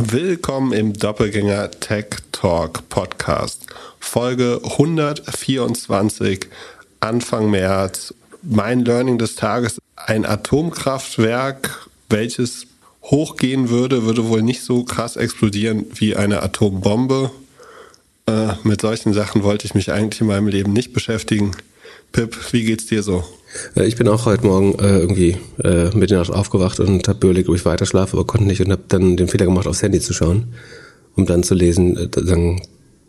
Willkommen 0.00 0.72
im 0.72 0.92
Doppelgänger 0.92 1.72
Tech 1.72 2.06
Talk 2.30 2.88
Podcast. 2.88 3.66
Folge 3.98 4.60
124, 4.62 6.46
Anfang 7.00 7.50
März. 7.50 8.14
Mein 8.42 8.84
Learning 8.84 9.18
des 9.18 9.34
Tages, 9.34 9.80
ein 9.96 10.24
Atomkraftwerk, 10.24 11.88
welches 12.08 12.68
hochgehen 13.02 13.70
würde, 13.70 14.04
würde 14.04 14.28
wohl 14.28 14.42
nicht 14.42 14.62
so 14.62 14.84
krass 14.84 15.16
explodieren 15.16 15.86
wie 15.96 16.14
eine 16.14 16.44
Atombombe. 16.44 17.32
Äh, 18.28 18.52
mit 18.62 18.80
solchen 18.80 19.12
Sachen 19.12 19.42
wollte 19.42 19.66
ich 19.66 19.74
mich 19.74 19.90
eigentlich 19.90 20.20
in 20.20 20.28
meinem 20.28 20.46
Leben 20.46 20.72
nicht 20.72 20.92
beschäftigen. 20.92 21.56
Pip, 22.12 22.52
wie 22.52 22.62
geht's 22.62 22.86
dir 22.86 23.02
so? 23.02 23.24
Äh, 23.76 23.86
ich 23.86 23.96
bin 23.96 24.08
auch 24.08 24.26
heute 24.26 24.46
Morgen 24.46 24.78
äh, 24.78 24.98
irgendwie 24.98 25.36
äh, 25.62 25.90
Nacht 25.94 26.30
aufgewacht 26.30 26.80
und 26.80 27.08
habe 27.08 27.26
überlegt, 27.26 27.48
ob 27.48 27.54
ich 27.54 27.64
weiter 27.64 27.86
schlafe, 27.86 28.16
aber 28.16 28.26
konnte 28.26 28.46
nicht 28.46 28.60
und 28.60 28.70
habe 28.70 28.82
dann 28.88 29.16
den 29.16 29.28
Fehler 29.28 29.46
gemacht, 29.46 29.66
aufs 29.66 29.82
Handy 29.82 30.00
zu 30.00 30.12
schauen, 30.12 30.54
um 31.16 31.26
dann 31.26 31.42
zu 31.42 31.54
lesen, 31.54 31.96
äh, 31.96 32.58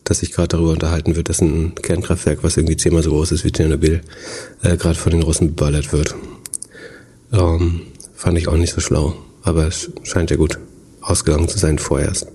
dass 0.04 0.20
sich 0.20 0.32
gerade 0.32 0.50
darüber 0.50 0.72
unterhalten 0.72 1.16
wird, 1.16 1.30
dass 1.30 1.42
ein 1.42 1.76
Kernkraftwerk, 1.76 2.44
was 2.44 2.58
irgendwie 2.58 2.78
zehnmal 2.78 3.04
so 3.04 3.12
groß 3.12 3.32
ist 3.32 3.46
wie 3.46 3.52
Tschernobyl, 3.52 4.02
äh, 4.64 4.78
gerade 4.78 4.98
von 4.98 5.12
den 5.12 5.22
Russen 5.22 5.56
beballert 5.56 5.94
wird. 5.94 6.16
Ähm, 7.32 7.82
fand 8.16 8.38
ich 8.38 8.48
auch 8.48 8.58
nicht 8.58 8.74
so 8.74 8.82
schlau, 8.82 9.16
aber 9.44 9.68
es 9.68 9.92
scheint 10.04 10.32
ja 10.32 10.38
gut 10.38 10.58
ausgegangen 11.02 11.48
zu 11.48 11.60
sein 11.60 11.78
vorerst. 11.78 12.28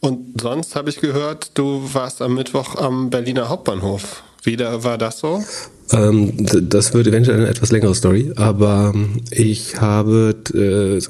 Und 0.00 0.40
sonst 0.40 0.76
habe 0.76 0.90
ich 0.90 1.00
gehört, 1.00 1.52
du 1.54 1.82
warst 1.92 2.20
am 2.20 2.34
Mittwoch 2.34 2.76
am 2.76 3.10
Berliner 3.10 3.48
Hauptbahnhof. 3.48 4.22
Wie 4.44 4.58
war 4.58 4.98
das 4.98 5.20
so? 5.20 5.42
Ähm, 5.90 6.32
das 6.68 6.92
wird 6.92 7.06
eventuell 7.06 7.40
eine 7.40 7.48
etwas 7.48 7.72
längere 7.72 7.94
Story, 7.94 8.32
aber 8.36 8.92
ähm, 8.94 9.22
ich 9.30 9.80
habe, 9.80 10.34
äh, 10.54 11.00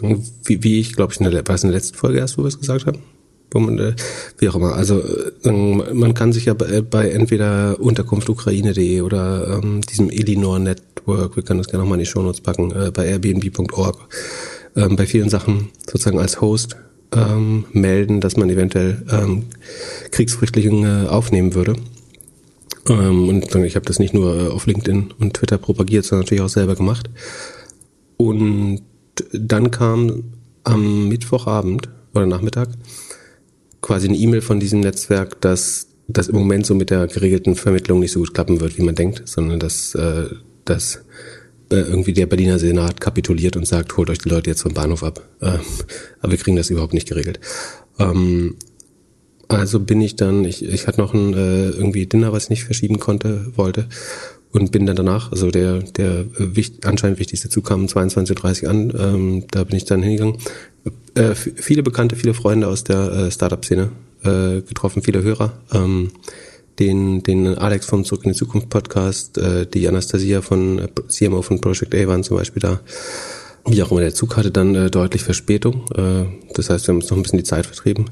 wie, 0.45 0.63
wie 0.63 0.81
ich 0.81 0.95
glaube 0.95 1.13
ich, 1.13 1.21
in 1.21 1.31
der, 1.31 1.47
war 1.47 1.55
es 1.55 1.65
in 1.65 1.71
der 1.71 1.79
letzten 1.79 1.97
Folge 1.97 2.19
erst, 2.19 2.39
wo 2.39 2.43
wir 2.43 2.49
es 2.49 2.59
gesagt 2.59 2.87
haben? 2.87 2.99
Man, 3.57 3.79
äh, 3.79 3.95
wie 4.39 4.49
auch 4.49 4.57
immer. 4.57 4.75
Also 4.75 5.01
äh, 5.45 5.51
man 5.53 6.15
kann 6.15 6.33
sich 6.33 6.47
ja 6.47 6.55
bei, 6.55 6.81
bei 6.81 7.11
entweder 7.11 7.79
unterkunftukraine.de 7.79 9.01
oder 9.01 9.61
ähm, 9.63 9.81
diesem 9.83 10.11
Elinor 10.11 10.59
Network, 10.59 11.37
wir 11.37 11.45
können 11.45 11.59
das 11.59 11.69
gerne 11.69 11.85
nochmal 11.85 11.99
in 11.99 12.05
die 12.05 12.11
Shownotes 12.11 12.41
packen, 12.41 12.73
äh, 12.73 12.91
bei 12.91 13.07
airbnb.org, 13.07 13.97
ähm, 14.75 14.97
bei 14.97 15.07
vielen 15.07 15.29
Sachen 15.29 15.71
sozusagen 15.87 16.19
als 16.19 16.41
Host 16.41 16.77
ähm, 17.15 17.65
melden, 17.71 18.21
dass 18.21 18.37
man 18.37 18.51
eventuell 18.51 19.03
Kriegsflüchtlinge 20.11 21.07
aufnehmen 21.11 21.55
würde. 21.55 21.77
Ähm, 22.89 23.29
und 23.29 23.55
ich 23.65 23.77
habe 23.77 23.87
das 23.87 23.99
nicht 23.99 24.15
nur 24.15 24.37
äh, 24.37 24.49
auf 24.49 24.67
LinkedIn 24.67 25.15
und 25.19 25.35
Twitter 25.35 25.59
propagiert, 25.59 26.05
sondern 26.05 26.25
natürlich 26.25 26.43
auch 26.43 26.49
selber 26.49 26.75
gemacht. 26.75 27.11
Und 28.17 28.83
dann 29.33 29.71
kam 29.71 30.25
am 30.65 31.09
Mittwochabend 31.09 31.89
oder 32.15 32.27
Nachmittag 32.27 32.69
quasi 33.81 34.09
eine 34.09 34.17
E-Mail 34.17 34.41
von 34.41 34.61
diesem 34.61 34.81
Netzwerk, 34.81 35.41
dass 35.41 35.89
das 36.09 36.29
im 36.29 36.37
Moment 36.37 36.67
so 36.67 36.75
mit 36.75 36.91
der 36.91 37.07
geregelten 37.07 37.55
Vermittlung 37.55 38.01
nicht 38.01 38.13
so 38.13 38.21
gut 38.21 38.35
klappen 38.35 38.61
wird, 38.61 38.79
wie 38.79 38.83
man 38.83 38.95
denkt, 38.95 39.23
sondern 39.27 39.59
dass, 39.59 39.95
äh, 39.95 40.27
dass 40.65 41.05
äh, 41.71 41.77
irgendwie 41.77 42.13
der 42.13 42.27
Berliner 42.27 42.59
Senat 42.59 43.01
kapituliert 43.01 43.57
und 43.57 43.67
sagt, 43.67 43.97
holt 43.97 44.11
euch 44.11 44.19
die 44.19 44.29
Leute 44.29 44.51
jetzt 44.51 44.63
vom 44.63 44.75
Bahnhof 44.75 45.03
ab. 45.03 45.23
Äh, 45.41 45.59
aber 46.21 46.33
wir 46.33 46.39
kriegen 46.39 46.57
das 46.57 46.71
überhaupt 46.71 46.95
nicht 46.95 47.09
geregelt. 47.09 47.41
Ähm, 47.99 48.57
also 49.49 49.81
bin 49.81 50.01
ich 50.01 50.17
dann, 50.17 50.45
ich, 50.45 50.65
ich 50.65 50.87
hatte 50.87 51.01
noch 51.01 51.15
ein 51.15 51.35
äh, 51.35 51.71
irgendwie 51.71 52.07
Dinner, 52.07 52.33
was 52.33 52.45
ich 52.45 52.51
nicht 52.51 52.65
verschieben 52.65 52.99
konnte, 52.99 53.53
wollte 53.57 53.89
und 54.53 54.71
bin 54.71 54.87
dann 54.87 54.97
danach, 54.97 55.33
also 55.33 55.51
der 55.51 55.81
der 55.81 56.21
äh, 56.21 56.57
wichtig, 56.57 56.87
anscheinend 56.87 57.19
wichtigste 57.19 57.49
Zug 57.49 57.67
kam 57.67 57.83
um 57.83 57.87
22.30 57.87 58.65
Uhr 58.65 58.71
an, 58.71 58.93
ähm, 58.99 59.45
da 59.51 59.65
bin 59.65 59.77
ich 59.77 59.85
dann 59.85 60.03
hingegangen. 60.03 60.39
Äh, 61.15 61.35
viele 61.35 61.83
Bekannte, 61.83 62.17
viele 62.17 62.35
Freunde 62.35 62.69
aus 62.69 62.85
der 62.85 63.11
äh, 63.13 63.31
Startup-Szene 63.31 63.91
äh, 64.23 64.61
getroffen, 64.63 65.03
viele 65.03 65.23
Hörer. 65.23 65.53
Ähm, 65.73 66.11
den, 66.79 67.23
den 67.23 67.47
Alex 67.57 67.87
vom 67.87 68.05
Zurück 68.05 68.25
in 68.25 68.33
die 68.33 68.39
Zukunft 68.39 68.69
Podcast, 68.69 69.39
äh, 69.39 69.67
die 69.67 69.87
Anastasia 69.87 70.43
von 70.43 70.79
äh, 70.79 70.89
CMO 71.09 71.43
von 71.43 71.61
Project 71.61 71.95
A 71.95 72.07
waren 72.07 72.25
zum 72.25 72.37
Beispiel 72.37 72.61
da. 72.61 72.81
Wie 73.67 73.83
auch 73.83 73.91
immer, 73.91 74.01
der 74.01 74.15
Zug 74.15 74.37
hatte 74.37 74.51
dann 74.51 74.75
äh, 74.75 74.91
deutlich 74.91 75.23
Verspätung. 75.23 75.85
Äh, 75.95 76.25
das 76.55 76.71
heißt, 76.71 76.87
wir 76.87 76.93
haben 76.93 77.01
uns 77.01 77.11
noch 77.11 77.17
ein 77.17 77.23
bisschen 77.23 77.39
die 77.39 77.45
Zeit 77.45 77.67
vertrieben. 77.67 78.07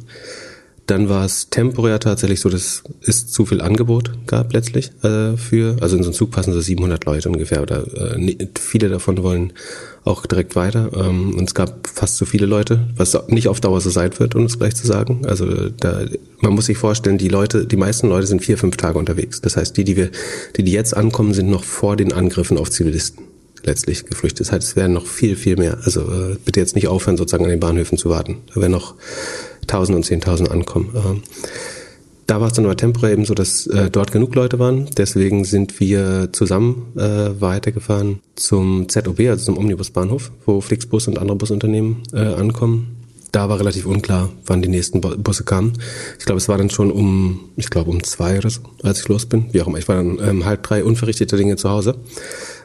Dann 0.86 1.08
war 1.08 1.24
es 1.24 1.48
temporär 1.48 2.00
tatsächlich 2.00 2.40
so, 2.40 2.48
dass 2.48 2.82
es 3.02 3.28
zu 3.28 3.46
viel 3.46 3.60
Angebot 3.60 4.26
gab 4.26 4.52
letztlich 4.52 4.90
äh, 5.04 5.36
für, 5.36 5.76
also 5.80 5.96
in 5.96 6.02
so 6.02 6.08
einen 6.08 6.14
Zug 6.14 6.32
passen 6.32 6.52
so 6.52 6.60
700 6.60 7.04
Leute 7.04 7.28
ungefähr 7.28 7.62
oder 7.62 7.84
äh, 8.16 8.48
viele 8.58 8.88
davon 8.88 9.22
wollen 9.22 9.52
auch 10.04 10.26
direkt 10.26 10.56
weiter 10.56 10.90
ähm, 10.94 11.34
und 11.38 11.44
es 11.44 11.54
gab 11.54 11.86
fast 11.86 12.16
zu 12.16 12.26
viele 12.26 12.46
Leute, 12.46 12.88
was 12.96 13.16
nicht 13.28 13.46
auf 13.46 13.60
Dauer 13.60 13.80
so 13.80 13.90
sein 13.90 14.10
wird, 14.18 14.34
um 14.34 14.44
es 14.44 14.58
gleich 14.58 14.74
zu 14.74 14.86
sagen. 14.86 15.24
Also 15.24 15.68
da, 15.68 16.00
man 16.40 16.52
muss 16.52 16.66
sich 16.66 16.78
vorstellen, 16.78 17.18
die 17.18 17.28
Leute, 17.28 17.66
die 17.66 17.76
meisten 17.76 18.08
Leute 18.08 18.26
sind 18.26 18.42
vier, 18.42 18.58
fünf 18.58 18.76
Tage 18.76 18.98
unterwegs. 18.98 19.40
Das 19.40 19.56
heißt, 19.56 19.76
die, 19.76 19.84
die 19.84 19.96
wir, 19.96 20.10
die, 20.56 20.64
die 20.64 20.72
jetzt 20.72 20.96
ankommen, 20.96 21.32
sind 21.32 21.48
noch 21.48 21.62
vor 21.62 21.96
den 21.96 22.12
Angriffen 22.12 22.58
auf 22.58 22.70
Zivilisten 22.70 23.31
letztlich 23.64 24.04
geflüchtet. 24.04 24.46
Das 24.46 24.52
heißt, 24.52 24.68
es 24.68 24.76
werden 24.76 24.92
noch 24.92 25.06
viel, 25.06 25.36
viel 25.36 25.56
mehr. 25.56 25.78
Also 25.84 26.00
äh, 26.02 26.36
bitte 26.44 26.60
jetzt 26.60 26.74
nicht 26.74 26.88
aufhören, 26.88 27.16
sozusagen 27.16 27.44
an 27.44 27.50
den 27.50 27.60
Bahnhöfen 27.60 27.98
zu 27.98 28.10
warten. 28.10 28.38
Da 28.54 28.60
werden 28.60 28.72
noch 28.72 28.94
Tausend 29.66 29.96
und 29.96 30.04
Zehntausend 30.04 30.50
ankommen. 30.50 30.90
Ähm, 30.94 31.22
da 32.26 32.40
war 32.40 32.48
es 32.48 32.54
dann 32.54 32.64
aber 32.64 32.76
temporär 32.76 33.12
eben 33.12 33.24
so, 33.24 33.34
dass 33.34 33.66
äh, 33.66 33.90
dort 33.90 34.12
genug 34.12 34.34
Leute 34.34 34.58
waren. 34.58 34.88
Deswegen 34.96 35.44
sind 35.44 35.80
wir 35.80 36.30
zusammen 36.32 36.92
äh, 36.96 37.40
weitergefahren 37.40 38.20
zum 38.36 38.88
ZOB, 38.88 39.20
also 39.28 39.44
zum 39.44 39.58
Omnibusbahnhof, 39.58 40.30
wo 40.46 40.60
Flixbus 40.60 41.08
und 41.08 41.18
andere 41.18 41.36
Busunternehmen 41.36 42.02
äh, 42.12 42.20
ankommen. 42.20 42.96
Da 43.32 43.48
war 43.48 43.58
relativ 43.58 43.86
unklar, 43.86 44.28
wann 44.44 44.60
die 44.60 44.68
nächsten 44.68 45.00
Busse 45.00 45.44
kamen. 45.44 45.72
Ich 46.18 46.26
glaube, 46.26 46.38
es 46.38 46.48
war 46.48 46.58
dann 46.58 46.68
schon 46.68 46.90
um, 46.90 47.40
ich 47.56 47.70
glaube 47.70 47.90
um 47.90 48.02
zwei 48.04 48.36
oder 48.38 48.50
so, 48.50 48.60
als 48.82 49.00
ich 49.00 49.08
los 49.08 49.24
bin. 49.24 49.46
Wie 49.52 49.62
auch 49.62 49.66
immer. 49.66 49.78
Ich 49.78 49.88
war 49.88 49.96
dann 49.96 50.18
ähm, 50.22 50.44
halb 50.44 50.62
drei 50.62 50.84
unverrichtete 50.84 51.36
Dinge 51.38 51.56
zu 51.56 51.70
Hause. 51.70 51.96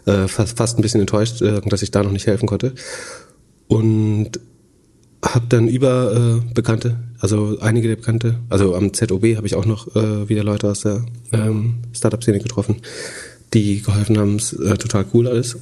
Äh, 0.08 0.28
fast, 0.30 0.58
fast 0.58 0.80
ein 0.80 0.82
bisschen 0.82 1.02
enttäuscht, 1.02 1.42
äh, 1.42 1.60
dass 1.62 1.82
ich 1.82 1.92
da 1.92 2.02
noch 2.02 2.12
nicht 2.12 2.28
helfen 2.28 2.48
konnte. 2.48 2.74
Und 3.68 4.40
habe 5.24 5.48
dann 5.50 5.68
über 5.68 6.40
äh, 6.42 6.54
Bekannte, 6.54 6.98
also 7.20 7.58
einige 7.60 7.90
der 7.90 7.98
Bekannte, 7.98 8.40
also 8.50 8.76
am 8.76 8.94
ZOB 8.94 9.36
habe 9.36 9.48
ich 9.48 9.56
auch 9.56 9.66
noch 9.66 9.94
äh, 9.96 10.30
wieder 10.30 10.44
Leute 10.44 10.70
aus 10.70 10.82
der 10.82 11.04
ähm, 11.34 11.76
Startup-Szene 11.92 12.40
getroffen, 12.40 12.78
die 13.54 13.82
geholfen 13.82 14.18
haben, 14.18 14.36
es 14.38 14.54
äh, 14.54 14.78
total 14.78 15.06
cool 15.14 15.28
alles. 15.28 15.58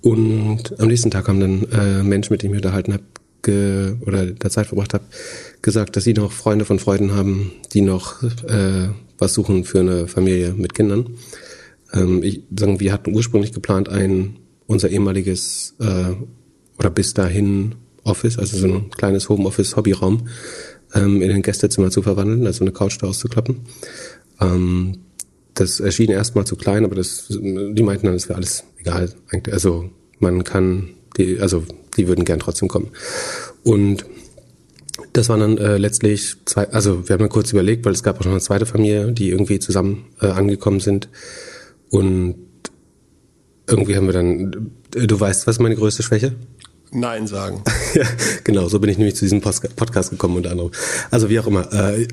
Und 0.00 0.78
am 0.80 0.88
nächsten 0.88 1.10
Tag 1.10 1.26
haben 1.26 1.40
dann 1.40 1.66
äh, 1.72 2.02
Menschen, 2.04 2.32
mit 2.32 2.42
denen 2.42 2.54
ich 2.54 2.58
mich 2.58 2.64
unterhalten 2.64 2.92
habe, 2.92 3.04
ge 3.42 3.94
oder 4.06 4.26
der 4.26 4.50
Zeit 4.50 4.68
verbracht 4.68 4.94
habe, 4.94 5.04
gesagt, 5.60 5.96
dass 5.96 6.04
sie 6.04 6.14
noch 6.14 6.30
Freunde 6.30 6.64
von 6.64 6.78
Freunden 6.78 7.14
haben, 7.14 7.50
die 7.72 7.80
noch 7.80 8.22
äh, 8.22 8.88
was 9.18 9.34
suchen 9.34 9.64
für 9.64 9.80
eine 9.80 10.06
Familie 10.06 10.54
mit 10.56 10.74
Kindern. 10.74 11.06
Ähm, 11.92 12.22
ich 12.22 12.42
sagen, 12.56 12.80
wir 12.80 12.92
hatten 12.92 13.14
ursprünglich 13.14 13.52
geplant, 13.52 13.88
ein 13.88 14.38
unser 14.66 14.88
ehemaliges 14.88 15.74
äh, 15.80 16.14
oder 16.78 16.90
bis 16.90 17.14
dahin 17.14 17.74
Office, 18.04 18.38
also 18.38 18.56
so 18.56 18.66
ein 18.66 18.90
kleines 18.90 19.28
Homeoffice-Hobbyraum, 19.28 20.28
ähm, 20.94 21.22
in 21.22 21.30
ein 21.30 21.42
Gästezimmer 21.42 21.90
zu 21.90 22.02
verwandeln, 22.02 22.46
also 22.46 22.64
eine 22.64 22.72
Couch 22.72 22.98
daraus 23.00 23.18
zu 23.18 23.28
klappen. 23.28 23.60
Ähm, 24.40 24.98
das 25.54 25.80
erschien 25.80 26.10
erstmal 26.10 26.46
zu 26.46 26.56
klein, 26.56 26.84
aber 26.84 26.94
das, 26.94 27.26
die 27.28 27.82
meinten 27.82 28.06
dann, 28.06 28.14
es 28.14 28.28
wäre 28.28 28.38
alles 28.38 28.64
egal. 28.78 29.12
Also 29.50 29.90
man 30.18 30.44
kann, 30.44 30.90
die, 31.18 31.38
also 31.40 31.64
die 31.96 32.08
würden 32.08 32.24
gern 32.24 32.40
trotzdem 32.40 32.68
kommen. 32.68 32.88
Und 33.62 34.06
das 35.12 35.28
waren 35.28 35.40
dann 35.40 35.58
äh, 35.58 35.76
letztlich 35.76 36.36
zwei, 36.46 36.68
also 36.70 37.08
wir 37.08 37.14
haben 37.14 37.20
dann 37.20 37.28
kurz 37.28 37.52
überlegt, 37.52 37.84
weil 37.84 37.92
es 37.92 38.02
gab 38.02 38.18
auch 38.18 38.24
noch 38.24 38.32
eine 38.32 38.40
zweite 38.40 38.66
Familie, 38.66 39.12
die 39.12 39.30
irgendwie 39.30 39.58
zusammen 39.58 40.06
äh, 40.20 40.26
angekommen 40.26 40.80
sind. 40.80 41.08
Und 41.92 42.36
irgendwie 43.68 43.96
haben 43.96 44.06
wir 44.06 44.14
dann, 44.14 44.70
äh, 44.94 45.06
du 45.06 45.20
weißt, 45.20 45.46
was 45.46 45.58
meine 45.58 45.76
größte 45.76 46.02
Schwäche? 46.02 46.34
Nein 46.90 47.26
sagen. 47.26 47.62
ja, 47.94 48.04
genau, 48.44 48.66
so 48.68 48.80
bin 48.80 48.88
ich 48.88 48.96
nämlich 48.96 49.14
zu 49.14 49.26
diesem 49.26 49.42
Podcast 49.42 50.10
gekommen 50.10 50.36
unter 50.36 50.50
anderem. 50.50 50.72
Also 51.10 51.28
wie 51.28 51.38
auch 51.38 51.46
immer. 51.46 51.70
Äh, 51.72 52.08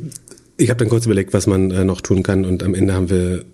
ich 0.57 0.69
habe 0.69 0.79
dann 0.79 0.89
kurz 0.89 1.05
überlegt, 1.05 1.33
was 1.33 1.47
man 1.47 1.71
äh, 1.71 1.85
noch 1.85 2.01
tun 2.01 2.23
kann 2.23 2.43
und 2.43 2.61
am 2.61 2.75
Ende 2.75 2.93
haben 2.93 3.09
wir 3.09 3.45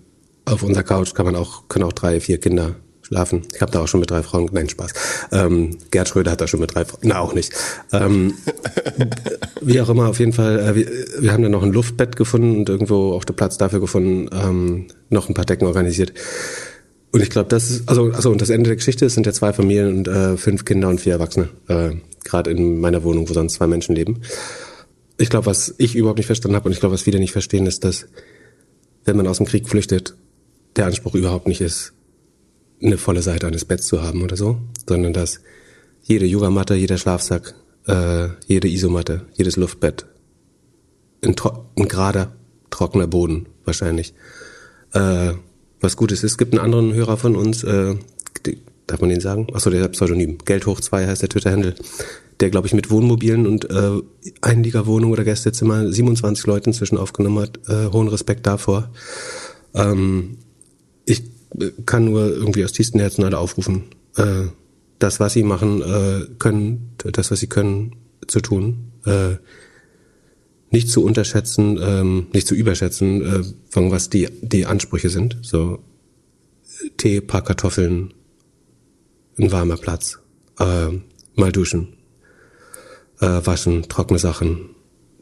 auf 0.46 0.64
unserer 0.64 0.84
Couch 0.84 1.14
kann 1.14 1.26
man 1.26 1.36
auch 1.36 1.68
können 1.68 1.86
auch 1.86 1.94
drei, 1.94 2.20
vier 2.20 2.40
Kinder 2.40 2.76
schlafen. 3.06 3.44
Ich 3.54 3.62
habe 3.62 3.72
da 3.72 3.82
auch 3.82 3.88
schon 3.88 4.00
mit 4.00 4.10
drei 4.10 4.24
Frauen, 4.24 4.50
nein 4.52 4.68
Spaß. 4.68 4.94
Ähm, 5.32 5.78
Gerd 5.92 6.10
Schröder 6.10 6.32
hat 6.32 6.42
da 6.42 6.48
schon 6.48 6.60
mit 6.60 6.74
drei 6.74 6.86
Frauen, 6.86 7.02
na 7.04 7.20
auch 7.20 7.34
nicht. 7.34 7.54
Ähm, 7.92 8.34
wie 9.62 9.80
auch 9.80 9.90
immer, 9.90 10.10
auf 10.10 10.20
jeden 10.20 10.34
Fall. 10.34 10.60
Äh, 10.60 10.76
wir, 10.76 10.88
wir 11.20 11.32
haben 11.32 11.44
dann 11.44 11.52
noch 11.52 11.64
ein 11.64 11.72
Luftbett 11.72 12.16
gefunden 12.16 12.58
und 12.58 12.70
irgendwo 12.70 13.14
auch 13.14 13.24
den 13.24 13.36
Platz 13.36 13.58
dafür 13.58 13.80
gefunden, 13.80 14.30
ähm, 14.34 14.88
noch 15.10 15.30
ein 15.30 15.36
paar 15.36 15.46
Decken 15.46 15.68
organisiert. 15.68 16.14
Und 17.12 17.22
ich 17.22 17.30
glaube, 17.30 17.48
das 17.48 17.70
ist, 17.70 17.88
also, 17.88 18.12
also 18.12 18.32
und 18.32 18.42
das 18.42 18.50
Ende 18.50 18.70
der 18.70 18.76
Geschichte 18.76 19.08
sind 19.10 19.26
ja 19.26 19.34
zwei 19.34 19.54
Familien 19.54 20.00
und 20.00 20.08
äh, 20.08 20.36
fünf 20.36 20.66
Kinder 20.66 20.90
und 20.90 21.00
vier 21.00 21.14
Erwachsene. 21.14 21.50
Äh, 21.68 21.92
Gerade 22.24 22.50
in 22.50 22.80
meiner 22.80 23.04
Wohnung, 23.04 23.30
wo 23.30 23.34
sonst 23.34 23.54
zwei 23.54 23.68
Menschen 23.68 23.96
leben. 23.96 24.22
Ich 25.18 25.30
glaube, 25.30 25.46
was 25.46 25.76
ich 25.78 25.96
überhaupt 25.96 26.18
nicht 26.18 26.26
verstanden 26.26 26.56
habe 26.56 26.66
und 26.66 26.74
ich 26.74 26.80
glaube, 26.80 26.94
was 26.94 27.04
viele 27.04 27.20
nicht 27.20 27.32
verstehen, 27.32 27.68
ist, 27.68 27.84
dass 27.84 28.08
wenn 29.06 29.16
man 29.16 29.28
aus 29.28 29.38
dem 29.38 29.46
Krieg 29.46 29.70
flüchtet, 29.70 30.16
der 30.76 30.88
Anspruch 30.88 31.14
überhaupt 31.14 31.48
nicht 31.48 31.62
ist, 31.62 31.94
eine 32.82 32.98
volle 32.98 33.22
Seite 33.22 33.48
eines 33.48 33.66
Betts 33.66 33.88
zu 33.88 34.02
haben 34.02 34.22
oder 34.22 34.38
so, 34.38 34.58
sondern 34.88 35.14
dass 35.14 35.40
jede 36.02 36.26
Yogamatte, 36.26 36.76
jeder 36.76 36.98
Schlafsack, 36.98 37.56
äh, 37.88 38.28
jede 38.48 38.68
Isomatte, 38.68 39.26
jedes 39.34 39.56
Luftbett, 39.58 40.06
ein, 41.24 41.36
ein 41.78 41.88
gerader, 41.88 42.36
trockener 42.70 43.08
Boden 43.08 43.48
wahrscheinlich. 43.64 44.14
Äh, 44.94 45.34
was 45.82 45.98
gut 45.98 46.12
ist, 46.12 46.24
es 46.24 46.38
gibt 46.38 46.54
einen 46.54 46.64
anderen 46.64 46.94
Hörer 46.94 47.18
von 47.18 47.36
uns, 47.36 47.64
äh, 47.64 47.96
die, 48.46 48.60
darf 48.88 49.02
man 49.02 49.10
den 49.10 49.20
sagen? 49.20 49.48
Achso, 49.54 49.70
der 49.70 49.84
hat 49.84 49.94
Pseudonym. 49.94 50.38
Geld 50.46 50.66
hoch 50.66 50.80
2 50.80 51.08
heißt 51.08 51.22
der 51.22 51.30
Twitter-Handle, 51.30 51.76
der, 52.40 52.50
glaube 52.50 52.68
ich, 52.68 52.74
mit 52.74 52.90
Wohnmobilen 52.92 53.48
und 53.48 53.70
äh, 53.70 54.02
Einliegerwohnung 54.42 55.12
oder 55.12 55.24
Gästezimmer 55.24 55.92
27 55.92 56.46
Leute 56.48 56.70
inzwischen 56.70 56.98
aufgenommen 56.98 57.40
hat. 57.40 57.60
Äh, 57.68 57.92
hohen 57.92 58.08
Respekt 58.08 58.46
davor. 58.46 58.92
Ähm, 59.74 60.38
äh, 60.42 60.45
kann 61.86 62.06
nur 62.06 62.28
irgendwie 62.28 62.64
aus 62.64 62.72
tiefstem 62.72 63.00
Herzen 63.00 63.24
alle 63.24 63.38
aufrufen, 63.38 63.84
äh, 64.16 64.46
das, 65.00 65.20
was 65.20 65.34
sie 65.34 65.44
machen 65.44 65.82
äh, 65.82 66.28
können, 66.40 66.92
das, 66.98 67.32
was 67.32 67.40
sie 67.40 67.48
können, 67.48 67.96
zu 68.28 68.40
tun. 68.42 68.92
Äh, 69.06 69.36
nicht 70.72 70.90
zu 70.90 71.04
unterschätzen, 71.04 71.80
ähm, 71.82 72.28
nicht 72.34 72.48
zu 72.48 72.56
überschätzen, 72.56 73.22
äh, 73.22 73.44
von 73.70 73.92
was 73.92 74.10
die, 74.10 74.28
die 74.42 74.66
Ansprüche 74.66 75.10
sind. 75.10 75.38
So 75.42 75.80
Tee, 76.98 77.22
paar 77.22 77.44
Kartoffeln, 77.44 78.14
ein 79.38 79.52
warmer 79.52 79.78
Platz, 79.78 80.20
äh, 80.60 80.88
mal 81.36 81.52
duschen, 81.52 81.94
äh, 83.22 83.42
waschen, 83.44 83.84
trockene 83.84 84.20
Sachen. 84.20 84.72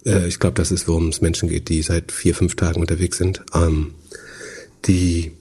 Äh, 0.06 0.28
ich 0.28 0.40
glaube, 0.40 0.56
das 0.56 0.72
ist, 0.72 0.88
worum 0.88 1.10
es 1.10 1.22
Menschen 1.22 1.50
geht, 1.50 1.70
die 1.70 1.82
seit 1.82 2.12
vier, 2.12 2.34
fünf 2.34 2.56
Tagen 2.56 2.82
unterwegs 2.82 3.18
sind. 3.18 3.44
Ähm, 3.54 3.94
die 4.86 5.34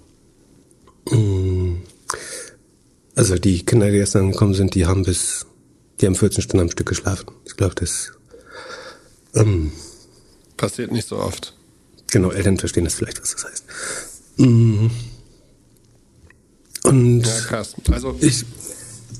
also 3.14 3.36
die 3.36 3.64
Kinder, 3.64 3.90
die 3.90 3.98
gestern 3.98 4.32
gekommen 4.32 4.54
sind, 4.54 4.74
die 4.74 4.86
haben 4.86 5.04
bis, 5.04 5.46
die 6.00 6.06
haben 6.06 6.14
14 6.14 6.42
Stunden 6.42 6.62
am 6.62 6.70
Stück 6.70 6.88
geschlafen. 6.88 7.26
Ich 7.44 7.56
glaube, 7.56 7.74
das 7.74 8.12
ähm, 9.34 9.72
passiert 10.56 10.92
nicht 10.92 11.08
so 11.08 11.18
oft. 11.18 11.54
Genau, 12.10 12.30
Eltern 12.30 12.58
verstehen 12.58 12.84
das 12.84 12.94
vielleicht, 12.94 13.20
was 13.20 13.32
das 13.32 13.44
heißt. 13.44 13.64
Mm. 14.38 14.86
Und 16.84 17.26
ja, 17.26 17.40
krass. 17.40 17.74
Also 17.90 18.16
ich, 18.20 18.44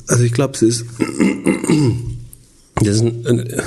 also 0.08 0.24
ich 0.24 0.32
glaube, 0.32 0.54
es 0.54 0.62
ist, 0.62 0.84
das 2.76 2.96
ist 2.96 3.00
eine, 3.00 3.64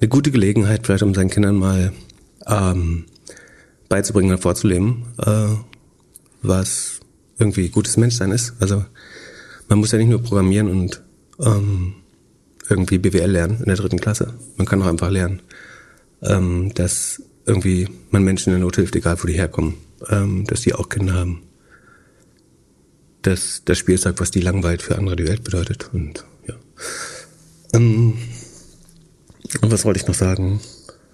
eine, 0.00 0.08
gute 0.08 0.30
Gelegenheit, 0.30 0.86
vielleicht 0.86 1.02
um 1.02 1.14
seinen 1.14 1.30
Kindern 1.30 1.56
mal 1.56 1.92
ähm, 2.46 3.06
beizubringen, 3.88 4.38
vorzuleben, 4.38 5.06
äh, 5.18 5.48
was 6.42 6.99
irgendwie 7.40 7.70
gutes 7.70 7.96
Menschsein 7.96 8.30
ist. 8.30 8.54
Also 8.60 8.84
man 9.68 9.78
muss 9.78 9.92
ja 9.92 9.98
nicht 9.98 10.10
nur 10.10 10.22
programmieren 10.22 10.68
und 10.68 11.02
ähm, 11.40 11.94
irgendwie 12.68 12.98
BWL 12.98 13.30
lernen 13.30 13.58
in 13.58 13.64
der 13.64 13.76
dritten 13.76 14.00
Klasse. 14.00 14.34
Man 14.56 14.66
kann 14.66 14.82
auch 14.82 14.86
einfach 14.86 15.10
lernen, 15.10 15.42
ähm, 16.22 16.72
dass 16.74 17.22
irgendwie 17.46 17.88
man 18.10 18.22
Menschen 18.22 18.50
in 18.50 18.58
der 18.58 18.64
Not 18.64 18.76
hilft, 18.76 18.94
egal 18.94 19.16
wo 19.20 19.26
die 19.26 19.34
herkommen, 19.34 19.74
ähm, 20.08 20.44
dass 20.46 20.60
die 20.60 20.74
auch 20.74 20.88
Kinder 20.88 21.14
haben. 21.14 21.42
Dass 23.22 23.62
das 23.64 23.78
Spielzeug, 23.78 24.20
was 24.20 24.30
die 24.30 24.40
langweilt, 24.40 24.82
für 24.82 24.96
andere 24.96 25.16
die 25.16 25.26
Welt 25.26 25.44
bedeutet. 25.44 25.90
Und 25.92 26.24
ja. 26.46 26.54
Ähm, 27.74 28.18
und 29.62 29.72
was 29.72 29.84
wollte 29.84 30.00
ich 30.00 30.06
noch 30.06 30.14
sagen? 30.14 30.60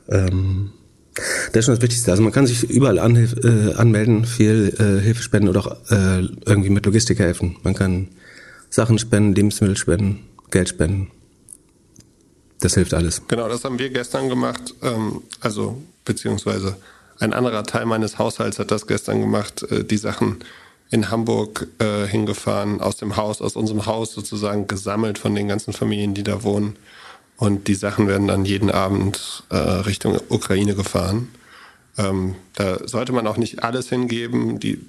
Ähm, 0.09 0.73
das 1.53 1.61
ist 1.61 1.65
schon 1.65 1.75
das 1.75 1.83
Wichtigste. 1.83 2.11
Also 2.11 2.23
man 2.23 2.33
kann 2.33 2.47
sich 2.47 2.65
überall 2.65 2.99
an, 2.99 3.17
äh, 3.17 3.75
anmelden, 3.75 4.25
viel 4.25 4.75
äh, 4.79 5.03
Hilfe 5.03 5.23
spenden 5.23 5.49
oder 5.49 5.61
auch 5.61 5.91
äh, 5.91 6.21
irgendwie 6.45 6.71
mit 6.71 6.85
Logistik 6.85 7.19
helfen. 7.19 7.57
Man 7.63 7.75
kann 7.75 8.09
Sachen 8.69 8.99
spenden, 8.99 9.35
Lebensmittel 9.35 9.77
spenden, 9.77 10.27
Geld 10.51 10.69
spenden. 10.69 11.11
Das 12.61 12.75
hilft 12.75 12.95
alles. 12.95 13.23
Genau, 13.29 13.49
das 13.49 13.65
haben 13.65 13.79
wir 13.79 13.91
gestern 13.91 14.29
gemacht. 14.29 14.75
Ähm, 14.83 15.23
also, 15.41 15.83
beziehungsweise 16.05 16.77
ein 17.19 17.33
anderer 17.33 17.65
Teil 17.65 17.87
meines 17.87 18.19
Haushalts 18.19 18.59
hat 18.59 18.71
das 18.71 18.87
gestern 18.87 19.21
gemacht, 19.21 19.63
äh, 19.71 19.85
die 19.85 19.97
Sachen 19.97 20.39
in 20.91 21.11
Hamburg 21.11 21.67
äh, 21.79 22.07
hingefahren, 22.07 22.81
aus 22.81 22.97
dem 22.97 23.17
Haus, 23.17 23.43
aus 23.43 23.57
unserem 23.57 23.87
Haus 23.87 24.13
sozusagen 24.13 24.67
gesammelt 24.67 25.19
von 25.19 25.35
den 25.35 25.49
ganzen 25.49 25.73
Familien, 25.73 26.15
die 26.15 26.23
da 26.23 26.43
wohnen. 26.43 26.77
Und 27.37 27.69
die 27.69 27.75
Sachen 27.75 28.09
werden 28.09 28.29
dann 28.29 28.45
jeden 28.45 28.71
Abend 28.71 29.45
äh, 29.51 29.57
Richtung 29.57 30.19
Ukraine 30.29 30.75
gefahren. 30.75 31.29
Ähm, 31.99 32.35
da 32.55 32.87
sollte 32.87 33.13
man 33.13 33.27
auch 33.27 33.37
nicht 33.37 33.63
alles 33.63 33.89
hingeben. 33.89 34.59
Die 34.59 34.81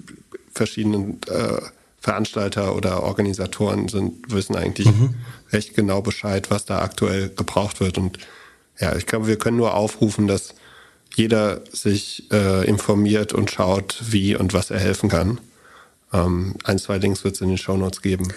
verschiedenen 0.52 1.20
äh, 1.28 1.60
Veranstalter 2.00 2.74
oder 2.74 3.02
Organisatoren 3.02 3.88
sind, 3.88 4.32
wissen 4.32 4.56
eigentlich 4.56 4.86
mhm. 4.86 5.14
recht 5.52 5.74
genau 5.74 6.00
Bescheid, 6.00 6.50
was 6.50 6.64
da 6.64 6.80
aktuell 6.80 7.28
gebraucht 7.28 7.80
wird. 7.80 7.98
Und 7.98 8.18
ja, 8.80 8.96
ich 8.96 9.06
glaube, 9.06 9.26
wir 9.26 9.36
können 9.36 9.56
nur 9.56 9.74
aufrufen, 9.74 10.26
dass 10.26 10.54
jeder 11.14 11.62
sich 11.72 12.30
äh, 12.30 12.66
informiert 12.66 13.32
und 13.32 13.50
schaut, 13.50 13.98
wie 14.10 14.36
und 14.36 14.54
was 14.54 14.70
er 14.70 14.78
helfen 14.78 15.08
kann. 15.08 15.40
Ähm, 16.12 16.54
ein, 16.64 16.78
zwei 16.78 16.98
Links 16.98 17.24
wird 17.24 17.34
es 17.34 17.40
in 17.40 17.48
den 17.48 17.58
Shownotes 17.58 18.00
geben. 18.00 18.28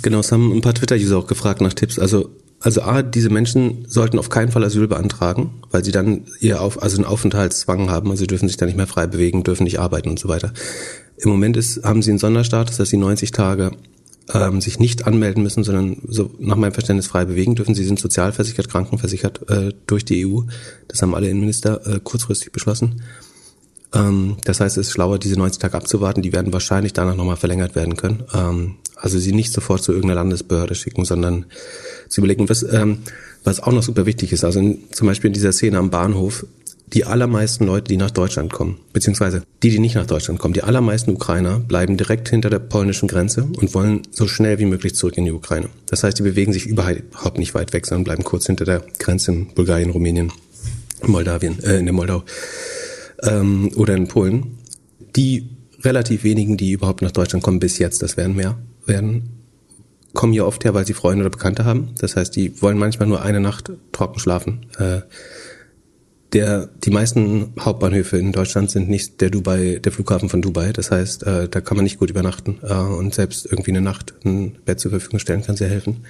Genau, 0.00 0.20
es 0.20 0.32
haben 0.32 0.50
ein 0.50 0.60
paar 0.60 0.74
Twitter-User 0.74 1.18
auch 1.18 1.26
gefragt 1.26 1.60
nach 1.60 1.74
Tipps. 1.74 1.98
Also 1.98 2.30
also 2.62 2.82
A, 2.82 3.02
diese 3.02 3.28
Menschen 3.28 3.84
sollten 3.88 4.18
auf 4.18 4.28
keinen 4.28 4.52
Fall 4.52 4.64
Asyl 4.64 4.86
beantragen, 4.86 5.50
weil 5.70 5.84
sie 5.84 5.90
dann 5.90 6.24
ihr 6.40 6.60
auf, 6.60 6.82
also 6.82 6.96
einen 6.96 7.06
Aufenthaltszwang 7.06 7.90
haben, 7.90 8.10
also 8.10 8.20
sie 8.20 8.28
dürfen 8.28 8.48
sich 8.48 8.56
dann 8.56 8.66
nicht 8.66 8.76
mehr 8.76 8.86
frei 8.86 9.06
bewegen, 9.06 9.42
dürfen 9.42 9.64
nicht 9.64 9.80
arbeiten 9.80 10.08
und 10.08 10.18
so 10.18 10.28
weiter. 10.28 10.52
Im 11.16 11.30
Moment 11.30 11.56
ist, 11.56 11.82
haben 11.84 12.02
sie 12.02 12.10
einen 12.10 12.18
Sonderstatus, 12.18 12.76
dass 12.76 12.88
sie 12.88 12.96
90 12.96 13.32
Tage 13.32 13.72
ähm, 14.32 14.60
sich 14.60 14.78
nicht 14.78 15.06
anmelden 15.06 15.42
müssen, 15.42 15.64
sondern 15.64 15.96
so 16.06 16.30
nach 16.38 16.56
meinem 16.56 16.72
Verständnis 16.72 17.08
frei 17.08 17.24
bewegen 17.24 17.56
dürfen. 17.56 17.74
Sie 17.74 17.84
sind 17.84 17.98
sozialversichert, 17.98 18.68
krankenversichert 18.68 19.50
äh, 19.50 19.72
durch 19.86 20.04
die 20.04 20.24
EU. 20.26 20.42
Das 20.88 21.02
haben 21.02 21.14
alle 21.14 21.28
Innenminister 21.28 21.84
äh, 21.86 22.00
kurzfristig 22.02 22.52
beschlossen. 22.52 23.02
Ähm, 23.92 24.36
das 24.44 24.60
heißt, 24.60 24.78
es 24.78 24.86
ist 24.86 24.92
schlauer, 24.92 25.18
diese 25.18 25.36
90 25.36 25.60
Tage 25.60 25.76
abzuwarten. 25.76 26.22
Die 26.22 26.32
werden 26.32 26.52
wahrscheinlich 26.52 26.92
danach 26.92 27.16
nochmal 27.16 27.36
verlängert 27.36 27.74
werden 27.74 27.96
können. 27.96 28.22
Ähm, 28.32 28.76
also 29.02 29.18
sie 29.18 29.32
nicht 29.32 29.52
sofort 29.52 29.82
zu 29.82 29.92
irgendeiner 29.92 30.20
Landesbehörde 30.20 30.76
schicken, 30.76 31.04
sondern 31.04 31.46
zu 32.08 32.20
überlegen, 32.20 32.48
was, 32.48 32.62
ähm, 32.62 32.98
was 33.42 33.60
auch 33.60 33.72
noch 33.72 33.82
super 33.82 34.06
wichtig 34.06 34.32
ist. 34.32 34.44
Also 34.44 34.60
in, 34.60 34.78
zum 34.92 35.08
Beispiel 35.08 35.28
in 35.28 35.34
dieser 35.34 35.50
Szene 35.50 35.78
am 35.78 35.90
Bahnhof, 35.90 36.46
die 36.86 37.04
allermeisten 37.04 37.66
Leute, 37.66 37.88
die 37.88 37.96
nach 37.96 38.12
Deutschland 38.12 38.52
kommen, 38.52 38.78
beziehungsweise 38.92 39.42
die, 39.62 39.70
die 39.70 39.80
nicht 39.80 39.96
nach 39.96 40.06
Deutschland 40.06 40.38
kommen, 40.38 40.54
die 40.54 40.62
allermeisten 40.62 41.10
Ukrainer 41.10 41.58
bleiben 41.58 41.96
direkt 41.96 42.28
hinter 42.28 42.48
der 42.48 42.60
polnischen 42.60 43.08
Grenze 43.08 43.42
und 43.42 43.74
wollen 43.74 44.02
so 44.12 44.28
schnell 44.28 44.60
wie 44.60 44.66
möglich 44.66 44.94
zurück 44.94 45.16
in 45.16 45.24
die 45.24 45.32
Ukraine. 45.32 45.68
Das 45.86 46.04
heißt, 46.04 46.18
die 46.20 46.22
bewegen 46.22 46.52
sich 46.52 46.66
überhaupt 46.66 47.38
nicht 47.38 47.54
weit 47.54 47.72
weg, 47.72 47.86
sondern 47.86 48.04
bleiben 48.04 48.22
kurz 48.22 48.46
hinter 48.46 48.64
der 48.64 48.84
Grenze 49.00 49.32
in 49.32 49.54
Bulgarien, 49.54 49.90
Rumänien, 49.90 50.32
Moldawien, 51.04 51.60
äh, 51.64 51.78
in 51.78 51.86
der 51.86 51.94
Moldau 51.94 52.22
ähm, 53.24 53.72
oder 53.74 53.96
in 53.96 54.06
Polen. 54.06 54.58
Die 55.16 55.48
relativ 55.82 56.22
wenigen, 56.22 56.56
die 56.56 56.70
überhaupt 56.70 57.02
nach 57.02 57.10
Deutschland 57.10 57.42
kommen 57.42 57.58
bis 57.58 57.78
jetzt, 57.78 58.02
das 58.02 58.16
werden 58.16 58.36
mehr, 58.36 58.56
werden 58.86 59.42
kommen 60.14 60.32
hier 60.32 60.46
oft 60.46 60.64
her, 60.64 60.74
weil 60.74 60.86
sie 60.86 60.94
Freunde 60.94 61.24
oder 61.24 61.30
Bekannte 61.30 61.64
haben. 61.64 61.94
Das 61.98 62.16
heißt, 62.16 62.34
die 62.36 62.60
wollen 62.60 62.78
manchmal 62.78 63.08
nur 63.08 63.22
eine 63.22 63.40
Nacht 63.40 63.72
trocken 63.92 64.18
schlafen. 64.18 64.66
Äh, 64.78 65.00
der, 66.32 66.70
die 66.82 66.90
meisten 66.90 67.52
Hauptbahnhöfe 67.60 68.16
in 68.16 68.32
Deutschland 68.32 68.70
sind 68.70 68.88
nicht 68.88 69.20
der 69.20 69.28
Dubai, 69.30 69.80
der 69.82 69.92
Flughafen 69.92 70.28
von 70.28 70.40
Dubai. 70.40 70.72
Das 70.72 70.90
heißt, 70.90 71.24
äh, 71.24 71.48
da 71.48 71.60
kann 71.60 71.76
man 71.76 71.84
nicht 71.84 71.98
gut 71.98 72.10
übernachten. 72.10 72.58
Äh, 72.62 72.74
und 72.74 73.14
selbst 73.14 73.46
irgendwie 73.46 73.70
eine 73.70 73.82
Nacht 73.82 74.14
ein 74.24 74.58
Bett 74.64 74.80
zur 74.80 74.90
Verfügung 74.90 75.18
stellen 75.18 75.42
kann 75.42 75.56
sehr 75.56 75.68
helfen. 75.68 76.04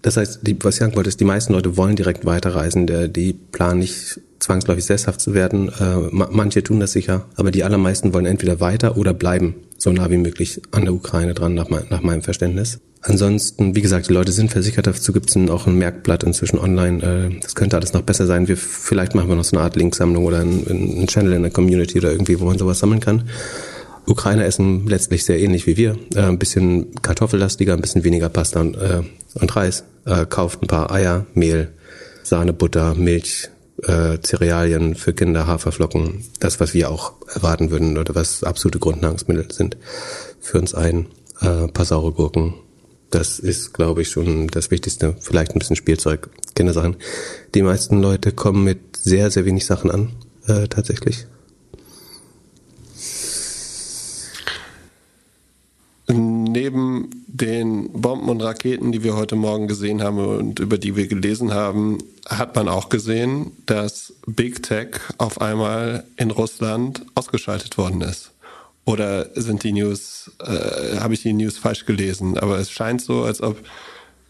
Das 0.00 0.16
heißt, 0.16 0.40
die, 0.46 0.56
was 0.62 0.76
ich 0.76 0.80
sagen 0.80 0.94
wollte, 0.94 1.08
ist, 1.08 1.18
die 1.18 1.24
meisten 1.24 1.52
Leute 1.52 1.76
wollen 1.76 1.96
direkt 1.96 2.24
weiterreisen. 2.24 2.86
Der, 2.86 3.08
die 3.08 3.32
planen 3.32 3.80
nicht 3.80 4.20
zwangsläufig 4.38 4.84
sesshaft 4.84 5.20
zu 5.20 5.34
werden. 5.34 5.68
Äh, 5.68 5.96
manche 6.12 6.62
tun 6.62 6.78
das 6.78 6.92
sicher, 6.92 7.26
aber 7.34 7.50
die 7.50 7.64
allermeisten 7.64 8.14
wollen 8.14 8.26
entweder 8.26 8.60
weiter 8.60 8.96
oder 8.96 9.12
bleiben 9.12 9.56
so 9.78 9.90
nah 9.92 10.10
wie 10.10 10.18
möglich 10.18 10.60
an 10.72 10.84
der 10.84 10.92
Ukraine 10.92 11.32
dran, 11.34 11.54
nach, 11.54 11.70
mein, 11.70 11.84
nach 11.88 12.02
meinem 12.02 12.22
Verständnis. 12.22 12.80
Ansonsten, 13.00 13.76
wie 13.76 13.80
gesagt, 13.80 14.08
die 14.08 14.12
Leute 14.12 14.32
sind 14.32 14.50
versichert, 14.50 14.88
dazu 14.88 15.12
gibt 15.12 15.30
es 15.30 15.36
auch 15.48 15.66
ein 15.68 15.78
Merkblatt 15.78 16.24
inzwischen 16.24 16.58
online. 16.58 17.30
Äh, 17.30 17.40
das 17.40 17.54
könnte 17.54 17.76
alles 17.76 17.92
noch 17.92 18.02
besser 18.02 18.26
sein. 18.26 18.48
Wir, 18.48 18.56
vielleicht 18.56 19.14
machen 19.14 19.28
wir 19.28 19.36
noch 19.36 19.44
so 19.44 19.56
eine 19.56 19.64
Art 19.64 19.76
Linksammlung 19.76 20.24
oder 20.24 20.40
einen 20.40 21.06
Channel 21.06 21.32
in 21.32 21.42
der 21.42 21.52
Community 21.52 21.98
oder 21.98 22.10
irgendwie, 22.10 22.40
wo 22.40 22.44
man 22.44 22.58
sowas 22.58 22.80
sammeln 22.80 23.00
kann. 23.00 23.28
Ukrainer 24.06 24.44
essen 24.46 24.86
letztlich 24.86 25.24
sehr 25.24 25.38
ähnlich 25.38 25.66
wie 25.66 25.76
wir. 25.76 25.96
Äh, 26.14 26.22
ein 26.22 26.38
bisschen 26.38 26.92
kartoffellastiger, 27.02 27.74
ein 27.74 27.80
bisschen 27.80 28.02
weniger 28.02 28.28
Pasta 28.28 28.60
und, 28.60 28.76
äh, 28.76 29.02
und 29.34 29.56
Reis. 29.56 29.84
Äh, 30.04 30.26
kauft 30.26 30.62
ein 30.62 30.66
paar 30.66 30.90
Eier, 30.90 31.26
Mehl, 31.34 31.68
Sahne, 32.24 32.52
Butter, 32.52 32.94
Milch, 32.96 33.48
äh, 33.84 34.18
Cerealien 34.24 34.94
für 34.94 35.12
Kinder, 35.12 35.46
Haferflocken, 35.46 36.24
das, 36.40 36.60
was 36.60 36.74
wir 36.74 36.90
auch 36.90 37.14
erwarten 37.34 37.70
würden 37.70 37.98
oder 37.98 38.14
was 38.14 38.44
absolute 38.44 38.78
Grundnahrungsmittel 38.78 39.50
sind 39.52 39.76
für 40.40 40.58
uns 40.58 40.74
ein. 40.74 41.06
Äh, 41.40 41.68
paar 41.68 41.84
saure 41.84 42.12
Gurken. 42.12 42.54
Das 43.10 43.38
ist, 43.38 43.72
glaube 43.72 44.02
ich, 44.02 44.08
schon 44.10 44.48
das 44.48 44.70
Wichtigste. 44.70 45.16
Vielleicht 45.20 45.54
ein 45.54 45.58
bisschen 45.58 45.76
Spielzeug, 45.76 46.28
Kindersachen. 46.54 46.96
Die 47.54 47.62
meisten 47.62 48.02
Leute 48.02 48.32
kommen 48.32 48.64
mit 48.64 48.96
sehr, 48.96 49.30
sehr 49.30 49.44
wenig 49.44 49.64
Sachen 49.64 49.90
an, 49.90 50.10
äh, 50.46 50.66
tatsächlich. 50.68 51.26
Neben 56.08 57.17
den 57.28 57.92
Bomben 57.92 58.30
und 58.30 58.40
Raketen, 58.40 58.90
die 58.90 59.04
wir 59.04 59.14
heute 59.14 59.36
Morgen 59.36 59.68
gesehen 59.68 60.02
haben 60.02 60.18
und 60.18 60.60
über 60.60 60.78
die 60.78 60.96
wir 60.96 61.06
gelesen 61.08 61.52
haben, 61.52 61.98
hat 62.26 62.56
man 62.56 62.68
auch 62.68 62.88
gesehen, 62.88 63.52
dass 63.66 64.14
Big 64.26 64.62
Tech 64.62 64.98
auf 65.18 65.40
einmal 65.40 66.04
in 66.16 66.30
Russland 66.30 67.04
ausgeschaltet 67.14 67.76
worden 67.76 68.00
ist. 68.00 68.32
Oder 68.86 69.28
sind 69.34 69.62
die 69.62 69.72
News, 69.72 70.30
äh, 70.40 70.96
habe 70.98 71.12
ich 71.12 71.20
die 71.20 71.34
News 71.34 71.58
falsch 71.58 71.84
gelesen? 71.84 72.38
Aber 72.38 72.58
es 72.58 72.70
scheint 72.70 73.02
so, 73.02 73.24
als 73.24 73.42
ob 73.42 73.58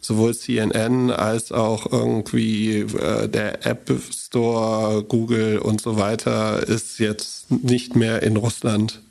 sowohl 0.01 0.35
CNN 0.35 1.13
als 1.13 1.53
auch 1.53 1.93
irgendwie 1.93 2.81
äh, 2.81 3.29
der 3.29 3.65
App 3.65 3.93
Store, 4.11 5.05
Google 5.05 5.59
und 5.59 5.81
so 5.81 5.99
weiter 5.99 6.67
ist 6.67 6.99
jetzt 6.99 7.49
nicht 7.51 7.95
mehr 7.95 8.25
in 8.25 8.37
Russland 8.37 9.03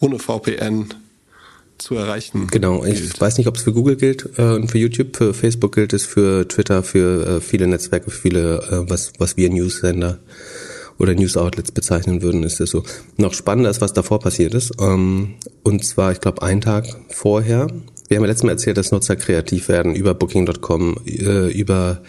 ohne 0.00 0.18
VPN 0.18 0.92
zu 1.78 1.94
erreichen. 1.94 2.46
Genau, 2.50 2.84
ich 2.84 3.00
gilt. 3.00 3.20
weiß 3.20 3.38
nicht, 3.38 3.46
ob 3.46 3.56
es 3.56 3.62
für 3.62 3.72
Google 3.72 3.96
gilt 3.96 4.28
äh, 4.38 4.42
und 4.42 4.70
für 4.70 4.78
YouTube, 4.78 5.16
für 5.16 5.34
Facebook 5.34 5.74
gilt 5.74 5.92
es, 5.92 6.04
für 6.04 6.46
Twitter, 6.48 6.82
für 6.82 7.26
äh, 7.26 7.40
viele 7.40 7.66
Netzwerke, 7.66 8.10
für 8.10 8.20
viele, 8.20 8.58
äh, 8.70 8.90
was, 8.90 9.12
was 9.18 9.36
wir 9.36 9.50
News-Sender 9.50 10.18
oder 10.98 11.14
News-Outlets 11.14 11.72
bezeichnen 11.72 12.22
würden, 12.22 12.42
ist 12.42 12.60
es 12.60 12.70
so. 12.70 12.82
Noch 13.16 13.34
spannender 13.34 13.70
ist, 13.70 13.80
was 13.80 13.92
davor 13.92 14.20
passiert 14.20 14.54
ist. 14.54 14.72
Ähm, 14.80 15.34
und 15.62 15.84
zwar, 15.84 16.12
ich 16.12 16.20
glaube, 16.20 16.42
einen 16.42 16.60
Tag 16.60 16.86
vorher. 17.08 17.68
Wir 18.08 18.16
haben 18.16 18.24
ja 18.24 18.28
letztes 18.28 18.44
Mal 18.44 18.52
erzählt, 18.52 18.76
dass 18.76 18.92
Nutzer 18.92 19.16
kreativ 19.16 19.68
werden 19.68 19.94
über 19.94 20.14
Booking.com, 20.14 20.96
äh, 21.06 21.50
über 21.52 22.02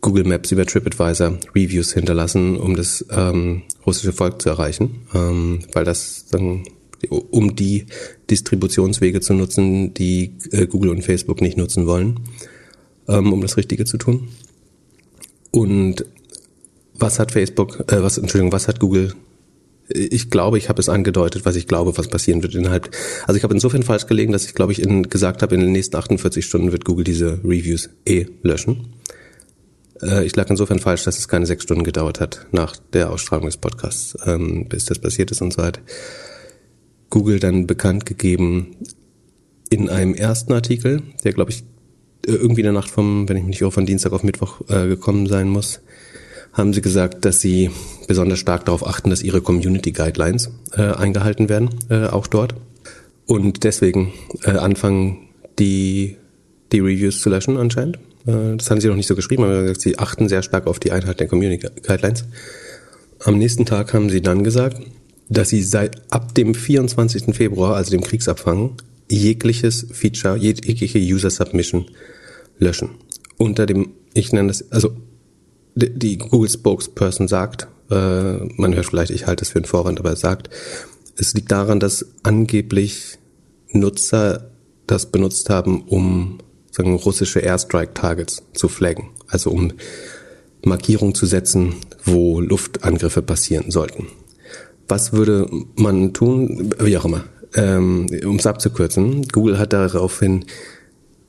Google 0.00 0.24
Maps, 0.24 0.50
über 0.50 0.66
TripAdvisor 0.66 1.38
Reviews 1.54 1.92
hinterlassen, 1.92 2.56
um 2.56 2.76
das 2.76 3.04
ähm, 3.10 3.62
russische 3.86 4.12
Volk 4.12 4.42
zu 4.42 4.50
erreichen, 4.50 5.06
ähm, 5.14 5.60
weil 5.72 5.84
das 5.84 6.26
dann 6.30 6.64
um 7.08 7.56
die 7.56 7.86
Distributionswege 8.30 9.20
zu 9.20 9.34
nutzen, 9.34 9.94
die 9.94 10.34
äh, 10.50 10.66
Google 10.66 10.90
und 10.90 11.02
Facebook 11.02 11.40
nicht 11.40 11.56
nutzen 11.56 11.86
wollen, 11.86 12.20
ähm, 13.08 13.32
um 13.32 13.40
das 13.40 13.56
Richtige 13.56 13.84
zu 13.84 13.98
tun. 13.98 14.28
Und 15.50 16.04
was 16.94 17.18
hat 17.18 17.32
Facebook, 17.32 17.84
äh, 17.92 18.02
was, 18.02 18.18
Entschuldigung, 18.18 18.52
was 18.52 18.68
hat 18.68 18.80
Google 18.80 19.14
ich 19.94 20.30
glaube, 20.30 20.58
ich 20.58 20.68
habe 20.68 20.80
es 20.80 20.88
angedeutet, 20.88 21.44
was 21.44 21.56
ich 21.56 21.66
glaube, 21.66 21.96
was 21.98 22.08
passieren 22.08 22.42
wird 22.42 22.54
innerhalb. 22.54 22.90
Also 23.26 23.36
ich 23.36 23.44
habe 23.44 23.52
insofern 23.54 23.82
falsch 23.82 24.06
gelegen, 24.06 24.32
dass 24.32 24.44
ich 24.44 24.54
glaube 24.54 24.72
ich 24.72 24.80
in, 24.80 25.08
gesagt 25.08 25.42
habe, 25.42 25.54
in 25.54 25.60
den 25.60 25.72
nächsten 25.72 25.96
48 25.96 26.44
Stunden 26.44 26.72
wird 26.72 26.84
Google 26.84 27.04
diese 27.04 27.40
Reviews 27.44 27.90
eh 28.06 28.26
löschen. 28.42 28.94
Äh, 30.00 30.24
ich 30.24 30.36
lag 30.36 30.48
insofern 30.50 30.78
falsch, 30.78 31.04
dass 31.04 31.18
es 31.18 31.28
keine 31.28 31.46
sechs 31.46 31.64
Stunden 31.64 31.84
gedauert 31.84 32.20
hat 32.20 32.46
nach 32.52 32.76
der 32.92 33.10
Ausstrahlung 33.10 33.46
des 33.46 33.56
Podcasts, 33.56 34.16
ähm, 34.26 34.68
bis 34.68 34.84
das 34.86 34.98
passiert 34.98 35.30
ist 35.30 35.42
und 35.42 35.52
so 35.52 35.62
weiter. 35.62 35.80
Google 37.12 37.38
dann 37.38 37.66
bekannt 37.66 38.06
gegeben 38.06 38.74
in 39.68 39.90
einem 39.90 40.14
ersten 40.14 40.52
Artikel, 40.54 41.02
der 41.24 41.34
glaube 41.34 41.50
ich 41.50 41.62
irgendwie 42.26 42.62
in 42.62 42.64
der 42.64 42.72
Nacht 42.72 42.90
vom, 42.90 43.28
wenn 43.28 43.36
ich 43.36 43.42
mich 43.42 43.50
nicht 43.50 43.60
irre, 43.60 43.70
von 43.70 43.84
Dienstag 43.84 44.12
auf 44.12 44.22
Mittwoch 44.22 44.62
äh, 44.68 44.88
gekommen 44.88 45.26
sein 45.26 45.48
muss, 45.48 45.80
haben 46.54 46.72
sie 46.72 46.80
gesagt, 46.80 47.26
dass 47.26 47.40
sie 47.40 47.70
besonders 48.08 48.38
stark 48.38 48.64
darauf 48.64 48.86
achten, 48.86 49.10
dass 49.10 49.22
ihre 49.22 49.42
Community 49.42 49.92
Guidelines 49.92 50.50
äh, 50.72 50.82
eingehalten 50.82 51.50
werden, 51.50 51.70
äh, 51.90 52.06
auch 52.06 52.26
dort. 52.26 52.54
Und 53.26 53.64
deswegen 53.64 54.12
äh, 54.44 54.52
anfangen, 54.52 55.28
die, 55.58 56.16
die 56.72 56.80
Reviews 56.80 57.20
zu 57.20 57.28
löschen 57.28 57.58
anscheinend. 57.58 57.96
Äh, 58.26 58.56
das 58.56 58.70
haben 58.70 58.80
sie 58.80 58.88
noch 58.88 58.96
nicht 58.96 59.06
so 59.06 59.16
geschrieben, 59.16 59.44
aber 59.44 59.62
gesagt, 59.62 59.82
sie 59.82 59.98
achten 59.98 60.30
sehr 60.30 60.42
stark 60.42 60.66
auf 60.66 60.80
die 60.80 60.92
Einheit 60.92 61.20
der 61.20 61.28
Community 61.28 61.68
Guidelines. 61.82 62.24
Am 63.24 63.36
nächsten 63.36 63.66
Tag 63.66 63.92
haben 63.92 64.08
sie 64.08 64.22
dann 64.22 64.44
gesagt, 64.44 64.80
dass 65.32 65.48
sie 65.48 65.62
seit 65.62 66.12
ab 66.12 66.34
dem 66.34 66.54
24. 66.54 67.34
Februar, 67.34 67.76
also 67.76 67.90
dem 67.90 68.02
Kriegsabfang, 68.02 68.76
jegliches 69.10 69.86
Feature, 69.90 70.36
jegliche 70.36 70.98
User 70.98 71.30
Submission 71.30 71.86
löschen. 72.58 72.90
Unter 73.38 73.66
dem, 73.66 73.90
ich 74.14 74.32
nenne 74.32 74.48
das, 74.48 74.70
also 74.70 74.92
die 75.74 76.18
Google 76.18 76.50
Spokesperson 76.50 77.28
sagt, 77.28 77.66
äh, 77.90 78.44
man 78.56 78.74
hört 78.74 78.86
vielleicht, 78.86 79.10
ich 79.10 79.26
halte 79.26 79.42
es 79.42 79.50
für 79.50 79.58
einen 79.58 79.64
Vorwand, 79.64 79.98
aber 79.98 80.10
er 80.10 80.16
sagt, 80.16 80.50
es 81.16 81.32
liegt 81.34 81.50
daran, 81.50 81.80
dass 81.80 82.06
angeblich 82.22 83.18
Nutzer 83.70 84.50
das 84.86 85.06
benutzt 85.06 85.48
haben, 85.48 85.82
um 85.82 86.38
sagen, 86.70 86.94
russische 86.94 87.40
Airstrike-Targets 87.40 88.42
zu 88.52 88.68
flaggen, 88.68 89.08
also 89.28 89.50
um 89.50 89.72
Markierungen 90.64 91.14
zu 91.14 91.24
setzen, 91.24 91.76
wo 92.04 92.40
Luftangriffe 92.40 93.22
passieren 93.22 93.70
sollten. 93.70 94.08
Was 94.92 95.14
würde 95.14 95.48
man 95.76 96.12
tun? 96.12 96.70
Wie 96.78 96.98
auch 96.98 97.06
immer. 97.06 97.24
Ähm, 97.54 98.08
um 98.26 98.36
es 98.36 98.46
abzukürzen, 98.46 99.26
Google 99.32 99.58
hat 99.58 99.72
daraufhin 99.72 100.44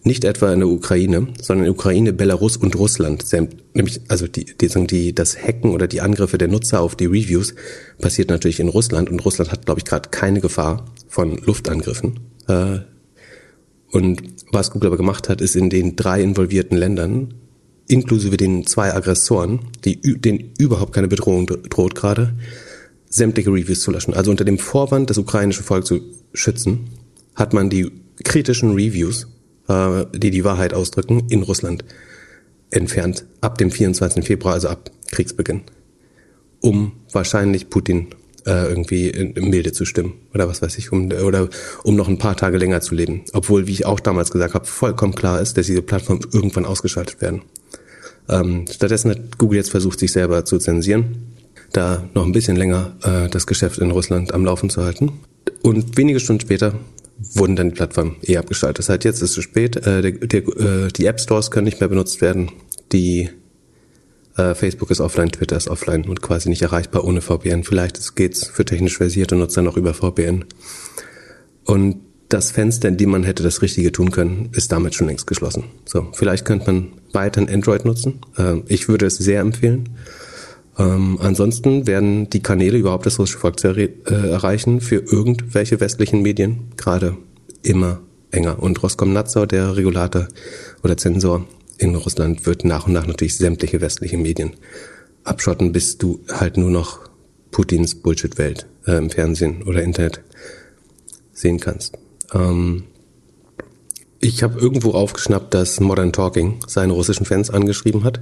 nicht 0.03 0.25
etwa 0.25 0.51
in 0.51 0.59
der 0.59 0.67
Ukraine, 0.67 1.29
sondern 1.41 1.59
in 1.59 1.71
der 1.71 1.71
Ukraine, 1.71 2.11
Belarus 2.11 2.57
und 2.57 2.75
Russland, 2.75 3.23
nämlich 3.73 4.01
also 4.09 4.27
die, 4.27 4.43
die, 4.43 4.67
die 4.87 5.15
das 5.15 5.41
Hacken 5.41 5.71
oder 5.71 5.87
die 5.87 6.01
Angriffe 6.01 6.37
der 6.37 6.49
Nutzer 6.49 6.81
auf 6.81 6.97
die 6.97 7.05
Reviews 7.05 7.55
passiert 8.01 8.29
natürlich 8.29 8.59
in 8.59 8.67
Russland 8.67 9.09
und 9.09 9.23
Russland 9.23 9.49
hat, 9.53 9.65
glaube 9.65 9.79
ich, 9.79 9.85
gerade 9.85 10.09
keine 10.09 10.41
Gefahr 10.41 10.83
von 11.07 11.37
Luftangriffen. 11.37 12.19
Äh, 12.49 12.79
und 13.93 14.23
was 14.51 14.71
Google 14.71 14.87
aber 14.87 14.97
gemacht 14.97 15.29
hat, 15.29 15.39
ist 15.39 15.55
in 15.55 15.69
den 15.69 15.95
drei 15.95 16.21
involvierten 16.21 16.77
Ländern, 16.77 17.33
inklusive 17.87 18.35
den 18.35 18.67
zwei 18.67 18.93
Aggressoren, 18.93 19.59
die 19.85 20.01
denen 20.01 20.51
überhaupt 20.57 20.91
keine 20.91 21.07
Bedrohung 21.07 21.45
droht 21.45 21.95
gerade, 21.95 22.33
sämtliche 23.13 23.51
Reviews 23.51 23.81
zu 23.81 23.91
löschen. 23.91 24.13
Also 24.13 24.31
unter 24.31 24.43
dem 24.43 24.57
Vorwand, 24.57 25.09
das 25.09 25.19
ukrainische 25.19 25.61
Volk 25.61 25.85
zu 25.85 26.01
schützen, 26.33 26.89
hat 27.35 27.53
man 27.53 27.69
die 27.69 27.91
kritischen 28.23 28.73
Reviews, 28.73 29.27
äh, 29.67 30.05
die 30.15 30.31
die 30.31 30.43
Wahrheit 30.43 30.73
ausdrücken, 30.73 31.27
in 31.29 31.43
Russland 31.43 31.85
entfernt. 32.71 33.25
Ab 33.39 33.59
dem 33.59 33.69
24. 33.69 34.25
Februar, 34.25 34.55
also 34.55 34.69
ab 34.69 34.89
Kriegsbeginn. 35.11 35.61
Um 36.59 36.93
wahrscheinlich 37.11 37.69
Putin 37.69 38.07
äh, 38.47 38.67
irgendwie 38.67 39.33
Milde 39.39 39.73
zu 39.73 39.85
stimmen 39.85 40.13
oder 40.33 40.47
was 40.47 40.63
weiß 40.63 40.77
ich, 40.79 40.91
um, 40.91 41.11
oder 41.11 41.49
um 41.83 41.95
noch 41.95 42.07
ein 42.07 42.17
paar 42.17 42.35
Tage 42.35 42.57
länger 42.57 42.81
zu 42.81 42.95
leben. 42.95 43.25
Obwohl, 43.33 43.67
wie 43.67 43.73
ich 43.73 43.85
auch 43.85 43.99
damals 43.99 44.31
gesagt 44.31 44.55
habe, 44.55 44.65
vollkommen 44.65 45.13
klar 45.13 45.39
ist, 45.39 45.55
dass 45.55 45.67
diese 45.67 45.83
Plattformen 45.83 46.25
irgendwann 46.31 46.65
ausgeschaltet 46.65 47.21
werden. 47.21 47.43
Ähm, 48.27 48.65
stattdessen 48.71 49.11
hat 49.11 49.37
Google 49.37 49.57
jetzt 49.57 49.69
versucht, 49.69 49.99
sich 49.99 50.11
selber 50.11 50.45
zu 50.45 50.57
zensieren 50.57 51.32
da 51.73 52.07
noch 52.13 52.25
ein 52.25 52.31
bisschen 52.31 52.55
länger 52.55 52.95
äh, 53.03 53.29
das 53.29 53.47
Geschäft 53.47 53.79
in 53.79 53.91
Russland 53.91 54.33
am 54.33 54.45
Laufen 54.45 54.69
zu 54.69 54.83
halten. 54.83 55.11
Und 55.61 55.97
wenige 55.97 56.19
Stunden 56.19 56.41
später 56.41 56.73
wurden 57.33 57.55
dann 57.55 57.69
die 57.69 57.75
Plattformen 57.75 58.15
eh 58.23 58.37
abgeschaltet. 58.37 58.79
Das 58.79 58.89
heißt, 58.89 59.03
jetzt 59.03 59.17
ist 59.17 59.29
es 59.29 59.33
zu 59.33 59.41
spät. 59.41 59.75
Äh, 59.77 60.01
der, 60.01 60.11
der, 60.11 60.41
äh, 60.41 60.87
die 60.89 61.05
App 61.05 61.19
Stores 61.19 61.51
können 61.51 61.65
nicht 61.65 61.79
mehr 61.79 61.89
benutzt 61.89 62.21
werden. 62.21 62.51
Die 62.91 63.29
äh, 64.37 64.55
Facebook 64.55 64.91
ist 64.91 64.99
offline, 64.99 65.31
Twitter 65.31 65.57
ist 65.57 65.67
offline 65.67 66.05
und 66.05 66.21
quasi 66.21 66.49
nicht 66.49 66.61
erreichbar 66.61 67.03
ohne 67.05 67.21
VPN. 67.21 67.63
Vielleicht 67.63 68.15
geht's 68.15 68.47
für 68.47 68.65
technisch 68.65 68.97
versierte 68.97 69.35
Nutzer 69.35 69.61
noch 69.61 69.77
über 69.77 69.93
VPN. 69.93 70.45
Und 71.65 71.97
das 72.29 72.51
Fenster, 72.51 72.87
in 72.87 72.97
dem 72.97 73.11
man 73.11 73.23
hätte 73.23 73.43
das 73.43 73.61
Richtige 73.61 73.91
tun 73.91 74.11
können, 74.11 74.49
ist 74.53 74.71
damit 74.71 74.95
schon 74.95 75.07
längst 75.07 75.27
geschlossen. 75.27 75.65
So, 75.85 76.07
vielleicht 76.13 76.45
könnte 76.45 76.71
man 76.71 76.93
weiterhin 77.11 77.49
Android 77.49 77.85
nutzen. 77.85 78.21
Äh, 78.37 78.61
ich 78.67 78.87
würde 78.87 79.05
es 79.05 79.17
sehr 79.17 79.41
empfehlen. 79.41 79.89
Ähm, 80.77 81.19
ansonsten 81.21 81.85
werden 81.85 82.29
die 82.29 82.41
Kanäle 82.41 82.77
überhaupt 82.77 83.05
das 83.05 83.19
russische 83.19 83.39
Volk 83.39 83.63
äh, 83.63 83.89
erreichen 84.05 84.81
für 84.81 84.97
irgendwelche 84.97 85.79
westlichen 85.79 86.21
Medien 86.21 86.71
gerade 86.77 87.17
immer 87.61 88.01
enger. 88.31 88.61
Und 88.61 88.81
Roskomnadzor, 88.81 89.47
der 89.47 89.75
Regulator 89.75 90.27
oder 90.83 90.97
Zensor 90.97 91.45
in 91.77 91.95
Russland, 91.95 92.45
wird 92.45 92.65
nach 92.65 92.87
und 92.87 92.93
nach 92.93 93.05
natürlich 93.05 93.37
sämtliche 93.37 93.81
westliche 93.81 94.17
Medien 94.17 94.51
abschotten, 95.23 95.71
bis 95.71 95.97
du 95.97 96.19
halt 96.31 96.57
nur 96.57 96.71
noch 96.71 96.99
Putins 97.51 97.95
Bullshit-Welt 97.95 98.67
äh, 98.87 98.97
im 98.97 99.09
Fernsehen 99.09 99.63
oder 99.63 99.83
Internet 99.83 100.21
sehen 101.33 101.59
kannst. 101.59 101.97
Ähm, 102.33 102.83
ich 104.23 104.41
habe 104.41 104.59
irgendwo 104.59 104.91
aufgeschnappt, 104.91 105.53
dass 105.53 105.81
Modern 105.81 106.13
Talking 106.13 106.59
seine 106.65 106.93
russischen 106.93 107.25
Fans 107.25 107.49
angeschrieben 107.49 108.05
hat. 108.05 108.21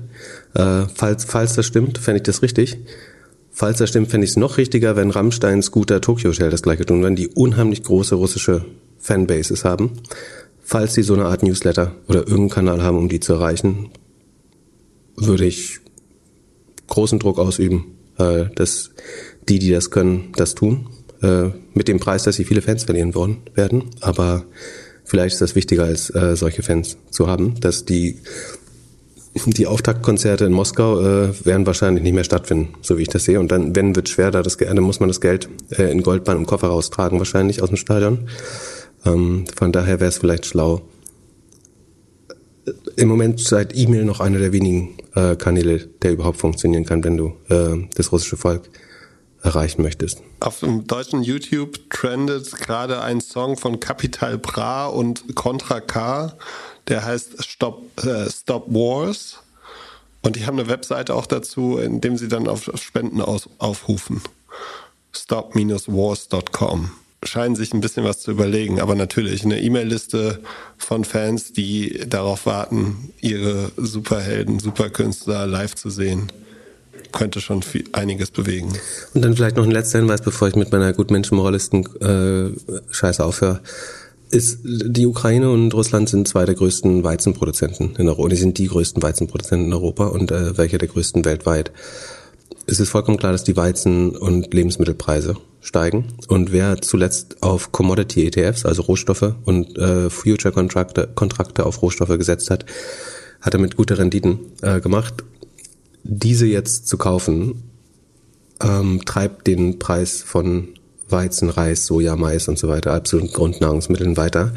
Äh, 0.55 0.88
falls, 0.93 1.25
falls 1.25 1.53
das 1.53 1.67
stimmt, 1.67 2.00
fände 2.00 2.17
ich 2.17 2.24
das 2.24 2.41
richtig. 2.41 2.77
Falls 3.51 3.77
das 3.77 3.89
stimmt, 3.89 4.10
fände 4.10 4.25
ich 4.25 4.31
es 4.31 4.38
noch 4.38 4.58
richtiger, 4.58 4.96
wenn 4.96 5.12
Rammstein, 5.12 5.62
Scooter, 5.62 6.01
Tokyo 6.01 6.31
Hotel 6.31 6.50
das 6.50 6.63
gleiche 6.63 6.86
tun, 6.86 7.03
wenn 7.03 7.15
die 7.15 7.27
unheimlich 7.27 7.84
große 7.84 8.15
russische 8.15 8.65
Fanbases 8.98 9.63
haben. 9.63 9.91
Falls 10.63 10.96
sie 10.96 11.03
so 11.03 11.13
eine 11.13 11.25
Art 11.25 11.43
Newsletter 11.43 11.93
oder 12.08 12.20
irgendeinen 12.20 12.50
Kanal 12.50 12.84
haben, 12.84 12.98
um 12.98 13.08
die 13.08 13.20
zu 13.20 13.34
erreichen, 13.34 13.91
würde 15.15 15.46
ich 15.46 15.79
großen 16.88 17.20
Druck 17.20 17.38
ausüben, 17.38 17.98
äh, 18.17 18.46
dass 18.55 18.89
die, 19.48 19.60
die 19.60 19.70
das 19.70 19.91
können, 19.91 20.31
das 20.36 20.55
tun. 20.55 20.88
Äh, 21.22 21.50
mit 21.75 21.88
dem 21.88 22.00
Preis, 22.00 22.24
dass 22.24 22.38
sie 22.38 22.46
viele 22.46 22.63
Fans 22.63 22.86
verlieren 22.86 23.13
wollen, 23.13 23.38
werden. 23.53 23.91
Aber 24.00 24.46
Vielleicht 25.12 25.34
ist 25.34 25.41
das 25.41 25.56
wichtiger, 25.56 25.84
als 25.84 26.10
äh, 26.12 26.38
solche 26.38 26.63
Fans 26.63 26.96
zu 27.10 27.27
haben, 27.27 27.60
dass 27.60 27.84
die 27.84 28.20
die 29.46 29.68
Auftaktkonzerte 29.68 30.46
in 30.46 30.53
Moskau 30.53 31.01
äh, 31.01 31.46
werden 31.46 31.65
wahrscheinlich 31.65 32.01
nicht 32.01 32.13
mehr 32.13 32.24
stattfinden, 32.24 32.75
so 32.82 32.98
wie 32.98 33.01
ich 33.01 33.10
das 33.10 33.25
sehe. 33.25 33.38
Und 33.41 33.51
dann, 33.51 33.75
wenn 33.75 33.94
wird 33.94 34.08
schwer, 34.08 34.32
da 34.32 34.41
das, 34.41 34.56
dann 34.56 34.80
muss 34.80 35.01
man 35.01 35.10
das 35.10 35.20
Geld 35.20 35.50
äh, 35.72 35.91
in 35.91 36.01
Goldbahn 36.01 36.38
im 36.38 36.46
Koffer 36.46 36.68
raustragen, 36.68 37.20
wahrscheinlich 37.20 37.62
aus 37.62 37.68
dem 37.68 37.75
Stadion. 37.75 38.30
Ähm, 39.06 39.44
von 39.53 39.74
daher 39.74 40.00
wäre 40.00 40.08
es 40.08 40.18
vielleicht 40.18 40.46
schlau, 40.46 40.82
im 42.96 43.10
Moment 43.10 43.41
seit 43.41 43.75
E-Mail 43.75 44.06
noch 44.06 44.22
einer 44.22 44.39
der 44.39 44.53
wenigen 44.53 44.96
äh, 45.15 45.36
Kanäle, 45.36 45.89
der 46.03 46.13
überhaupt 46.13 46.38
funktionieren 46.38 46.86
kann, 46.86 47.03
wenn 47.03 47.18
du 47.18 47.34
äh, 47.50 47.86
das 47.96 48.13
russische 48.13 48.38
Volk 48.38 48.70
erreichen 49.43 49.81
möchtest. 49.81 50.21
Auf 50.39 50.60
dem 50.60 50.88
deutschen 50.88 51.24
YouTube 51.24 51.89
trendet 51.89 52.51
gerade 52.51 53.01
ein 53.01 53.21
Song 53.21 53.57
von 53.57 53.79
Capital 53.79 54.38
Bra 54.38 54.88
und 54.88 55.36
Contra 55.36 55.79
K, 55.79 56.36
der 56.88 57.05
heißt 57.05 57.43
Stop, 57.43 57.83
äh, 58.03 58.29
Stop 58.29 58.67
Wars. 58.67 59.39
Und 60.21 60.36
die 60.36 60.45
haben 60.45 60.60
eine 60.60 60.69
Webseite 60.69 61.15
auch 61.15 61.25
dazu, 61.25 61.77
in 61.77 62.00
dem 62.00 62.17
sie 62.17 62.27
dann 62.27 62.48
auf 62.48 62.69
Spenden 62.75 63.21
aus, 63.21 63.50
aufrufen. 63.57 64.21
Stop-wars.com. 65.13 66.91
Scheinen 67.24 67.55
sich 67.55 67.74
ein 67.74 67.81
bisschen 67.81 68.03
was 68.03 68.19
zu 68.19 68.31
überlegen, 68.31 68.79
aber 68.79 68.95
natürlich 68.95 69.43
eine 69.43 69.60
E-Mail-Liste 69.60 70.41
von 70.77 71.03
Fans, 71.05 71.53
die 71.53 72.03
darauf 72.07 72.45
warten, 72.45 73.13
ihre 73.19 73.71
Superhelden, 73.77 74.60
Superkünstler 74.60 75.45
live 75.48 75.75
zu 75.75 75.89
sehen 75.89 76.31
könnte 77.12 77.41
schon 77.41 77.63
viel, 77.63 77.84
einiges 77.91 78.32
bewegen. 78.32 78.72
Und 79.13 79.24
dann 79.24 79.36
vielleicht 79.36 79.58
noch 79.58 79.65
ein 79.65 79.72
letzter 79.72 80.00
Hinweis, 80.00 80.22
bevor 80.22 80.48
ich 80.48 80.56
mit 80.56 80.72
meiner 80.72 80.94
Gutmenschenmoralisten-Scheiße 80.94 83.22
äh, 83.22 83.25
aufhöre. 83.25 83.60
Ist, 84.30 84.60
die 84.63 85.06
Ukraine 85.06 85.51
und 85.51 85.74
Russland 85.74 86.08
sind 86.08 86.25
zwei 86.27 86.46
der 86.46 86.56
größten 86.56 87.03
Weizenproduzenten 87.03 87.98
in 87.98 88.08
Europa. 88.08 88.30
Die 88.30 88.38
sind 88.38 88.58
die 88.58 88.68
größten 88.68 89.03
Weizenproduzenten 89.03 89.68
in 89.68 89.74
Europa 89.74 90.06
und 90.06 90.32
äh, 90.32 90.58
welche 90.58 90.77
der 90.77 90.88
größten 90.88 91.25
weltweit. 91.25 91.74
Es 92.65 92.80
ist 92.80 92.88
vollkommen 92.89 93.18
klar, 93.18 93.34
dass 93.34 93.44
die 93.44 93.58
Weizen- 93.58 94.15
und 94.15 94.53
Lebensmittelpreise 94.53 95.36
steigen. 95.60 96.06
Und 96.27 96.53
wer 96.53 96.82
zuletzt 96.82 97.44
auf 97.44 97.74
Commodity-ETFs, 97.74 98.65
also 98.65 98.84
Rohstoffe 98.84 99.34
und 99.44 99.77
äh, 99.77 100.10
Future-Kontrakte 100.10 101.10
Kontrakte 101.13 101.65
auf 101.65 101.82
Rohstoffe 101.82 102.18
gesetzt 102.18 102.50
hat, 102.50 102.65
hat 103.41 103.53
er 103.53 103.60
mit 103.60 103.75
gute 103.75 103.98
Renditen 103.98 104.39
äh, 104.62 104.80
gemacht 104.80 105.25
diese 106.03 106.46
jetzt 106.46 106.88
zu 106.88 106.98
kaufen, 106.98 107.63
ähm, 108.62 109.01
treibt 109.05 109.48
den 109.48 109.79
Preis 109.79 110.22
von 110.22 110.70
Weizen, 111.10 111.50
Reis, 111.50 111.86
Soja, 111.86 112.15
Mais 112.15 112.48
und 112.48 112.58
so 112.58 112.67
weiter, 112.67 112.93
absoluten 112.93 113.34
Grundnahrungsmitteln 113.34 114.17
weiter. 114.17 114.53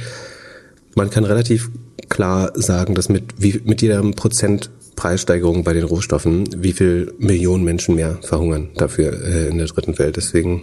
Man 0.94 1.10
kann 1.10 1.24
relativ 1.24 1.70
klar 2.08 2.52
sagen, 2.54 2.94
dass 2.94 3.08
mit, 3.08 3.34
wie, 3.38 3.60
mit 3.64 3.82
jeder 3.82 4.02
Prozent 4.12 4.70
Preissteigerung 4.94 5.64
bei 5.64 5.72
den 5.72 5.84
Rohstoffen, 5.84 6.48
wie 6.62 6.72
viel 6.72 7.12
Millionen 7.18 7.64
Menschen 7.64 7.96
mehr 7.96 8.18
verhungern 8.22 8.68
dafür 8.76 9.12
äh, 9.24 9.48
in 9.48 9.58
der 9.58 9.66
dritten 9.66 9.98
Welt. 9.98 10.16
Deswegen 10.16 10.60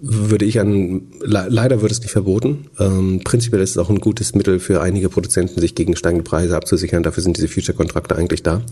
würde 0.00 0.44
ich 0.44 0.60
an, 0.60 1.02
leider 1.20 1.82
wird 1.82 1.90
es 1.90 2.00
nicht 2.00 2.12
verboten. 2.12 2.66
Ähm, 2.78 3.20
prinzipiell 3.24 3.62
ist 3.62 3.70
es 3.70 3.78
auch 3.78 3.90
ein 3.90 3.98
gutes 3.98 4.34
Mittel 4.34 4.60
für 4.60 4.80
einige 4.80 5.08
Produzenten, 5.08 5.60
sich 5.60 5.74
gegen 5.74 5.96
steigende 5.96 6.24
Preise 6.24 6.56
abzusichern. 6.56 7.02
Dafür 7.02 7.22
sind 7.22 7.36
diese 7.36 7.48
Future-Kontrakte 7.48 8.14
eigentlich 8.14 8.42
da. 8.42 8.62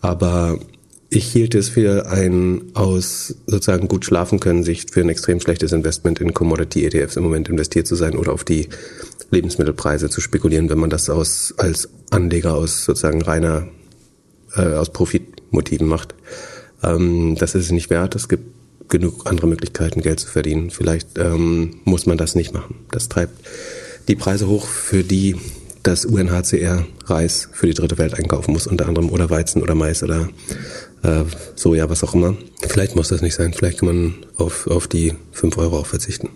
Aber 0.00 0.58
ich 1.08 1.26
hielt 1.32 1.54
es 1.54 1.70
für 1.70 2.06
ein 2.08 2.62
aus 2.74 3.36
sozusagen 3.46 3.88
gut 3.88 4.04
schlafen 4.04 4.40
können 4.40 4.64
Sicht 4.64 4.90
für 4.90 5.00
ein 5.00 5.08
extrem 5.08 5.40
schlechtes 5.40 5.72
Investment 5.72 6.20
in 6.20 6.34
Commodity 6.34 6.84
ETFs 6.84 7.16
im 7.16 7.22
Moment 7.22 7.48
investiert 7.48 7.86
zu 7.86 7.94
sein 7.94 8.16
oder 8.16 8.32
auf 8.32 8.44
die 8.44 8.68
Lebensmittelpreise 9.30 10.10
zu 10.10 10.20
spekulieren, 10.20 10.68
wenn 10.68 10.78
man 10.78 10.90
das 10.90 11.08
aus 11.08 11.54
als 11.56 11.88
Anleger 12.10 12.54
aus 12.54 12.84
sozusagen 12.84 13.22
reiner 13.22 13.68
äh, 14.56 14.74
aus 14.74 14.92
Profitmotiven 14.92 15.86
macht. 15.86 16.14
Ähm, 16.82 17.36
das 17.38 17.54
ist 17.54 17.66
es 17.66 17.70
nicht 17.72 17.90
wert. 17.90 18.14
Es 18.14 18.28
gibt 18.28 18.53
genug 18.88 19.26
andere 19.26 19.46
Möglichkeiten, 19.46 20.02
Geld 20.02 20.20
zu 20.20 20.28
verdienen. 20.28 20.70
Vielleicht 20.70 21.18
ähm, 21.18 21.80
muss 21.84 22.06
man 22.06 22.18
das 22.18 22.34
nicht 22.34 22.52
machen. 22.52 22.76
Das 22.90 23.08
treibt 23.08 23.34
die 24.08 24.16
Preise 24.16 24.48
hoch, 24.48 24.66
für 24.66 25.02
die 25.02 25.36
das 25.82 26.04
UNHCR 26.06 26.86
Reis 27.04 27.48
für 27.52 27.66
die 27.66 27.74
dritte 27.74 27.98
Welt 27.98 28.14
einkaufen 28.14 28.52
muss, 28.52 28.66
unter 28.66 28.88
anderem 28.88 29.10
oder 29.10 29.28
Weizen 29.30 29.62
oder 29.62 29.74
Mais 29.74 30.02
oder 30.02 30.28
äh, 31.02 31.24
Soja, 31.54 31.90
was 31.90 32.02
auch 32.02 32.14
immer. 32.14 32.36
Vielleicht 32.66 32.96
muss 32.96 33.08
das 33.08 33.20
nicht 33.20 33.34
sein. 33.34 33.52
Vielleicht 33.52 33.80
kann 33.80 33.88
man 33.88 34.14
auf, 34.36 34.66
auf 34.66 34.88
die 34.88 35.14
5 35.32 35.58
Euro 35.58 35.78
auch 35.78 35.86
verzichten. 35.86 36.30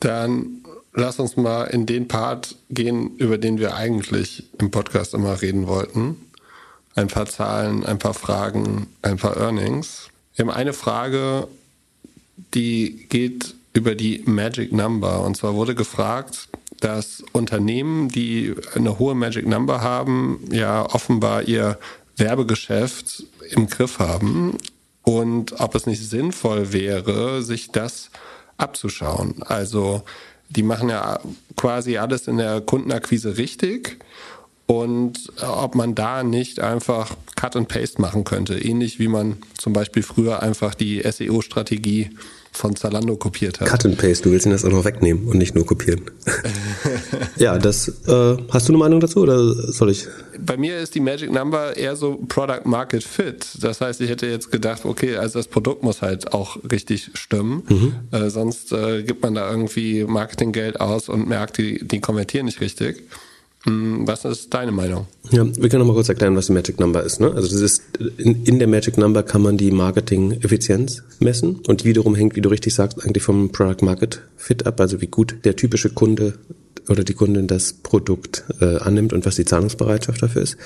Dann 0.00 0.62
lass 0.94 1.18
uns 1.18 1.36
mal 1.36 1.64
in 1.64 1.86
den 1.86 2.08
Part 2.08 2.56
gehen, 2.70 3.16
über 3.16 3.36
den 3.36 3.58
wir 3.58 3.74
eigentlich 3.74 4.50
im 4.58 4.70
Podcast 4.70 5.14
immer 5.14 5.42
reden 5.42 5.66
wollten. 5.66 6.16
Ein 6.94 7.08
paar 7.08 7.26
Zahlen, 7.26 7.84
ein 7.84 7.98
paar 7.98 8.14
Fragen, 8.14 8.86
ein 9.02 9.16
paar 9.16 9.36
Earnings. 9.36 10.08
Wir 10.42 10.48
haben 10.48 10.56
eine 10.58 10.72
Frage, 10.72 11.46
die 12.52 13.06
geht 13.08 13.54
über 13.74 13.94
die 13.94 14.24
Magic 14.26 14.72
Number. 14.72 15.22
Und 15.22 15.36
zwar 15.36 15.54
wurde 15.54 15.76
gefragt, 15.76 16.48
dass 16.80 17.22
Unternehmen, 17.30 18.08
die 18.08 18.52
eine 18.74 18.98
hohe 18.98 19.14
Magic 19.14 19.46
Number 19.46 19.82
haben, 19.82 20.40
ja 20.50 20.84
offenbar 20.92 21.44
ihr 21.44 21.78
Werbegeschäft 22.16 23.22
im 23.50 23.68
Griff 23.68 24.00
haben 24.00 24.58
und 25.04 25.60
ob 25.60 25.76
es 25.76 25.86
nicht 25.86 26.02
sinnvoll 26.02 26.72
wäre, 26.72 27.44
sich 27.44 27.70
das 27.70 28.10
abzuschauen. 28.56 29.44
Also 29.44 30.02
die 30.48 30.64
machen 30.64 30.88
ja 30.88 31.20
quasi 31.56 31.98
alles 31.98 32.26
in 32.26 32.38
der 32.38 32.62
Kundenakquise 32.62 33.36
richtig 33.36 33.98
und 34.66 35.32
ob 35.40 35.74
man 35.74 35.94
da 35.94 36.22
nicht 36.22 36.60
einfach 36.60 37.14
Cut 37.36 37.56
and 37.56 37.68
Paste 37.68 38.00
machen 38.00 38.24
könnte, 38.24 38.58
ähnlich 38.58 38.98
wie 38.98 39.08
man 39.08 39.38
zum 39.58 39.72
Beispiel 39.72 40.02
früher 40.02 40.42
einfach 40.42 40.74
die 40.74 41.02
SEO-Strategie 41.02 42.10
von 42.52 42.76
Zalando 42.76 43.16
kopiert 43.16 43.60
hat. 43.60 43.68
Cut 43.68 43.86
and 43.86 43.98
Paste, 43.98 44.24
du 44.24 44.30
willst 44.30 44.44
ihn 44.44 44.52
das 44.52 44.64
auch 44.64 44.70
noch 44.70 44.84
wegnehmen 44.84 45.26
und 45.26 45.38
nicht 45.38 45.54
nur 45.54 45.64
kopieren. 45.64 46.02
ja, 47.36 47.58
das 47.58 47.88
äh, 48.06 48.36
hast 48.50 48.68
du 48.68 48.72
eine 48.72 48.78
Meinung 48.78 49.00
dazu 49.00 49.20
oder 49.22 49.72
soll 49.72 49.90
ich? 49.90 50.06
Bei 50.38 50.58
mir 50.58 50.78
ist 50.78 50.94
die 50.94 51.00
Magic 51.00 51.32
Number 51.32 51.76
eher 51.76 51.96
so 51.96 52.22
Product 52.28 52.60
Market 52.64 53.02
Fit. 53.02 53.46
Das 53.60 53.80
heißt, 53.80 54.02
ich 54.02 54.10
hätte 54.10 54.26
jetzt 54.26 54.52
gedacht, 54.52 54.84
okay, 54.84 55.16
also 55.16 55.38
das 55.38 55.48
Produkt 55.48 55.82
muss 55.82 56.02
halt 56.02 56.34
auch 56.34 56.58
richtig 56.70 57.10
stimmen. 57.14 57.62
Mhm. 57.68 57.94
Äh, 58.10 58.28
sonst 58.28 58.70
äh, 58.72 59.02
gibt 59.02 59.22
man 59.22 59.34
da 59.34 59.50
irgendwie 59.50 60.04
Marketinggeld 60.04 60.78
aus 60.78 61.08
und 61.08 61.26
merkt, 61.26 61.56
die, 61.56 61.86
die 61.86 62.00
konvertieren 62.00 62.46
nicht 62.46 62.60
richtig. 62.60 63.02
Hm, 63.64 64.06
was 64.06 64.24
ist 64.24 64.52
deine 64.52 64.72
Meinung? 64.72 65.06
Ja, 65.30 65.44
wir 65.44 65.68
können 65.68 65.80
noch 65.80 65.86
mal 65.86 65.94
kurz 65.94 66.08
erklären, 66.08 66.34
was 66.34 66.46
die 66.46 66.52
Magic 66.52 66.80
Number 66.80 67.02
ist. 67.02 67.20
Ne? 67.20 67.32
Also 67.32 67.48
das 67.48 67.60
ist 67.60 67.82
in, 68.18 68.44
in 68.44 68.58
der 68.58 68.66
Magic 68.66 68.98
Number 68.98 69.22
kann 69.22 69.42
man 69.42 69.56
die 69.56 69.70
Marketing-Effizienz 69.70 71.04
messen 71.20 71.60
und 71.68 71.84
wiederum 71.84 72.16
hängt, 72.16 72.34
wie 72.34 72.40
du 72.40 72.48
richtig 72.48 72.74
sagst, 72.74 73.04
eigentlich 73.04 73.22
vom 73.22 73.52
Product 73.52 73.84
Market 73.84 74.22
Fit 74.36 74.66
ab, 74.66 74.80
also 74.80 75.00
wie 75.00 75.06
gut 75.06 75.36
der 75.44 75.54
typische 75.54 75.90
Kunde 75.90 76.34
oder 76.88 77.04
die 77.04 77.14
Kundin 77.14 77.46
das 77.46 77.72
Produkt 77.72 78.44
äh, 78.60 78.78
annimmt 78.78 79.12
und 79.12 79.24
was 79.26 79.36
die 79.36 79.44
Zahlungsbereitschaft 79.44 80.20
dafür 80.20 80.42
ist. 80.42 80.56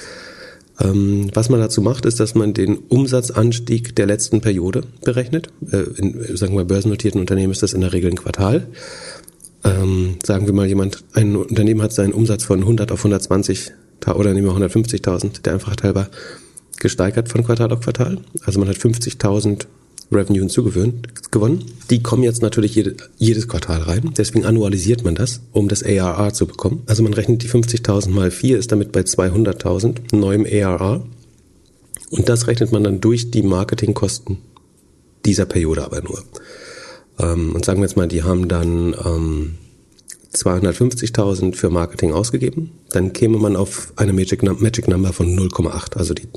Ähm, 0.81 1.31
was 1.35 1.49
man 1.49 1.61
dazu 1.61 1.81
macht, 1.81 2.05
ist, 2.07 2.21
dass 2.21 2.35
man 2.35 2.53
den 2.53 2.77
Umsatzanstieg 2.77 3.97
der 3.97 4.07
letzten 4.07 4.41
Periode 4.41 4.83
berechnet. 5.05 5.49
Äh, 5.71 5.85
in, 5.97 6.37
sagen 6.37 6.57
wir, 6.57 6.65
börsennotierten 6.65 7.21
Unternehmen 7.21 7.53
ist 7.53 7.63
das 7.63 7.73
in 7.73 7.81
der 7.81 7.93
Regel 7.93 8.11
ein 8.11 8.17
Quartal 8.17 8.67
ähm, 9.67 10.17
sagen 10.25 10.47
wir 10.47 10.55
mal, 10.55 10.67
jemand, 10.67 11.05
ein 11.15 11.37
Unternehmen 11.37 11.83
hat 11.83 11.93
seinen 11.93 12.13
Umsatz 12.13 12.45
von 12.45 12.61
100 12.61 12.93
auf 12.93 13.01
120 13.01 13.73
oder 14.15 14.33
nehmen 14.33 14.47
wir 14.47 14.69
150.000, 14.69 15.43
der 15.43 15.55
einfach 15.55 15.75
halber 15.83 16.09
gesteigert 16.79 17.29
von 17.29 17.45
Quartal 17.45 17.73
auf 17.73 17.81
Quartal. 17.81 18.19
Also 18.45 18.61
man 18.61 18.69
hat 18.69 18.77
50.000 18.77 19.67
Revenue 20.13 20.41
hinzugewonnen. 20.41 21.03
Die 21.91 22.03
kommen 22.03 22.23
jetzt 22.23 22.43
natürlich 22.43 22.75
jede, 22.75 22.97
jedes 23.19 23.49
Quartal 23.49 23.83
rein. 23.83 24.13
Deswegen 24.17 24.45
annualisiert 24.45 25.05
man 25.05 25.15
das, 25.15 25.41
um 25.53 25.69
das 25.69 25.83
ARR 25.83 26.33
zu 26.33 26.47
bekommen. 26.47 26.83
Also 26.87 27.03
man 27.03 27.15
rechnet 27.15 27.43
die 27.43 27.49
50.000 27.49 28.11
mal 28.11 28.31
4, 28.31 28.59
ist 28.59 28.71
damit 28.71 28.93
bei 28.93 29.01
200.000 29.01 30.15
neuem 30.15 30.47
ARR. 30.47 31.05
Und 32.11 32.29
das 32.29 32.47
rechnet 32.47 32.71
man 32.71 32.85
dann 32.85 33.01
durch 33.01 33.31
die 33.33 33.43
Marketingkosten 33.43 34.39
dieser 35.25 35.47
Periode 35.47 35.85
aber 35.85 36.03
nur. 36.03 36.23
Ähm, 37.19 37.55
und 37.55 37.65
sagen 37.65 37.81
wir 37.81 37.87
jetzt 37.87 37.97
mal, 37.97 38.09
die 38.09 38.23
haben 38.23 38.49
dann 38.49 38.95
ähm, 39.05 39.55
250.000 40.35 41.55
für 41.55 41.71
Marketing 41.71 42.13
ausgegeben, 42.13 42.73
dann 42.91 43.13
käme 43.13 43.39
man 43.39 43.57
auf 43.57 43.93
eine 43.97 44.13
Magic, 44.13 44.43
Magic 44.43 44.89
Number 44.89 45.13
von 45.13 45.37
0,8. 45.37 45.97
Also 45.97 46.15
die 46.15 46.29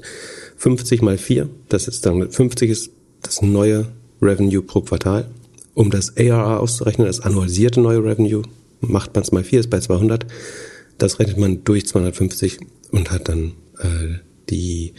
50 0.58 1.02
mal 1.02 1.18
4, 1.18 1.50
das 1.70 1.88
ist 1.88 2.06
dann 2.06 2.30
50 2.30 2.70
ist 2.70 2.92
das 3.22 3.42
neue 3.42 3.88
Revenue 4.22 4.62
pro 4.62 4.82
Quartal. 4.82 5.30
Um 5.74 5.92
das 5.92 6.18
ARR 6.18 6.60
auszurechnen, 6.60 7.08
das 7.08 7.22
annualisierte 7.22 7.80
neue 7.80 8.04
Revenue, 8.04 8.44
macht 8.82 9.14
man 9.16 9.24
es 9.24 9.32
mal 9.32 9.44
4, 9.44 9.62
ist 9.62 9.70
bei 9.70 9.80
200. 9.80 10.26
Das 10.98 11.20
rechnet 11.20 11.38
man 11.38 11.64
durch 11.64 11.88
250 11.88 12.60
und 12.92 13.12
hat 13.12 13.30
dann 13.30 13.54
äh, 13.80 14.20
die 14.50 14.94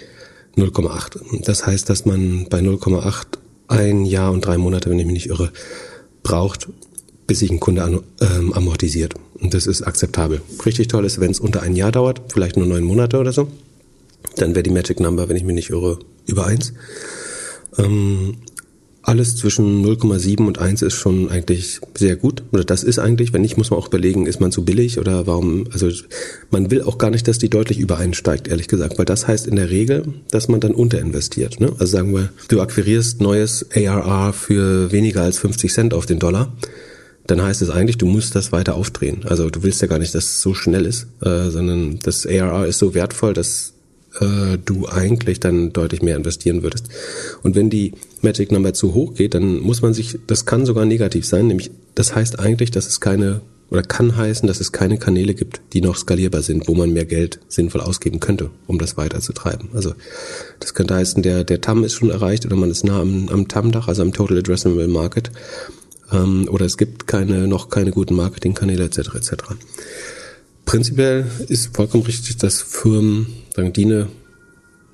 0,8. 0.57 1.45
Das 1.45 1.67
heißt, 1.67 1.89
dass 1.89 2.07
man 2.07 2.47
bei 2.49 2.61
0,8 2.61 3.40
ein 3.71 4.05
Jahr 4.05 4.33
und 4.33 4.45
drei 4.45 4.59
Monate, 4.59 4.91
wenn 4.91 4.99
ich 4.99 5.07
mich 5.07 5.15
nicht 5.15 5.29
irre, 5.29 5.53
braucht, 6.23 6.69
bis 7.27 7.39
sich 7.39 7.51
ein 7.51 7.61
Kunde 7.61 7.85
an, 7.85 8.01
ähm, 8.21 8.53
amortisiert. 8.53 9.15
Und 9.41 9.55
das 9.55 9.67
ist 9.67 9.83
akzeptabel. 9.83 10.43
Richtig 10.67 10.89
toll 10.89 11.05
ist, 11.05 11.21
wenn 11.21 11.31
es 11.31 11.41
unter 11.41 11.63
ein 11.63 11.77
Jahr 11.77 11.93
dauert, 11.93 12.21
vielleicht 12.33 12.57
nur 12.57 12.67
neun 12.67 12.85
Monate 12.85 13.19
oder 13.19 13.33
so, 13.33 13.49
dann 14.37 14.55
wäre 14.55 14.63
die 14.63 14.71
Magic 14.71 15.01
Number, 15.01 15.29
wenn 15.29 15.37
ich 15.37 15.45
mich 15.45 15.55
nicht 15.55 15.71
irre, 15.71 15.99
über 16.27 16.47
eins. 16.47 16.73
Ähm, 17.79 18.39
alles 19.03 19.37
zwischen 19.37 19.85
0,7 19.85 20.47
und 20.47 20.59
1 20.59 20.83
ist 20.83 20.95
schon 20.95 21.31
eigentlich 21.31 21.81
sehr 21.97 22.17
gut. 22.17 22.43
Oder 22.53 22.65
das 22.65 22.85
ist 22.85 22.99
eigentlich, 22.99 23.33
wenn 23.33 23.41
nicht, 23.41 23.57
muss 23.57 23.71
man 23.71 23.79
auch 23.79 23.89
überlegen, 23.89 24.27
ist 24.27 24.41
man 24.41 24.53
zu 24.53 24.65
billig 24.65 24.99
oder 24.99 25.27
warum, 25.27 25.67
also 25.73 25.89
man 26.51 26.71
will 26.71 26.83
auch 26.83 26.99
gar 26.99 27.11
nicht, 27.11 27.27
dass 27.27 27.39
die 27.39 27.49
deutlich 27.49 27.79
übereinsteigt, 27.79 28.49
ehrlich 28.49 28.69
gesagt, 28.69 28.99
weil 28.99 29.07
das 29.07 29.27
heißt 29.27 29.47
in 29.47 29.57
der 29.57 29.71
Regel, 29.71 30.05
dass 30.31 30.49
man 30.49 30.61
dann 30.61 30.73
unterinvestiert. 30.73 31.61
Ne? 31.61 31.73
Also 31.79 31.87
sagen 31.87 32.15
wir, 32.15 32.29
du 32.49 32.61
akquirierst 32.61 33.21
neues 33.21 33.67
ARR 33.75 34.33
für 34.33 34.93
weniger 34.93 35.23
als 35.23 35.39
50 35.39 35.73
Cent 35.73 35.95
auf 35.95 36.05
den 36.05 36.19
Dollar, 36.19 36.53
dann 37.27 37.43
heißt 37.43 37.63
es 37.63 37.71
eigentlich, 37.71 37.97
du 37.97 38.07
musst 38.07 38.35
das 38.35 38.53
weiter 38.53 38.75
aufdrehen. 38.75 39.23
Also 39.25 39.49
du 39.51 39.63
willst 39.63 39.81
ja 39.81 39.89
gar 39.89 39.99
nicht, 39.99 40.15
dass 40.15 40.25
es 40.25 40.41
so 40.43 40.53
schnell 40.53 40.85
ist, 40.85 41.07
äh, 41.23 41.49
sondern 41.51 41.99
das 42.03 42.27
ARR 42.27 42.67
ist 42.67 42.79
so 42.79 42.95
wertvoll, 42.95 43.35
dass 43.35 43.73
äh, 44.21 44.59
du 44.65 44.89
eigentlich 44.89 45.41
dann 45.41 45.73
deutlich 45.73 46.03
mehr 46.03 46.17
investieren 46.17 46.63
würdest. 46.63 46.89
Und 47.43 47.55
wenn 47.55 47.71
die 47.71 47.93
Magic 48.23 48.51
Number 48.53 48.75
zu 48.75 48.95
hoch 48.95 49.15
geht, 49.15 49.35
dann 49.35 49.61
muss 49.61 49.83
man 49.83 49.95
sich, 49.95 50.19
das 50.27 50.47
kann 50.47 50.67
sogar 50.67 50.85
negativ 50.85 51.27
sein, 51.27 51.47
nämlich 51.47 51.71
das 51.95 52.15
heißt 52.15 52.39
eigentlich, 52.39 52.71
dass 52.71 52.87
es 52.87 53.01
keine 53.01 53.43
oder 53.71 53.83
kann 53.83 54.17
heißen, 54.17 54.49
dass 54.49 54.61
es 54.61 54.73
keine 54.73 54.99
Kanäle 54.99 55.33
gibt, 55.35 55.61
die 55.73 55.81
noch 55.81 55.97
skalierbar 55.97 56.43
sind, 56.43 56.67
wo 56.67 56.75
man 56.75 56.93
mehr 56.93 57.05
Geld 57.05 57.39
sinnvoll 57.47 57.81
ausgeben 57.81 58.19
könnte, 58.19 58.51
um 58.67 58.79
das 58.79 58.97
weiterzutreiben. 58.97 59.69
Also 59.75 59.95
das 60.59 60.75
könnte 60.75 60.97
heißen, 60.97 61.23
der, 61.23 61.45
der 61.45 61.61
TAM 61.61 61.85
ist 61.85 61.95
schon 61.95 62.11
erreicht 62.11 62.45
oder 62.45 62.57
man 62.57 62.71
ist 62.71 62.85
nah 62.85 63.01
am, 63.01 63.29
am 63.29 63.47
TAM-Dach, 63.47 63.87
also 63.87 64.03
am 64.03 64.13
Total 64.13 64.39
Addressable 64.39 64.89
Market, 64.89 65.31
ähm, 66.13 66.49
oder 66.51 66.67
es 66.67 66.77
gibt 66.77 67.07
keine, 67.07 67.47
noch 67.47 67.69
keine 67.69 67.93
guten 67.93 68.17
Marketingkanäle 68.17 68.85
etc. 68.85 69.15
etc. 69.15 69.33
Prinzipiell 70.71 71.27
ist 71.49 71.75
vollkommen 71.75 72.05
richtig, 72.05 72.37
dass 72.37 72.63
Firmen, 72.63 73.27
sagen 73.57 73.73
die 73.73 73.87
eine 73.87 74.07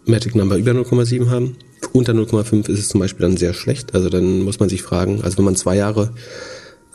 Magic 0.06 0.34
Number 0.34 0.56
über 0.56 0.70
0,7 0.70 1.28
haben. 1.28 1.58
Unter 1.92 2.14
0,5 2.14 2.70
ist 2.70 2.78
es 2.78 2.88
zum 2.88 3.00
Beispiel 3.00 3.26
dann 3.26 3.36
sehr 3.36 3.52
schlecht. 3.52 3.94
Also 3.94 4.08
dann 4.08 4.40
muss 4.40 4.58
man 4.58 4.70
sich 4.70 4.82
fragen, 4.82 5.20
also 5.20 5.36
wenn 5.36 5.44
man 5.44 5.54
zwei 5.54 5.76
Jahre 5.76 6.14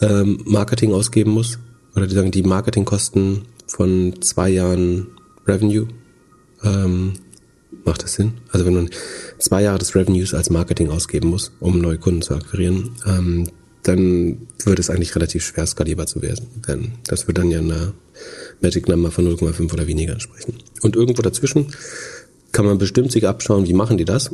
ähm, 0.01 0.41
Marketing 0.45 0.93
ausgeben 0.93 1.29
muss, 1.29 1.59
oder 1.95 2.07
die 2.07 2.15
sagen, 2.15 2.31
die 2.31 2.41
Marketingkosten 2.41 3.43
von 3.67 4.19
zwei 4.19 4.49
Jahren 4.49 5.09
Revenue, 5.45 5.87
ähm, 6.63 7.13
macht 7.85 8.01
das 8.01 8.13
Sinn? 8.13 8.33
Also 8.49 8.65
wenn 8.65 8.73
man 8.73 8.89
zwei 9.37 9.61
Jahre 9.61 9.77
des 9.77 9.93
Revenues 9.93 10.33
als 10.33 10.49
Marketing 10.49 10.89
ausgeben 10.89 11.29
muss, 11.29 11.51
um 11.59 11.79
neue 11.81 11.99
Kunden 11.99 12.23
zu 12.23 12.33
akquirieren, 12.33 12.95
ähm, 13.05 13.47
dann 13.83 14.47
wird 14.65 14.79
es 14.79 14.89
eigentlich 14.89 15.15
relativ 15.15 15.45
schwer 15.45 15.67
skalierbar 15.67 16.07
zu 16.07 16.23
werden. 16.23 16.93
Das 17.05 17.27
wird 17.27 17.37
dann 17.37 17.51
ja 17.51 17.59
eine 17.59 17.93
Magic 18.61 18.87
Number 18.87 19.11
von 19.11 19.27
0,5 19.27 19.73
oder 19.73 19.87
weniger 19.87 20.13
entsprechen. 20.13 20.55
Und 20.81 20.95
irgendwo 20.95 21.21
dazwischen 21.21 21.67
kann 22.51 22.65
man 22.65 22.77
bestimmt 22.77 23.11
sich 23.11 23.27
abschauen, 23.27 23.67
wie 23.67 23.73
machen 23.73 23.97
die 23.97 24.05
das. 24.05 24.31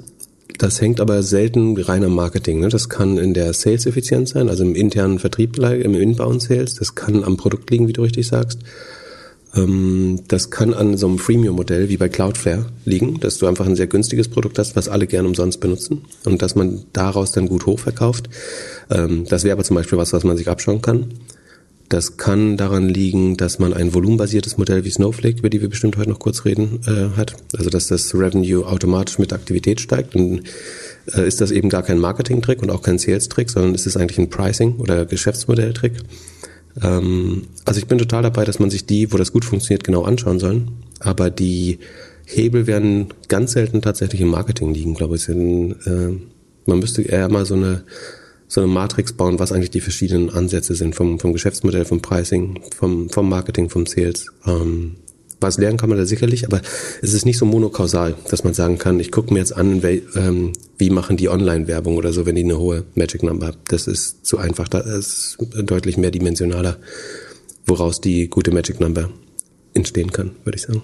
Das 0.57 0.81
hängt 0.81 0.99
aber 0.99 1.21
selten 1.21 1.79
rein 1.79 2.03
am 2.03 2.15
Marketing. 2.15 2.59
Ne? 2.59 2.69
Das 2.69 2.89
kann 2.89 3.17
in 3.17 3.33
der 3.33 3.53
Sales-Effizienz 3.53 4.31
sein, 4.31 4.49
also 4.49 4.63
im 4.63 4.75
internen 4.75 5.19
Vertrieb, 5.19 5.57
im 5.59 5.93
Inbound-Sales. 5.93 6.75
Das 6.75 6.95
kann 6.95 7.23
am 7.23 7.37
Produkt 7.37 7.69
liegen, 7.69 7.87
wie 7.87 7.93
du 7.93 8.01
richtig 8.01 8.27
sagst. 8.27 8.59
Ähm, 9.55 10.21
das 10.27 10.49
kann 10.49 10.73
an 10.73 10.97
so 10.97 11.07
einem 11.07 11.19
Freemium-Modell 11.19 11.89
wie 11.89 11.97
bei 11.97 12.09
Cloudflare 12.09 12.65
liegen, 12.85 13.19
dass 13.19 13.37
du 13.37 13.45
einfach 13.45 13.65
ein 13.65 13.75
sehr 13.75 13.87
günstiges 13.87 14.27
Produkt 14.29 14.57
hast, 14.57 14.75
was 14.75 14.89
alle 14.89 15.07
gern 15.07 15.25
umsonst 15.25 15.59
benutzen 15.59 16.03
und 16.25 16.41
dass 16.41 16.55
man 16.55 16.85
daraus 16.93 17.31
dann 17.31 17.47
gut 17.47 17.65
hochverkauft. 17.65 18.29
Ähm, 18.89 19.25
das 19.29 19.43
wäre 19.43 19.53
aber 19.53 19.63
zum 19.63 19.75
Beispiel 19.75 19.97
was, 19.97 20.13
was 20.13 20.23
man 20.23 20.37
sich 20.37 20.47
abschauen 20.47 20.81
kann. 20.81 21.13
Das 21.89 22.17
kann 22.17 22.57
daran 22.57 22.89
liegen, 22.89 23.37
dass 23.37 23.59
man 23.59 23.73
ein 23.73 23.93
volumenbasiertes 23.93 24.57
Modell 24.57 24.83
wie 24.83 24.89
Snowflake, 24.89 25.39
über 25.39 25.49
die 25.49 25.61
wir 25.61 25.69
bestimmt 25.69 25.95
heute 25.97 26.09
noch 26.09 26.19
kurz 26.19 26.43
reden, 26.43 26.81
äh, 26.85 27.15
hat. 27.15 27.35
Also 27.57 27.69
dass 27.69 27.87
das 27.87 28.13
Revenue 28.13 28.65
automatisch 28.65 29.19
mit 29.19 29.31
Aktivität 29.31 29.79
steigt. 29.79 30.15
Und 30.15 30.43
äh, 31.13 31.25
ist 31.25 31.39
das 31.39 31.51
eben 31.51 31.69
gar 31.69 31.83
kein 31.83 31.99
Marketing-Trick 31.99 32.61
und 32.61 32.71
auch 32.71 32.81
kein 32.81 32.97
Sales-Trick, 32.97 33.49
sondern 33.49 33.73
ist 33.73 33.87
es 33.87 33.95
eigentlich 33.95 34.17
ein 34.19 34.29
Pricing- 34.29 34.75
oder 34.77 35.05
Geschäftsmodell-Trick. 35.05 35.93
Ähm, 36.83 37.43
also 37.63 37.79
ich 37.79 37.87
bin 37.87 37.97
total 37.97 38.23
dabei, 38.23 38.43
dass 38.43 38.59
man 38.59 38.69
sich 38.69 38.85
die, 38.85 39.13
wo 39.13 39.17
das 39.17 39.31
gut 39.31 39.45
funktioniert, 39.45 39.85
genau 39.85 40.03
anschauen 40.03 40.39
soll. 40.39 40.63
Aber 40.99 41.29
die 41.29 41.79
Hebel 42.25 42.67
werden 42.67 43.07
ganz 43.29 43.53
selten 43.53 43.81
tatsächlich 43.81 44.19
im 44.19 44.27
Marketing 44.27 44.73
liegen, 44.73 44.93
glaube 44.93 45.15
ich. 45.15 45.29
In, 45.29 45.71
äh, 45.85 46.19
man 46.65 46.79
müsste 46.79 47.01
eher 47.01 47.29
mal 47.29 47.45
so 47.45 47.53
eine 47.55 47.83
so 48.47 48.61
eine 48.61 48.71
Matrix 48.71 49.13
bauen, 49.13 49.39
was 49.39 49.51
eigentlich 49.51 49.71
die 49.71 49.81
verschiedenen 49.81 50.29
Ansätze 50.29 50.75
sind 50.75 50.95
vom, 50.95 51.19
vom 51.19 51.33
Geschäftsmodell, 51.33 51.85
vom 51.85 52.01
Pricing, 52.01 52.61
vom, 52.75 53.09
vom 53.09 53.29
Marketing, 53.29 53.69
vom 53.69 53.85
Sales. 53.85 54.27
Ähm, 54.45 54.95
was 55.39 55.57
lernen 55.57 55.77
kann 55.77 55.89
man 55.89 55.99
da 55.99 56.05
sicherlich, 56.05 56.45
aber 56.45 56.61
es 57.01 57.13
ist 57.13 57.25
nicht 57.25 57.37
so 57.37 57.45
monokausal, 57.45 58.15
dass 58.29 58.43
man 58.43 58.53
sagen 58.53 58.77
kann, 58.77 58.99
ich 58.99 59.11
gucke 59.11 59.31
mir 59.31 59.39
jetzt 59.39 59.55
an, 59.55 59.83
wie, 59.83 60.01
ähm, 60.15 60.53
wie 60.77 60.89
machen 60.89 61.17
die 61.17 61.29
Online-Werbung 61.29 61.97
oder 61.97 62.11
so, 62.11 62.25
wenn 62.25 62.35
die 62.35 62.43
eine 62.43 62.57
hohe 62.57 62.85
Magic 62.95 63.21
Number 63.21 63.47
hat. 63.47 63.57
Das 63.67 63.87
ist 63.87 64.25
zu 64.25 64.39
einfach, 64.39 64.67
das 64.67 64.87
ist 64.87 65.37
deutlich 65.61 65.97
mehr 65.97 66.11
dimensionaler, 66.11 66.77
woraus 67.67 68.01
die 68.01 68.29
gute 68.29 68.51
Magic 68.51 68.79
Number 68.79 69.09
entstehen 69.73 70.11
kann, 70.11 70.31
würde 70.43 70.57
ich 70.57 70.63
sagen. 70.63 70.81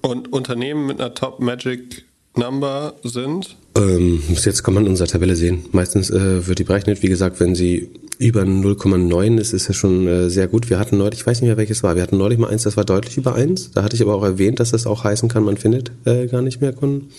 Und 0.00 0.32
Unternehmen 0.32 0.86
mit 0.86 1.00
einer 1.00 1.14
Top 1.14 1.40
Magic 1.40 2.04
Number 2.36 2.94
sind? 3.04 3.56
Ähm, 3.76 4.22
bis 4.28 4.44
jetzt 4.44 4.62
kann 4.62 4.74
man 4.74 4.84
in 4.84 4.90
unserer 4.90 5.08
Tabelle 5.08 5.34
sehen. 5.34 5.64
Meistens 5.72 6.10
äh, 6.10 6.46
wird 6.46 6.60
die 6.60 6.64
berechnet, 6.64 7.02
wie 7.02 7.08
gesagt, 7.08 7.40
wenn 7.40 7.54
sie 7.54 7.90
über 8.18 8.42
0,9 8.42 9.38
ist, 9.38 9.52
ist 9.52 9.66
ja 9.66 9.74
schon 9.74 10.06
äh, 10.06 10.30
sehr 10.30 10.46
gut. 10.46 10.70
Wir 10.70 10.78
hatten 10.78 10.96
neulich, 10.96 11.20
ich 11.20 11.26
weiß 11.26 11.40
nicht 11.40 11.48
mehr 11.48 11.56
welches 11.56 11.82
war, 11.82 11.96
wir 11.96 12.02
hatten 12.02 12.16
neulich 12.16 12.38
mal 12.38 12.50
eins, 12.50 12.62
das 12.62 12.76
war 12.76 12.84
deutlich 12.84 13.16
über 13.16 13.34
eins. 13.34 13.72
Da 13.72 13.82
hatte 13.82 13.96
ich 13.96 14.02
aber 14.02 14.14
auch 14.14 14.22
erwähnt, 14.22 14.60
dass 14.60 14.70
das 14.70 14.86
auch 14.86 15.02
heißen 15.02 15.28
kann, 15.28 15.42
man 15.42 15.56
findet 15.56 15.90
äh, 16.04 16.26
gar 16.28 16.42
nicht 16.42 16.60
mehr 16.60 16.72
Kunden. 16.72 17.10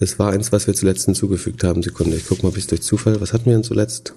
Es 0.00 0.18
war 0.18 0.32
eins, 0.32 0.52
was 0.52 0.66
wir 0.66 0.74
zuletzt 0.74 1.04
hinzugefügt 1.04 1.64
haben. 1.64 1.82
Sekunde, 1.82 2.16
ich 2.16 2.26
guck 2.26 2.42
mal, 2.42 2.50
ob 2.50 2.56
ich 2.56 2.66
durch 2.66 2.82
Zufall, 2.82 3.20
was 3.20 3.32
hatten 3.32 3.46
wir 3.46 3.52
denn 3.52 3.64
zuletzt? 3.64 4.14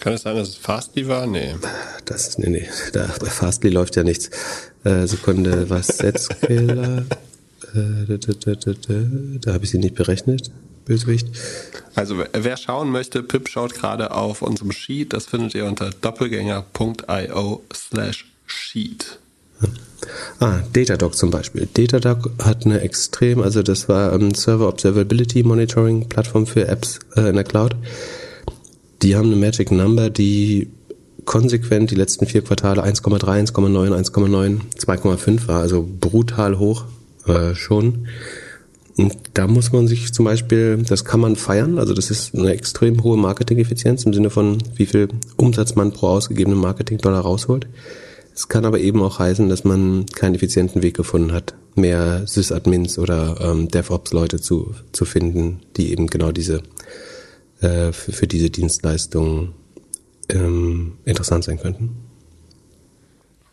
Kann 0.00 0.12
es 0.12 0.22
sein, 0.22 0.36
dass 0.36 0.48
es 0.48 0.56
Fastly 0.56 1.08
war? 1.08 1.26
Nee. 1.26 1.54
Das 2.04 2.28
ist, 2.28 2.38
nee, 2.38 2.48
nee, 2.48 2.68
da, 2.92 3.10
bei 3.18 3.26
Fastly 3.26 3.70
läuft 3.70 3.96
ja 3.96 4.04
nichts. 4.04 4.30
Äh, 4.84 5.06
Sekunde, 5.06 5.68
was 5.70 5.88
Setzkiller? 5.88 7.04
Äh, 7.74 8.06
da, 8.06 8.16
da, 8.16 8.32
da, 8.32 8.54
da, 8.54 8.72
da, 8.72 8.94
da 9.40 9.52
habe 9.52 9.64
ich 9.64 9.70
sie 9.70 9.78
nicht 9.78 9.96
berechnet. 9.96 10.50
Bösewicht. 10.88 11.28
Also 11.94 12.16
wer 12.32 12.56
schauen 12.56 12.90
möchte, 12.90 13.22
Pip 13.22 13.48
schaut 13.48 13.74
gerade 13.74 14.10
auf 14.10 14.42
unserem 14.42 14.72
Sheet. 14.72 15.12
Das 15.12 15.26
findet 15.26 15.54
ihr 15.54 15.66
unter 15.66 15.90
doppelgänger.io 15.90 17.62
slash 17.72 18.26
sheet. 18.46 19.18
Ah, 20.40 20.60
Datadog 20.72 21.14
zum 21.14 21.30
Beispiel. 21.30 21.68
Datadog 21.72 22.30
hat 22.42 22.64
eine 22.64 22.80
extrem, 22.80 23.42
also 23.42 23.62
das 23.62 23.88
war 23.88 24.12
ein 24.12 24.34
Server 24.34 24.68
Observability 24.68 25.42
Monitoring 25.42 26.08
Plattform 26.08 26.46
für 26.46 26.66
Apps 26.66 27.00
äh, 27.16 27.28
in 27.28 27.34
der 27.34 27.44
Cloud. 27.44 27.76
Die 29.02 29.16
haben 29.16 29.26
eine 29.26 29.36
Magic 29.36 29.70
Number, 29.70 30.10
die 30.10 30.70
konsequent 31.24 31.90
die 31.90 31.96
letzten 31.96 32.26
vier 32.26 32.42
Quartale 32.42 32.82
1,3, 32.82 33.52
1,9, 33.52 34.12
1,9, 34.12 34.60
2,5 34.78 35.48
war, 35.48 35.60
also 35.60 35.86
brutal 36.00 36.58
hoch 36.58 36.84
äh, 37.26 37.54
schon. 37.54 38.08
Und 38.98 39.16
da 39.34 39.46
muss 39.46 39.70
man 39.70 39.86
sich 39.86 40.12
zum 40.12 40.24
Beispiel, 40.24 40.78
das 40.78 41.04
kann 41.04 41.20
man 41.20 41.36
feiern, 41.36 41.78
also 41.78 41.94
das 41.94 42.10
ist 42.10 42.34
eine 42.34 42.52
extrem 42.52 43.04
hohe 43.04 43.16
Marketing-Effizienz 43.16 44.04
im 44.04 44.12
Sinne 44.12 44.28
von, 44.28 44.58
wie 44.74 44.86
viel 44.86 45.08
Umsatz 45.36 45.76
man 45.76 45.92
pro 45.92 46.08
ausgegebenen 46.08 46.58
Marketing-Dollar 46.58 47.20
rausholt. 47.20 47.68
Es 48.34 48.48
kann 48.48 48.64
aber 48.64 48.80
eben 48.80 49.00
auch 49.00 49.20
heißen, 49.20 49.48
dass 49.48 49.62
man 49.62 50.06
keinen 50.06 50.34
effizienten 50.34 50.82
Weg 50.82 50.96
gefunden 50.96 51.30
hat, 51.32 51.54
mehr 51.76 52.26
Sysadmins 52.26 52.98
oder 52.98 53.38
ähm, 53.40 53.68
DevOps-Leute 53.68 54.40
zu, 54.40 54.74
zu 54.90 55.04
finden, 55.04 55.60
die 55.76 55.92
eben 55.92 56.08
genau 56.08 56.32
diese 56.32 56.64
äh, 57.60 57.92
für, 57.92 58.12
für 58.12 58.26
diese 58.26 58.50
Dienstleistungen 58.50 59.52
ähm, 60.28 60.94
interessant 61.04 61.44
sein 61.44 61.60
könnten. 61.60 62.07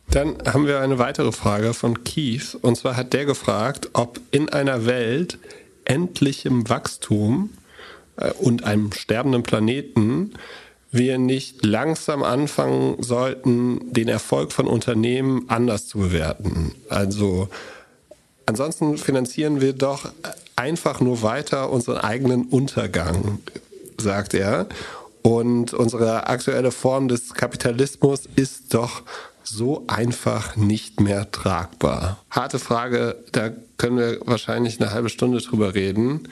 Dann 0.10 0.36
haben 0.46 0.68
wir 0.68 0.80
eine 0.80 1.00
weitere 1.00 1.32
Frage 1.32 1.74
von 1.74 2.04
Keith. 2.04 2.58
Und 2.62 2.78
zwar 2.78 2.96
hat 2.96 3.14
der 3.14 3.26
gefragt, 3.26 3.90
ob 3.94 4.20
in 4.32 4.50
einer 4.50 4.86
Welt 4.86 5.38
endlichem 5.84 6.70
Wachstum 6.70 7.50
äh, 8.18 8.32
und 8.32 8.64
einem 8.64 8.92
sterbenden 8.92 9.44
Planeten 9.44 10.34
wir 10.92 11.18
nicht 11.18 11.66
langsam 11.66 12.24
anfangen 12.24 13.02
sollten, 13.04 13.92
den 13.92 14.08
Erfolg 14.08 14.54
von 14.54 14.68
Unternehmen 14.68 15.46
anders 15.50 15.88
zu 15.88 16.00
bewerten. 16.00 16.74
Also 16.90 17.50
ansonsten 18.46 18.98
finanzieren 18.98 19.60
wir 19.60 19.74
doch 19.74 20.10
einfach 20.56 21.02
nur 21.02 21.22
weiter 21.22 21.70
unseren 21.70 21.98
eigenen 21.98 22.46
Untergang, 22.46 23.40
sagt 24.00 24.34
er. 24.34 24.68
Und 25.22 25.74
unsere 25.74 26.28
aktuelle 26.28 26.72
Form 26.72 27.08
des 27.08 27.34
Kapitalismus 27.34 28.30
ist 28.36 28.74
doch 28.74 29.02
so 29.48 29.86
einfach 29.88 30.56
nicht 30.56 31.00
mehr 31.00 31.32
tragbar? 31.32 32.24
Harte 32.30 32.60
Frage, 32.60 33.24
da 33.32 33.52
können 33.78 33.98
wir 33.98 34.20
wahrscheinlich 34.26 34.80
eine 34.80 34.92
halbe 34.92 35.10
Stunde 35.10 35.40
drüber 35.40 35.76
reden. 35.76 36.28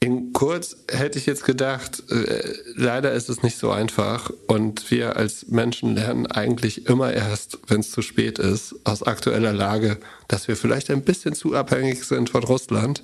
In 0.00 0.34
kurz 0.34 0.76
hätte 0.88 1.18
ich 1.18 1.24
jetzt 1.24 1.44
gedacht, 1.44 2.02
äh, 2.10 2.54
leider 2.74 3.12
ist 3.12 3.30
es 3.30 3.42
nicht 3.42 3.56
so 3.56 3.70
einfach 3.70 4.30
und 4.46 4.90
wir 4.90 5.16
als 5.16 5.48
Menschen 5.48 5.94
lernen 5.94 6.26
eigentlich 6.26 6.86
immer 6.86 7.14
erst, 7.14 7.58
wenn 7.68 7.80
es 7.80 7.90
zu 7.90 8.02
spät 8.02 8.38
ist, 8.38 8.74
aus 8.84 9.02
aktueller 9.02 9.54
Lage, 9.54 9.98
dass 10.28 10.46
wir 10.46 10.56
vielleicht 10.56 10.90
ein 10.90 11.02
bisschen 11.02 11.34
zu 11.34 11.54
abhängig 11.54 12.04
sind 12.04 12.28
von 12.28 12.44
Russland 12.44 13.02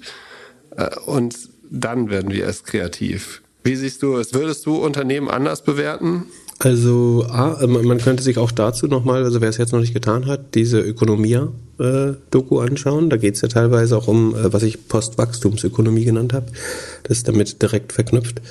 äh, 0.76 0.94
und 1.06 1.34
dann 1.70 2.10
werden 2.10 2.30
wir 2.30 2.44
erst 2.44 2.66
kreativ. 2.66 3.40
Wie 3.62 3.76
siehst 3.76 4.02
du 4.02 4.16
es? 4.16 4.34
Würdest 4.34 4.66
du 4.66 4.76
Unternehmen 4.76 5.28
anders 5.28 5.62
bewerten? 5.64 6.26
Also 6.62 7.24
A, 7.30 7.66
man 7.66 7.96
könnte 7.96 8.22
sich 8.22 8.36
auch 8.36 8.52
dazu 8.52 8.86
nochmal, 8.86 9.24
also 9.24 9.40
wer 9.40 9.48
es 9.48 9.56
jetzt 9.56 9.72
noch 9.72 9.80
nicht 9.80 9.94
getan 9.94 10.26
hat, 10.26 10.54
diese 10.54 10.78
Ökonomia-Doku 10.78 12.58
anschauen. 12.58 13.08
Da 13.08 13.16
geht 13.16 13.36
es 13.36 13.40
ja 13.40 13.48
teilweise 13.48 13.96
auch 13.96 14.08
um, 14.08 14.34
äh, 14.34 14.52
was 14.52 14.62
ich 14.62 14.86
Postwachstumsökonomie 14.86 16.04
genannt 16.04 16.34
habe. 16.34 16.46
Das 17.04 17.16
ist 17.16 17.28
damit 17.28 17.62
direkt 17.62 17.94
verknüpft. 17.94 18.42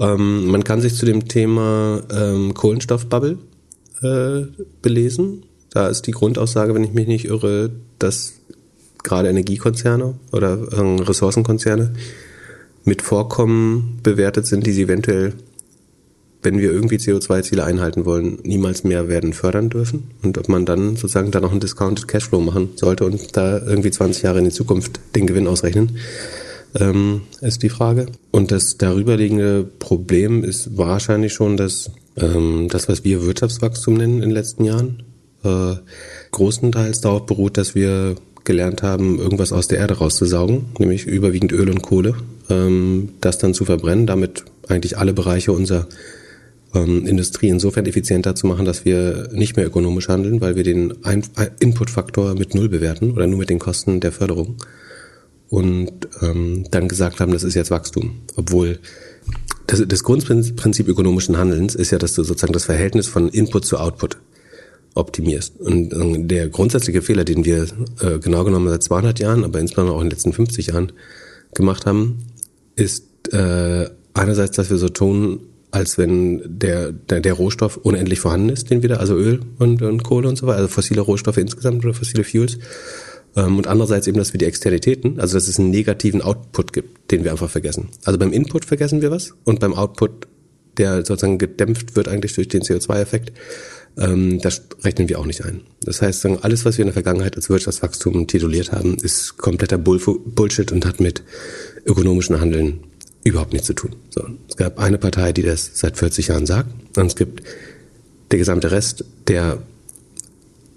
Ähm, 0.00 0.46
man 0.46 0.64
kann 0.64 0.80
sich 0.80 0.96
zu 0.96 1.06
dem 1.06 1.28
Thema 1.28 2.02
ähm, 2.12 2.52
Kohlenstoffbubble 2.52 3.38
äh, 4.02 4.40
belesen. 4.82 5.44
Da 5.70 5.86
ist 5.86 6.08
die 6.08 6.12
Grundaussage, 6.12 6.74
wenn 6.74 6.82
ich 6.82 6.94
mich 6.94 7.06
nicht 7.06 7.26
irre, 7.26 7.70
dass 8.00 8.32
gerade 9.04 9.28
Energiekonzerne 9.28 10.14
oder 10.32 10.58
äh, 10.72 11.00
Ressourcenkonzerne 11.00 11.92
mit 12.84 13.02
Vorkommen 13.02 14.00
bewertet 14.02 14.46
sind, 14.46 14.66
die 14.66 14.72
sie 14.72 14.82
eventuell 14.82 15.34
wenn 16.42 16.58
wir 16.58 16.72
irgendwie 16.72 16.96
CO2-Ziele 16.96 17.64
einhalten 17.64 18.04
wollen, 18.04 18.38
niemals 18.42 18.84
mehr 18.84 19.08
werden 19.08 19.32
fördern 19.32 19.70
dürfen 19.70 20.10
und 20.22 20.38
ob 20.38 20.48
man 20.48 20.66
dann 20.66 20.96
sozusagen 20.96 21.30
da 21.30 21.40
noch 21.40 21.52
einen 21.52 21.60
Discounted 21.60 22.08
Cashflow 22.08 22.40
machen 22.40 22.70
sollte 22.76 23.04
und 23.04 23.36
da 23.36 23.58
irgendwie 23.58 23.90
20 23.90 24.22
Jahre 24.22 24.38
in 24.38 24.46
die 24.46 24.50
Zukunft 24.50 25.00
den 25.14 25.26
Gewinn 25.26 25.46
ausrechnen, 25.46 25.98
ähm, 26.78 27.22
ist 27.40 27.62
die 27.62 27.68
Frage. 27.68 28.06
Und 28.30 28.50
das 28.50 28.78
darüberliegende 28.78 29.64
Problem 29.78 30.42
ist 30.42 30.76
wahrscheinlich 30.76 31.32
schon 31.32 31.56
dass 31.56 31.90
ähm, 32.16 32.68
das, 32.70 32.88
was 32.88 33.04
wir 33.04 33.24
Wirtschaftswachstum 33.24 33.94
nennen 33.94 34.16
in 34.16 34.28
den 34.28 34.30
letzten 34.30 34.64
Jahren, 34.64 35.02
äh, 35.44 35.74
großenteils 36.30 37.00
darauf 37.00 37.26
beruht, 37.26 37.56
dass 37.56 37.74
wir 37.74 38.16
gelernt 38.44 38.82
haben, 38.82 39.18
irgendwas 39.18 39.52
aus 39.52 39.68
der 39.68 39.78
Erde 39.78 39.98
rauszusaugen, 39.98 40.66
nämlich 40.78 41.06
überwiegend 41.06 41.52
Öl 41.52 41.70
und 41.70 41.82
Kohle, 41.82 42.14
ähm, 42.50 43.10
das 43.20 43.38
dann 43.38 43.54
zu 43.54 43.64
verbrennen, 43.64 44.06
damit 44.06 44.44
eigentlich 44.68 44.98
alle 44.98 45.12
Bereiche 45.12 45.52
unserer 45.52 45.86
ähm, 46.74 47.06
Industrie 47.06 47.48
insofern 47.48 47.86
effizienter 47.86 48.34
zu 48.34 48.46
machen, 48.46 48.64
dass 48.64 48.84
wir 48.84 49.28
nicht 49.32 49.56
mehr 49.56 49.66
ökonomisch 49.66 50.08
handeln, 50.08 50.40
weil 50.40 50.56
wir 50.56 50.64
den 50.64 50.94
Inputfaktor 51.60 52.34
mit 52.34 52.54
Null 52.54 52.68
bewerten 52.68 53.12
oder 53.12 53.26
nur 53.26 53.38
mit 53.38 53.50
den 53.50 53.58
Kosten 53.58 54.00
der 54.00 54.12
Förderung 54.12 54.56
und 55.52 56.08
ähm, 56.22 56.64
dann 56.70 56.88
gesagt 56.88 57.20
haben, 57.20 57.30
das 57.30 57.42
ist 57.42 57.54
jetzt 57.54 57.70
Wachstum. 57.70 58.22
Obwohl 58.36 58.78
das, 59.66 59.82
das 59.86 60.02
Grundprinzip 60.02 60.88
ökonomischen 60.88 61.36
Handelns 61.36 61.74
ist 61.74 61.90
ja, 61.90 61.98
dass 61.98 62.14
du 62.14 62.22
sozusagen 62.22 62.54
das 62.54 62.64
Verhältnis 62.64 63.06
von 63.06 63.28
Input 63.28 63.66
zu 63.66 63.76
Output 63.78 64.16
optimierst. 64.94 65.60
Und 65.60 65.92
äh, 65.92 66.26
der 66.26 66.48
grundsätzliche 66.48 67.02
Fehler, 67.02 67.24
den 67.24 67.44
wir 67.44 67.66
äh, 68.00 68.18
genau 68.18 68.44
genommen 68.44 68.68
seit 68.70 68.82
200 68.82 69.18
Jahren, 69.18 69.44
aber 69.44 69.60
insbesondere 69.60 69.94
auch 69.96 70.00
in 70.00 70.06
den 70.06 70.12
letzten 70.12 70.32
50 70.32 70.68
Jahren 70.68 70.92
gemacht 71.54 71.84
haben, 71.84 72.24
ist 72.74 73.04
äh, 73.32 73.90
einerseits, 74.14 74.56
dass 74.56 74.70
wir 74.70 74.78
so 74.78 74.88
tun, 74.88 75.40
als 75.72 75.96
wenn 75.98 76.42
der, 76.44 76.92
der, 76.92 77.20
der 77.20 77.32
Rohstoff 77.32 77.78
unendlich 77.78 78.20
vorhanden 78.20 78.50
ist, 78.50 78.70
den 78.70 78.82
wieder, 78.82 79.00
also 79.00 79.16
Öl 79.16 79.40
und, 79.58 79.82
und 79.82 80.04
Kohle 80.04 80.28
und 80.28 80.36
so 80.36 80.46
weiter, 80.46 80.58
also 80.58 80.68
fossile 80.68 81.00
Rohstoffe 81.00 81.38
insgesamt 81.38 81.84
oder 81.84 81.94
fossile 81.94 82.24
Fuels. 82.24 82.58
Ähm, 83.34 83.56
und 83.56 83.66
andererseits 83.66 84.06
eben, 84.06 84.18
dass 84.18 84.34
wir 84.34 84.38
die 84.38 84.44
Externitäten, 84.44 85.18
also 85.18 85.34
dass 85.34 85.48
es 85.48 85.58
einen 85.58 85.70
negativen 85.70 86.20
Output 86.20 86.74
gibt, 86.74 87.10
den 87.10 87.24
wir 87.24 87.32
einfach 87.32 87.50
vergessen. 87.50 87.88
Also 88.04 88.18
beim 88.18 88.32
Input 88.32 88.66
vergessen 88.66 89.00
wir 89.00 89.10
was 89.10 89.34
und 89.44 89.60
beim 89.60 89.72
Output, 89.72 90.28
der 90.76 91.06
sozusagen 91.06 91.38
gedämpft 91.38 91.96
wird 91.96 92.06
eigentlich 92.06 92.34
durch 92.34 92.48
den 92.48 92.60
CO2-Effekt, 92.60 93.32
ähm, 93.96 94.40
das 94.42 94.62
rechnen 94.84 95.08
wir 95.08 95.18
auch 95.18 95.26
nicht 95.26 95.42
ein. 95.42 95.62
Das 95.84 96.02
heißt, 96.02 96.26
alles, 96.26 96.66
was 96.66 96.76
wir 96.76 96.82
in 96.82 96.88
der 96.88 96.94
Vergangenheit 96.94 97.36
als 97.36 97.48
Wirtschaftswachstum 97.48 98.26
tituliert 98.26 98.72
haben, 98.72 98.96
ist 98.96 99.38
kompletter 99.38 99.78
Bullshit 99.78 100.70
und 100.70 100.84
hat 100.84 101.00
mit 101.00 101.22
ökonomischen 101.86 102.40
Handeln 102.40 102.80
überhaupt 103.24 103.52
nichts 103.52 103.66
zu 103.66 103.74
tun. 103.74 103.94
So, 104.10 104.26
es 104.48 104.56
gab 104.56 104.78
eine 104.78 104.98
Partei, 104.98 105.32
die 105.32 105.42
das 105.42 105.70
seit 105.74 105.96
40 105.96 106.28
Jahren 106.28 106.46
sagt, 106.46 106.70
und 106.96 107.06
es 107.06 107.16
gibt 107.16 107.42
der 108.30 108.38
gesamte 108.38 108.70
Rest, 108.70 109.04
der 109.28 109.58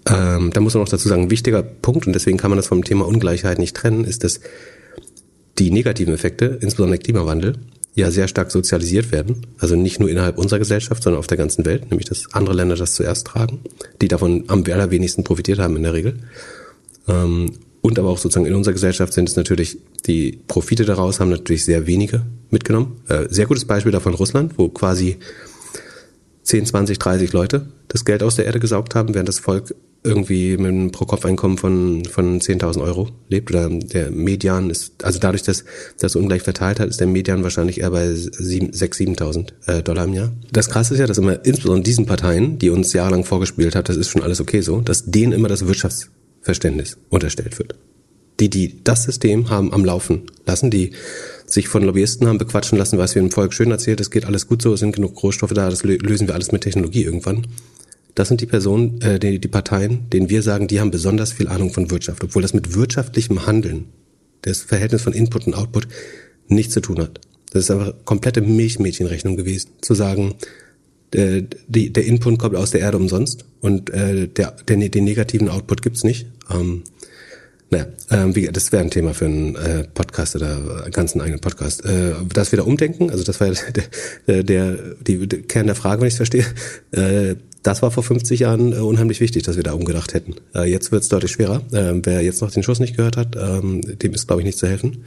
ähm, 0.08 0.52
da 0.54 0.62
muss 0.62 0.74
man 0.74 0.84
noch 0.84 0.90
dazu 0.90 1.10
sagen, 1.10 1.24
ein 1.24 1.32
wichtiger 1.32 1.64
Punkt, 1.64 2.06
und 2.06 2.14
deswegen 2.14 2.38
kann 2.38 2.52
man 2.52 2.58
das 2.58 2.68
vom 2.68 2.84
Thema 2.84 3.08
Ungleichheit 3.08 3.58
nicht 3.58 3.76
trennen, 3.76 4.06
ist, 4.06 4.24
dass 4.24 4.40
die 5.58 5.72
negativen 5.72 6.14
Effekte, 6.14 6.60
insbesondere 6.62 7.00
Klimawandel, 7.00 7.56
ja 7.96 8.12
sehr 8.12 8.28
stark 8.28 8.52
sozialisiert 8.52 9.12
werden. 9.12 9.48
Also 9.58 9.76
nicht 9.76 10.00
nur 10.00 10.10
innerhalb 10.10 10.38
unserer 10.38 10.60
Gesellschaft, 10.60 11.02
sondern 11.02 11.20
auf 11.20 11.28
der 11.28 11.38
ganzen 11.38 11.66
Welt, 11.66 11.90
nämlich 11.90 12.08
dass 12.08 12.34
andere 12.34 12.54
Länder 12.54 12.76
das 12.76 12.94
zuerst 12.94 13.26
tragen, 13.26 13.62
die 14.02 14.10
davon 14.10 14.44
am 14.48 14.64
allerwenigsten 14.66 15.24
profitiert 15.24 15.60
haben 15.60 15.78
in 15.78 15.84
der 15.84 15.94
Regel. 15.94 16.20
Ähm, 17.08 17.54
und 17.86 18.00
aber 18.00 18.10
auch 18.10 18.18
sozusagen 18.18 18.48
in 18.48 18.56
unserer 18.56 18.74
Gesellschaft 18.74 19.14
sind 19.14 19.30
es 19.30 19.36
natürlich, 19.36 19.78
die 20.08 20.40
Profite 20.48 20.86
daraus 20.86 21.20
haben 21.20 21.30
natürlich 21.30 21.66
sehr 21.66 21.86
wenige 21.86 22.24
mitgenommen. 22.50 23.00
Äh, 23.10 23.28
sehr 23.30 23.46
gutes 23.46 23.66
Beispiel 23.66 23.92
davon 23.92 24.16
Russland, 24.16 24.54
wo 24.58 24.70
quasi 24.70 25.18
10, 26.42 26.66
20, 26.66 26.98
30 26.98 27.32
Leute 27.32 27.68
das 27.88 28.04
Geld 28.04 28.24
aus 28.24 28.38
der 28.38 28.46
Erde 28.46 28.60
gesaugt 28.60 28.96
haben, 28.96 29.14
während 29.14 29.30
das 29.30 29.38
Volk 29.38 29.76
irgendwie 30.04 30.58
mit 30.58 30.66
einem 30.66 30.92
Pro-Kopf-Einkommen 30.92 31.60
von, 31.60 32.06
von 32.06 32.42
10.000 32.42 32.82
Euro 32.82 33.10
lebt. 33.30 33.52
Oder 33.52 33.70
der 33.70 34.10
Median 34.10 34.72
ist, 34.72 35.06
also 35.06 35.20
dadurch, 35.20 35.44
dass 35.44 35.64
das 36.00 36.16
ungleich 36.16 36.42
verteilt 36.42 36.80
hat, 36.80 36.90
ist 36.90 37.00
der 37.00 37.08
Median 37.08 37.44
wahrscheinlich 37.44 37.82
eher 37.82 37.92
bei 37.92 38.08
6.000, 38.08 39.20
7.000 39.20 39.52
äh, 39.68 39.84
Dollar 39.84 40.06
im 40.06 40.14
Jahr. 40.14 40.32
Das 40.52 40.70
Krasse 40.70 40.96
ist 40.96 41.02
ja, 41.02 41.06
dass 41.06 41.20
immer 41.20 41.46
insbesondere 41.46 41.84
diesen 41.84 42.08
Parteien, 42.08 42.58
die 42.58 42.72
uns 42.72 42.94
jahrelang 42.94 43.26
vorgespielt 43.26 43.76
hat, 43.76 43.90
das 43.90 43.96
ist 43.96 44.10
schon 44.10 44.24
alles 44.24 44.42
okay 44.42 44.62
so, 44.62 44.82
dass 44.82 45.06
denen 45.06 45.34
immer 45.34 45.50
das 45.50 45.68
Wirtschafts 45.68 46.10
Verständnis 46.46 46.98
unterstellt 47.10 47.58
wird. 47.58 47.76
Die, 48.40 48.50
die 48.50 48.84
das 48.84 49.04
System 49.04 49.50
haben 49.50 49.74
am 49.74 49.84
Laufen 49.84 50.24
lassen, 50.46 50.70
die 50.70 50.92
sich 51.48 51.68
von 51.68 51.84
Lobbyisten 51.84 52.28
haben 52.28 52.38
bequatschen 52.38 52.78
lassen, 52.78 53.00
was 53.00 53.16
wir 53.16 53.22
im 53.22 53.32
Volk 53.32 53.54
schön 53.54 53.72
erzählt, 53.72 54.00
es 54.00 54.12
geht 54.12 54.26
alles 54.26 54.48
gut 54.48 54.62
so, 54.62 54.74
es 54.74 54.80
sind 54.80 54.96
genug 54.96 55.22
Rohstoffe 55.24 55.54
da, 55.54 55.70
das 55.70 55.84
lösen 55.84 56.28
wir 56.28 56.36
alles 56.36 56.52
mit 56.52 56.62
Technologie 56.62 57.04
irgendwann. 57.04 57.48
Das 58.14 58.28
sind 58.28 58.42
die 58.42 58.46
Personen, 58.46 59.02
äh, 59.02 59.20
die, 59.20 59.40
die 59.40 59.48
Parteien, 59.48 60.10
denen 60.12 60.30
wir 60.30 60.42
sagen, 60.44 60.68
die 60.68 60.80
haben 60.80 60.92
besonders 60.92 61.34
viel 61.34 61.48
Ahnung 61.48 61.74
von 61.74 61.90
Wirtschaft, 61.90 62.24
obwohl 62.24 62.44
das 62.44 62.54
mit 62.54 62.76
wirtschaftlichem 62.76 63.48
Handeln, 63.48 63.86
das 64.44 64.62
Verhältnis 64.62 65.02
von 65.02 65.14
Input 65.14 65.48
und 65.48 65.56
Output, 65.56 65.88
nichts 66.48 66.74
zu 66.74 66.82
tun 66.82 67.00
hat. 67.00 67.20
Das 67.52 67.64
ist 67.64 67.72
einfach 67.72 67.94
komplette 68.06 68.42
Milchmädchenrechnung 68.42 69.36
gewesen, 69.36 69.72
zu 69.82 69.96
sagen, 69.96 70.36
der, 71.16 71.44
die, 71.68 71.92
der 71.94 72.06
Input 72.06 72.40
kommt 72.40 72.56
aus 72.56 72.72
der 72.72 72.82
Erde 72.82 72.98
umsonst 72.98 73.46
und 73.62 73.90
äh, 73.90 74.28
der, 74.28 74.56
der, 74.68 74.90
den 74.90 75.04
negativen 75.04 75.50
Output 75.50 75.82
gibt's 75.82 76.04
nicht. 76.04 76.28
Ähm, 76.54 76.84
naja, 77.72 77.88
ähm, 78.12 78.36
wie, 78.36 78.48
das 78.48 78.72
wäre 78.72 78.84
ein 78.84 78.92
Thema 78.92 79.14
für 79.14 79.26
einen 79.26 79.56
äh, 79.56 79.86
Podcast 79.86 80.36
oder 80.36 80.88
ganz 80.92 81.14
einen 81.14 81.22
eigenen 81.22 81.42
Podcast. 81.42 81.84
Äh, 81.86 82.14
das 82.34 82.52
wieder 82.52 82.68
umdenken, 82.68 83.10
also 83.10 83.24
das 83.24 83.40
war 83.40 83.50
der, 84.28 84.44
der, 84.44 84.78
die, 85.02 85.28
der 85.28 85.42
Kern 85.44 85.68
der 85.68 85.76
Frage, 85.76 86.02
wenn 86.02 86.08
ich 86.08 86.14
es 86.14 86.18
verstehe. 86.18 86.46
Äh, 86.92 87.36
das 87.64 87.82
war 87.82 87.90
vor 87.90 88.04
50 88.04 88.42
Jahren 88.42 88.74
äh, 88.74 88.76
unheimlich 88.78 89.20
wichtig, 89.22 89.44
dass 89.44 89.56
wir 89.56 89.64
da 89.64 89.74
umgedacht 89.74 90.14
hätten. 90.14 90.36
Äh, 90.54 90.70
jetzt 90.70 90.92
wird 90.92 91.02
es 91.02 91.10
deutlich 91.10 91.32
schwerer. 91.32 91.64
Äh, 91.72 92.00
wer 92.04 92.22
jetzt 92.22 92.42
noch 92.42 92.52
den 92.52 92.62
Schuss 92.62 92.80
nicht 92.80 92.96
gehört 92.96 93.18
hat, 93.18 93.36
ähm, 93.36 93.82
dem 93.82 94.14
ist, 94.14 94.28
glaube 94.28 94.42
ich, 94.42 94.46
nicht 94.46 94.60
zu 94.60 94.68
helfen. 94.68 95.06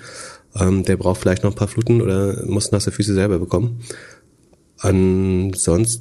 Ähm, 0.59 0.83
der 0.83 0.97
braucht 0.97 1.21
vielleicht 1.21 1.45
noch 1.45 1.53
ein 1.53 1.57
paar 1.57 1.69
Fluten 1.69 2.01
oder 2.01 2.45
muss 2.47 2.73
nasse 2.73 2.91
Füße 2.91 3.15
selber 3.15 3.39
bekommen. 3.39 3.81
Ansonsten, 4.79 5.99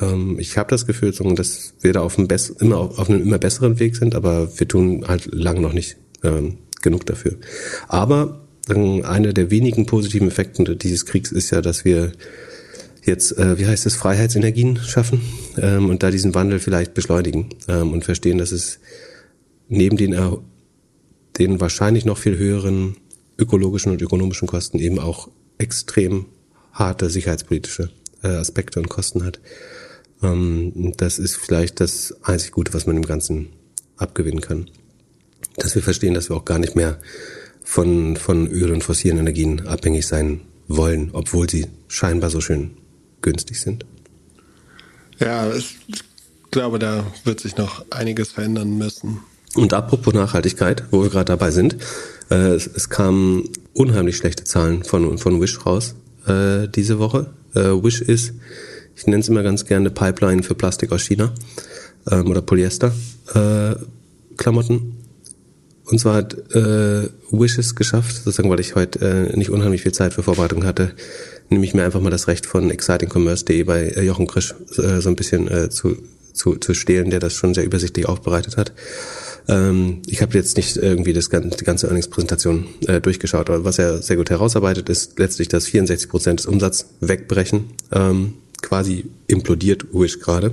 ähm, 0.00 0.38
ich 0.38 0.58
habe 0.58 0.70
das 0.70 0.86
Gefühl, 0.86 1.12
dass 1.12 1.74
wir 1.80 1.92
da 1.92 2.00
auf 2.00 2.18
einem, 2.18 2.28
immer 2.60 2.78
auf 2.78 3.08
einem 3.08 3.22
immer 3.22 3.38
besseren 3.38 3.78
Weg 3.78 3.96
sind, 3.96 4.14
aber 4.14 4.58
wir 4.58 4.68
tun 4.68 5.04
halt 5.06 5.28
lange 5.32 5.60
noch 5.60 5.72
nicht 5.72 5.96
ähm, 6.22 6.58
genug 6.82 7.06
dafür. 7.06 7.36
Aber 7.88 8.46
ähm, 8.68 9.04
einer 9.04 9.32
der 9.32 9.50
wenigen 9.50 9.86
positiven 9.86 10.28
Effekte 10.28 10.76
dieses 10.76 11.06
Kriegs 11.06 11.32
ist 11.32 11.50
ja, 11.50 11.62
dass 11.62 11.84
wir 11.84 12.12
jetzt, 13.04 13.38
äh, 13.38 13.58
wie 13.58 13.66
heißt 13.66 13.86
es, 13.86 13.94
Freiheitsenergien 13.94 14.76
schaffen 14.78 15.20
ähm, 15.56 15.88
und 15.88 16.02
da 16.02 16.10
diesen 16.10 16.34
Wandel 16.34 16.58
vielleicht 16.58 16.94
beschleunigen 16.94 17.50
ähm, 17.68 17.92
und 17.92 18.04
verstehen, 18.04 18.38
dass 18.38 18.52
es 18.52 18.80
neben 19.68 19.96
den, 19.96 20.12
äh, 20.12 20.30
den 21.38 21.60
wahrscheinlich 21.60 22.04
noch 22.04 22.18
viel 22.18 22.36
höheren 22.36 22.96
ökologischen 23.38 23.92
und 23.92 24.02
ökonomischen 24.02 24.48
Kosten 24.48 24.78
eben 24.78 24.98
auch 24.98 25.28
extrem 25.58 26.26
harte 26.76 27.10
sicherheitspolitische 27.10 27.90
äh, 28.22 28.28
Aspekte 28.28 28.78
und 28.78 28.88
Kosten 28.88 29.24
hat. 29.24 29.40
Ähm, 30.22 30.92
das 30.96 31.18
ist 31.18 31.36
vielleicht 31.36 31.80
das 31.80 32.14
einzig 32.22 32.52
Gute, 32.52 32.74
was 32.74 32.86
man 32.86 32.96
im 32.96 33.06
Ganzen 33.06 33.48
abgewinnen 33.96 34.40
kann. 34.40 34.70
Dass 35.56 35.74
wir 35.74 35.82
verstehen, 35.82 36.14
dass 36.14 36.28
wir 36.28 36.36
auch 36.36 36.44
gar 36.44 36.58
nicht 36.58 36.76
mehr 36.76 36.98
von, 37.64 38.16
von 38.16 38.46
Öl 38.46 38.72
und 38.72 38.84
fossilen 38.84 39.18
Energien 39.18 39.66
abhängig 39.66 40.06
sein 40.06 40.42
wollen, 40.68 41.10
obwohl 41.12 41.48
sie 41.48 41.66
scheinbar 41.88 42.30
so 42.30 42.40
schön 42.40 42.72
günstig 43.22 43.60
sind. 43.60 43.86
Ja, 45.18 45.52
ich 45.54 45.78
glaube, 46.50 46.78
da 46.78 47.06
wird 47.24 47.40
sich 47.40 47.56
noch 47.56 47.84
einiges 47.90 48.32
verändern 48.32 48.76
müssen. 48.76 49.20
Und 49.54 49.72
apropos 49.72 50.12
Nachhaltigkeit, 50.12 50.84
wo 50.90 51.02
wir 51.02 51.08
gerade 51.08 51.24
dabei 51.24 51.50
sind, 51.50 51.76
äh, 52.30 52.54
es, 52.54 52.66
es 52.66 52.90
kamen 52.90 53.48
unheimlich 53.72 54.18
schlechte 54.18 54.44
Zahlen 54.44 54.84
von, 54.84 55.16
von 55.16 55.40
Wish 55.40 55.64
raus 55.64 55.94
äh, 56.26 56.68
diese 56.68 56.98
Woche. 56.98 57.26
Äh, 57.54 57.60
Wish 57.82 58.00
ist, 58.00 58.34
ich 58.94 59.06
nenne 59.06 59.20
es 59.20 59.28
immer 59.28 59.42
ganz 59.42 59.64
gerne 59.64 59.90
Pipeline 59.90 60.42
für 60.42 60.54
Plastik 60.54 60.92
aus 60.92 61.02
China 61.02 61.32
ähm, 62.10 62.30
oder 62.30 62.42
Polyester 62.42 62.92
äh, 63.34 63.74
Klamotten. 64.36 64.96
und 65.84 65.98
zwar 65.98 66.16
hat 66.16 66.34
äh, 66.54 67.08
Wishes 67.30 67.74
geschafft, 67.74 68.16
sozusagen, 68.16 68.50
weil 68.50 68.60
ich 68.60 68.74
heute 68.74 69.30
äh, 69.32 69.36
nicht 69.36 69.50
unheimlich 69.50 69.82
viel 69.82 69.92
Zeit 69.92 70.14
für 70.14 70.22
Vorbereitung 70.22 70.64
hatte, 70.64 70.92
nehme 71.48 71.64
ich 71.64 71.74
mir 71.74 71.84
einfach 71.84 72.00
mal 72.00 72.10
das 72.10 72.28
Recht 72.28 72.46
von 72.46 72.70
excitingcommerce.de 72.70 73.62
bei 73.64 73.88
äh, 73.88 74.02
Jochen 74.02 74.26
Krisch 74.26 74.54
äh, 74.78 75.00
so 75.00 75.08
ein 75.08 75.16
bisschen 75.16 75.48
äh, 75.48 75.70
zu, 75.70 75.96
zu, 76.32 76.56
zu 76.56 76.74
stehlen, 76.74 77.10
der 77.10 77.20
das 77.20 77.34
schon 77.34 77.54
sehr 77.54 77.64
übersichtlich 77.64 78.06
aufbereitet 78.06 78.56
hat. 78.56 78.72
Ähm, 79.48 80.02
ich 80.06 80.22
habe 80.22 80.34
jetzt 80.34 80.56
nicht 80.56 80.76
irgendwie 80.76 81.12
das, 81.12 81.28
die 81.28 81.64
ganze 81.64 81.86
Earnings-Präsentation 81.86 82.66
äh, 82.86 83.00
durchgeschaut, 83.00 83.48
aber 83.48 83.64
was 83.64 83.78
er 83.78 84.02
sehr 84.02 84.16
gut 84.16 84.30
herausarbeitet, 84.30 84.88
ist 84.88 85.18
letztlich, 85.18 85.48
dass 85.48 85.66
64 85.66 86.08
Prozent 86.08 86.40
des 86.40 86.46
Umsatzes 86.46 86.86
wegbrechen. 87.00 87.64
Ähm, 87.92 88.34
quasi 88.62 89.04
implodiert 89.26 89.86
Wish 89.92 90.20
gerade. 90.20 90.52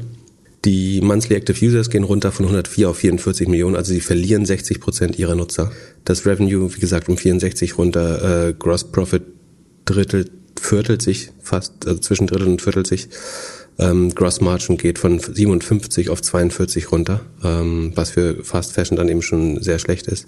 Die 0.66 1.02
Monthly 1.02 1.36
Active 1.36 1.66
Users 1.66 1.90
gehen 1.90 2.04
runter 2.04 2.32
von 2.32 2.46
104 2.46 2.90
auf 2.90 2.98
44 2.98 3.48
Millionen, 3.50 3.76
also 3.76 3.94
sie 3.94 4.00
verlieren 4.00 4.46
60 4.46 4.80
Prozent 4.80 5.20
ihrer 5.20 5.36
Nutzer. 5.36 5.72
Das 6.06 6.26
Revenue, 6.26 6.74
wie 6.74 6.80
gesagt, 6.80 7.10
um 7.10 7.18
64 7.18 7.78
runter, 7.78 8.48
äh, 8.48 8.54
Gross 8.54 8.86
Profit 8.86 9.24
drittelt, 9.86 10.32
viertelt 10.60 11.02
sich 11.02 11.32
fast, 11.42 11.86
also 11.86 12.00
zwischen 12.00 12.28
Drittel 12.28 12.48
und 12.48 12.62
viertelt 12.62 12.88
sich. 12.88 13.10
Ähm, 13.80 14.14
Gross 14.14 14.42
Margin 14.42 14.78
geht 14.78 15.00
von 15.00 15.20
57 15.20 16.10
auf 16.10 16.22
42 16.22 16.92
runter, 16.92 17.22
ähm, 17.44 17.92
was 17.96 18.12
für 18.12 18.44
Fast 18.44 18.74
Fashion 18.74 18.98
dann 18.98 19.10
eben 19.10 19.22
schon 19.22 19.62
sehr 19.62 19.80
schlecht 19.80 20.08
ist. 20.08 20.28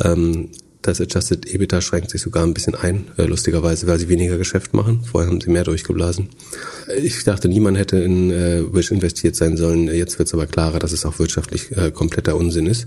Ähm, 0.00 0.50
das 0.82 1.00
Adjusted 1.00 1.52
EBITDA 1.52 1.80
schränkt 1.80 2.10
sich 2.10 2.22
sogar 2.22 2.44
ein 2.44 2.54
bisschen 2.54 2.74
ein, 2.74 3.08
äh, 3.16 3.24
lustigerweise, 3.24 3.86
weil 3.86 3.98
sie 3.98 4.08
weniger 4.08 4.38
Geschäft 4.38 4.74
machen. 4.74 5.02
Vorher 5.04 5.28
haben 5.28 5.40
sie 5.40 5.50
mehr 5.50 5.64
durchgeblasen. 5.64 6.28
Ich 7.02 7.24
dachte, 7.24 7.48
niemand 7.48 7.76
hätte 7.76 7.98
in 7.98 8.30
äh, 8.30 8.62
Wish 8.72 8.90
investiert 8.90 9.34
sein 9.34 9.56
sollen. 9.56 9.88
Jetzt 9.88 10.18
wird 10.18 10.28
es 10.28 10.34
aber 10.34 10.46
klarer, 10.46 10.78
dass 10.78 10.92
es 10.92 11.04
auch 11.04 11.18
wirtschaftlich 11.18 11.76
äh, 11.76 11.90
kompletter 11.90 12.36
Unsinn 12.36 12.66
ist. 12.66 12.86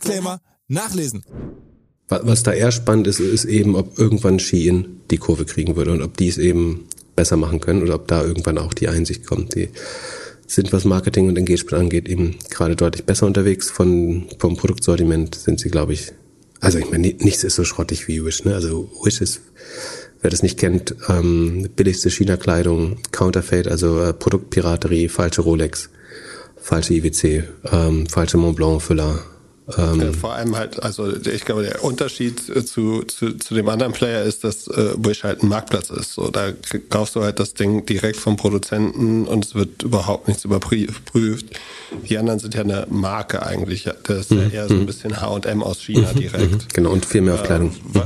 Disclaimer 0.00 0.40
nachlesen. 0.68 1.24
Was 2.08 2.42
da 2.42 2.52
eher 2.52 2.72
spannend 2.72 3.06
ist, 3.06 3.20
ist 3.20 3.44
eben, 3.44 3.76
ob 3.76 3.98
irgendwann 3.98 4.38
Shein 4.38 5.00
die 5.10 5.18
Kurve 5.18 5.44
kriegen 5.44 5.76
würde 5.76 5.92
und 5.92 6.02
ob 6.02 6.16
die 6.16 6.28
es 6.28 6.38
eben 6.38 6.86
besser 7.14 7.36
machen 7.36 7.60
können 7.60 7.82
oder 7.82 7.96
ob 7.96 8.08
da 8.08 8.22
irgendwann 8.22 8.58
auch 8.58 8.72
die 8.72 8.88
Einsicht 8.88 9.26
kommt. 9.26 9.54
Die 9.54 9.68
sind, 10.46 10.72
was 10.72 10.84
Marketing 10.84 11.28
und 11.28 11.36
Engagement 11.36 11.74
angeht, 11.74 12.08
eben 12.08 12.36
gerade 12.48 12.76
deutlich 12.76 13.04
besser 13.04 13.26
unterwegs. 13.26 13.70
Von, 13.70 14.26
vom 14.38 14.56
Produktsortiment 14.56 15.34
sind 15.34 15.60
sie, 15.60 15.68
glaube 15.68 15.92
ich, 15.92 16.12
also 16.60 16.78
ich 16.78 16.90
meine, 16.90 17.08
nichts 17.08 17.44
ist 17.44 17.56
so 17.56 17.64
schrottig 17.64 18.08
wie 18.08 18.24
Wish, 18.24 18.44
ne? 18.44 18.54
Also 18.54 18.90
Wish 19.04 19.20
ist, 19.20 19.42
wer 20.22 20.30
das 20.30 20.42
nicht 20.42 20.58
kennt, 20.58 20.94
ähm, 21.08 21.68
billigste 21.76 22.10
China-Kleidung, 22.10 22.96
Counterfeit, 23.12 23.68
also 23.68 24.00
äh, 24.00 24.14
Produktpiraterie, 24.14 25.08
falsche 25.08 25.42
Rolex, 25.42 25.90
falsche 26.56 26.94
IWC, 26.94 27.44
ähm, 27.70 28.06
falsche 28.06 28.38
Montblanc-Füller, 28.38 29.22
ähm, 29.76 30.14
vor 30.14 30.32
allem 30.32 30.56
halt, 30.56 30.82
also 30.82 31.14
ich 31.14 31.44
glaube, 31.44 31.62
der 31.62 31.84
Unterschied 31.84 32.48
äh, 32.48 32.64
zu, 32.64 33.02
zu, 33.02 33.34
zu 33.34 33.54
dem 33.54 33.68
anderen 33.68 33.92
Player 33.92 34.24
ist, 34.24 34.44
dass 34.44 34.66
äh, 34.68 34.94
Wish 34.96 35.24
halt 35.24 35.42
ein 35.42 35.48
Marktplatz 35.48 35.90
ist. 35.90 36.14
So, 36.14 36.30
da 36.30 36.52
kaufst 36.88 37.16
du 37.16 37.22
halt 37.22 37.38
das 37.38 37.54
Ding 37.54 37.84
direkt 37.84 38.16
vom 38.16 38.36
Produzenten 38.36 39.26
und 39.26 39.44
es 39.44 39.54
wird 39.54 39.82
überhaupt 39.82 40.28
nichts 40.28 40.44
überprüft. 40.44 41.46
Die 42.08 42.16
anderen 42.16 42.38
sind 42.38 42.54
ja 42.54 42.62
eine 42.62 42.86
Marke 42.88 43.44
eigentlich. 43.44 43.88
Das 44.04 44.18
ist 44.18 44.30
mhm. 44.30 44.38
ja 44.38 44.48
eher 44.48 44.68
so 44.68 44.74
ein 44.74 44.80
mhm. 44.80 44.86
bisschen 44.86 45.20
H&M 45.20 45.62
aus 45.62 45.82
China 45.82 46.12
mhm. 46.12 46.18
direkt. 46.18 46.52
Mhm. 46.52 46.68
Genau, 46.72 46.90
und 46.90 47.04
viel 47.04 47.20
mehr 47.20 47.34
auf 47.34 47.42
Kleidung. 47.42 47.72
Äh, 47.94 48.00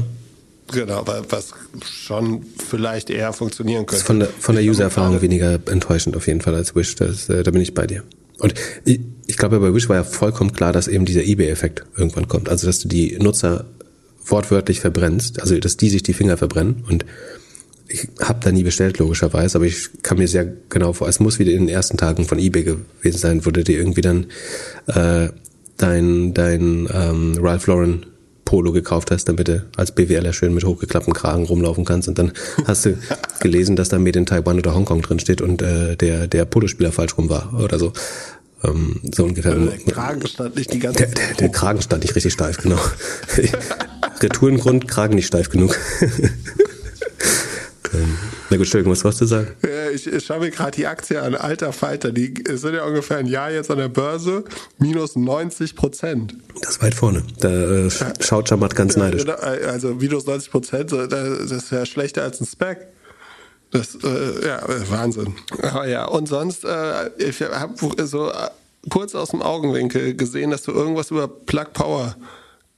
Genau, 0.73 1.05
was 1.29 1.53
schon 1.85 2.47
vielleicht 2.57 3.11
eher 3.11 3.35
funktionieren 3.35 3.85
könnte. 3.85 4.05
Von 4.05 4.21
der, 4.21 4.29
von 4.29 4.55
der 4.55 4.65
User-Erfahrung 4.65 5.21
weniger 5.21 5.59
enttäuschend 5.67 6.17
auf 6.17 6.27
jeden 6.27 6.41
Fall 6.41 6.55
als 6.55 6.75
Wish, 6.75 6.95
das, 6.95 7.29
äh, 7.29 7.43
da 7.43 7.51
bin 7.51 7.61
ich 7.61 7.75
bei 7.75 7.87
dir. 7.87 8.05
Und 8.39 8.55
ich, 8.85 9.01
ich 9.27 9.37
glaube, 9.37 9.61
bei 9.61 9.75
Wish 9.75 9.89
war 9.89 9.97
ja 9.97 10.05
vollkommen 10.05 10.53
klar, 10.53 10.73
dass 10.73 10.89
eben 10.89 11.05
dieser 11.05 11.23
eBay-Effekt 11.23 11.85
irgendwann 11.97 12.29
kommt. 12.29 12.49
Also, 12.49 12.67
dass 12.67 12.81
du 12.81 12.89
die 12.89 13.17
Nutzer 13.19 13.67
wortwörtlich 14.25 14.81
verbrennst, 14.81 15.41
also 15.41 15.59
dass 15.59 15.77
die 15.77 15.91
sich 15.91 16.03
die 16.03 16.13
Finger 16.13 16.37
verbrennen. 16.37 16.85
Und 16.89 17.05
ich 17.89 18.09
habe 18.21 18.41
da 18.43 18.53
nie 18.53 18.63
bestellt, 18.63 18.99
logischerweise, 18.99 19.59
aber 19.59 19.67
ich 19.67 20.03
kann 20.03 20.19
mir 20.19 20.29
sehr 20.29 20.51
genau 20.69 20.93
vor, 20.93 21.09
es 21.09 21.21
muss 21.21 21.39
wieder 21.39 21.53
in 21.53 21.67
den 21.67 21.69
ersten 21.69 21.97
Tagen 21.97 22.25
von 22.25 22.39
eBay 22.39 22.65
gewesen 22.65 23.19
sein, 23.19 23.45
wo 23.45 23.51
du 23.51 23.63
dir 23.63 23.79
irgendwie 23.79 24.01
dann 24.01 24.27
äh, 24.87 25.29
dein, 25.77 26.33
dein 26.33 26.89
ähm, 26.93 27.39
Ralph 27.41 27.67
Lauren 27.67 28.07
Polo 28.45 28.73
gekauft 28.73 29.11
hast, 29.11 29.29
damit 29.29 29.49
du 29.49 29.65
als 29.77 29.93
BWLer 29.93 30.33
schön 30.33 30.55
mit 30.55 30.65
hochgeklappten 30.65 31.13
Kragen 31.13 31.45
rumlaufen 31.45 31.85
kannst 31.85 32.09
und 32.09 32.19
dann 32.19 32.33
hast 32.67 32.87
du 32.87 32.99
gelesen, 33.41 33.77
dass 33.77 33.89
da 33.89 33.99
Made 33.99 34.19
in 34.19 34.27
Taiwan 34.27 34.59
oder 34.59 34.75
Hongkong 34.75 35.03
drin 35.03 35.19
steht 35.19 35.41
und 35.41 35.63
äh, 35.63 35.97
der 35.97 36.27
der 36.27 36.45
Polospieler 36.45 36.93
falsch 36.93 37.17
rum 37.17 37.29
war 37.29 37.59
oder 37.59 37.79
so. 37.79 37.93
Ähm, 38.65 39.01
so 39.13 39.25
ungefähr. 39.25 39.55
Der 39.55 39.79
Kragen 39.93 40.27
stand 40.27 40.57
nicht 40.57 40.73
die 40.73 40.79
ganze 40.79 41.01
Zeit. 41.01 41.19
Der, 41.19 41.27
der, 41.27 41.37
der 41.37 41.49
Kragen 41.51 41.83
stand 41.83 42.03
nicht 42.03 42.15
richtig 42.15 42.33
steif, 42.33 42.59
genau. 42.59 42.79
Retourengrund, 44.21 44.89
Kragen 44.89 45.17
nicht 45.17 45.27
steif 45.27 45.49
genug. 45.51 45.77
ähm, 47.93 48.19
na 48.51 48.57
gut, 48.57 48.67
Entschuldigung, 48.67 48.93
was 48.93 49.03
wolltest 49.03 49.23
du 49.23 49.27
sagen? 49.27 49.49
Ich, 49.95 50.07
ich 50.07 50.25
schaue 50.25 50.41
mir 50.41 50.51
gerade 50.51 50.73
die 50.73 50.87
Aktie 50.87 51.21
an, 51.21 51.35
alter 51.35 51.73
Falter, 51.73 52.13
die 52.13 52.35
sind 52.53 52.75
ja 52.75 52.85
ungefähr 52.85 53.17
ein 53.17 53.27
Jahr 53.27 53.51
jetzt 53.51 53.71
an 53.71 53.79
der 53.79 53.89
Börse, 53.89 54.45
minus 54.79 55.17
90 55.17 55.75
Prozent. 55.75 56.37
Das 56.61 56.73
ist 56.73 56.83
weit 56.83 56.95
vorne. 56.95 57.25
Da 57.41 57.49
äh, 57.49 57.91
schaut 58.21 58.49
Schamat 58.49 58.77
ganz 58.77 58.97
neidisch. 58.97 59.25
Genau, 59.25 59.35
also 59.35 59.95
minus 59.95 60.27
90 60.27 60.51
Prozent, 60.51 60.93
das 60.93 61.51
ist 61.51 61.73
ja 61.73 61.85
schlechter 61.87 62.23
als 62.23 62.41
ein 62.41 62.47
Spec. 62.47 62.87
Das, 63.73 63.97
äh, 64.05 64.47
ja, 64.47 64.63
Wahnsinn. 64.91 65.35
Aber 65.63 65.89
ja, 65.89 66.05
und 66.05 66.29
sonst, 66.29 66.65
äh, 66.65 67.11
ich 67.17 67.41
habe 67.41 67.75
so 68.07 68.31
äh, 68.31 68.49
kurz 68.91 69.15
aus 69.15 69.31
dem 69.31 69.43
Augenwinkel 69.43 70.15
gesehen, 70.15 70.51
dass 70.51 70.63
du 70.63 70.73
irgendwas 70.73 71.11
über 71.11 71.27
Plug 71.27 71.73
Power 71.73 72.15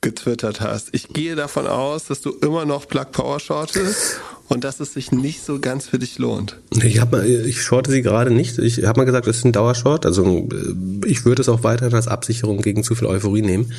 getwittert 0.01 0.61
hast. 0.61 0.91
Ich 0.93 1.09
gehe 1.09 1.35
davon 1.35 1.67
aus, 1.67 2.05
dass 2.05 2.21
du 2.21 2.31
immer 2.31 2.65
noch 2.65 2.87
Plug 2.87 3.07
Power 3.11 3.41
shortest 3.41 4.21
und 4.49 4.63
dass 4.63 4.79
es 4.79 4.93
sich 4.93 5.11
nicht 5.11 5.43
so 5.43 5.59
ganz 5.59 5.89
für 5.89 5.99
dich 5.99 6.19
lohnt. 6.19 6.59
Ich, 6.83 7.01
hab 7.01 7.11
mal, 7.11 7.27
ich 7.27 7.63
shorte 7.63 7.91
sie 7.91 8.03
gerade 8.03 8.31
nicht. 8.31 8.59
Ich 8.59 8.85
habe 8.85 9.01
mal 9.01 9.05
gesagt, 9.05 9.27
es 9.27 9.39
ist 9.39 9.45
ein 9.45 9.53
Dauershort. 9.53 10.07
Also 10.07 10.49
äh, 10.53 11.09
ich 11.09 11.25
würde 11.25 11.43
es 11.43 11.49
auch 11.49 11.65
weiterhin 11.65 11.95
als 11.95 12.07
Absicherung 12.07 12.61
gegen 12.61 12.85
zu 12.85 12.95
viel 12.95 13.09
Euphorie 13.09 13.43
nehmen. 13.43 13.73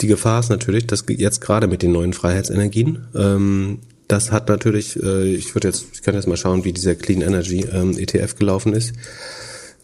Die 0.00 0.06
Gefahr 0.06 0.40
ist 0.40 0.48
natürlich, 0.48 0.86
dass 0.86 1.04
jetzt 1.08 1.40
gerade 1.40 1.66
mit 1.66 1.82
den 1.82 1.92
neuen 1.92 2.12
Freiheitsenergien 2.12 3.06
ähm, 3.14 3.80
das 4.08 4.32
hat 4.32 4.48
natürlich, 4.48 5.02
äh, 5.02 5.34
ich 5.34 5.54
würde 5.54 5.68
jetzt, 5.68 5.86
ich 5.92 6.02
kann 6.02 6.14
jetzt 6.14 6.28
mal 6.28 6.36
schauen, 6.36 6.64
wie 6.64 6.72
dieser 6.72 6.94
Clean 6.94 7.22
Energy 7.22 7.66
ähm, 7.72 7.98
ETF 7.98 8.36
gelaufen 8.36 8.72
ist. 8.72 8.92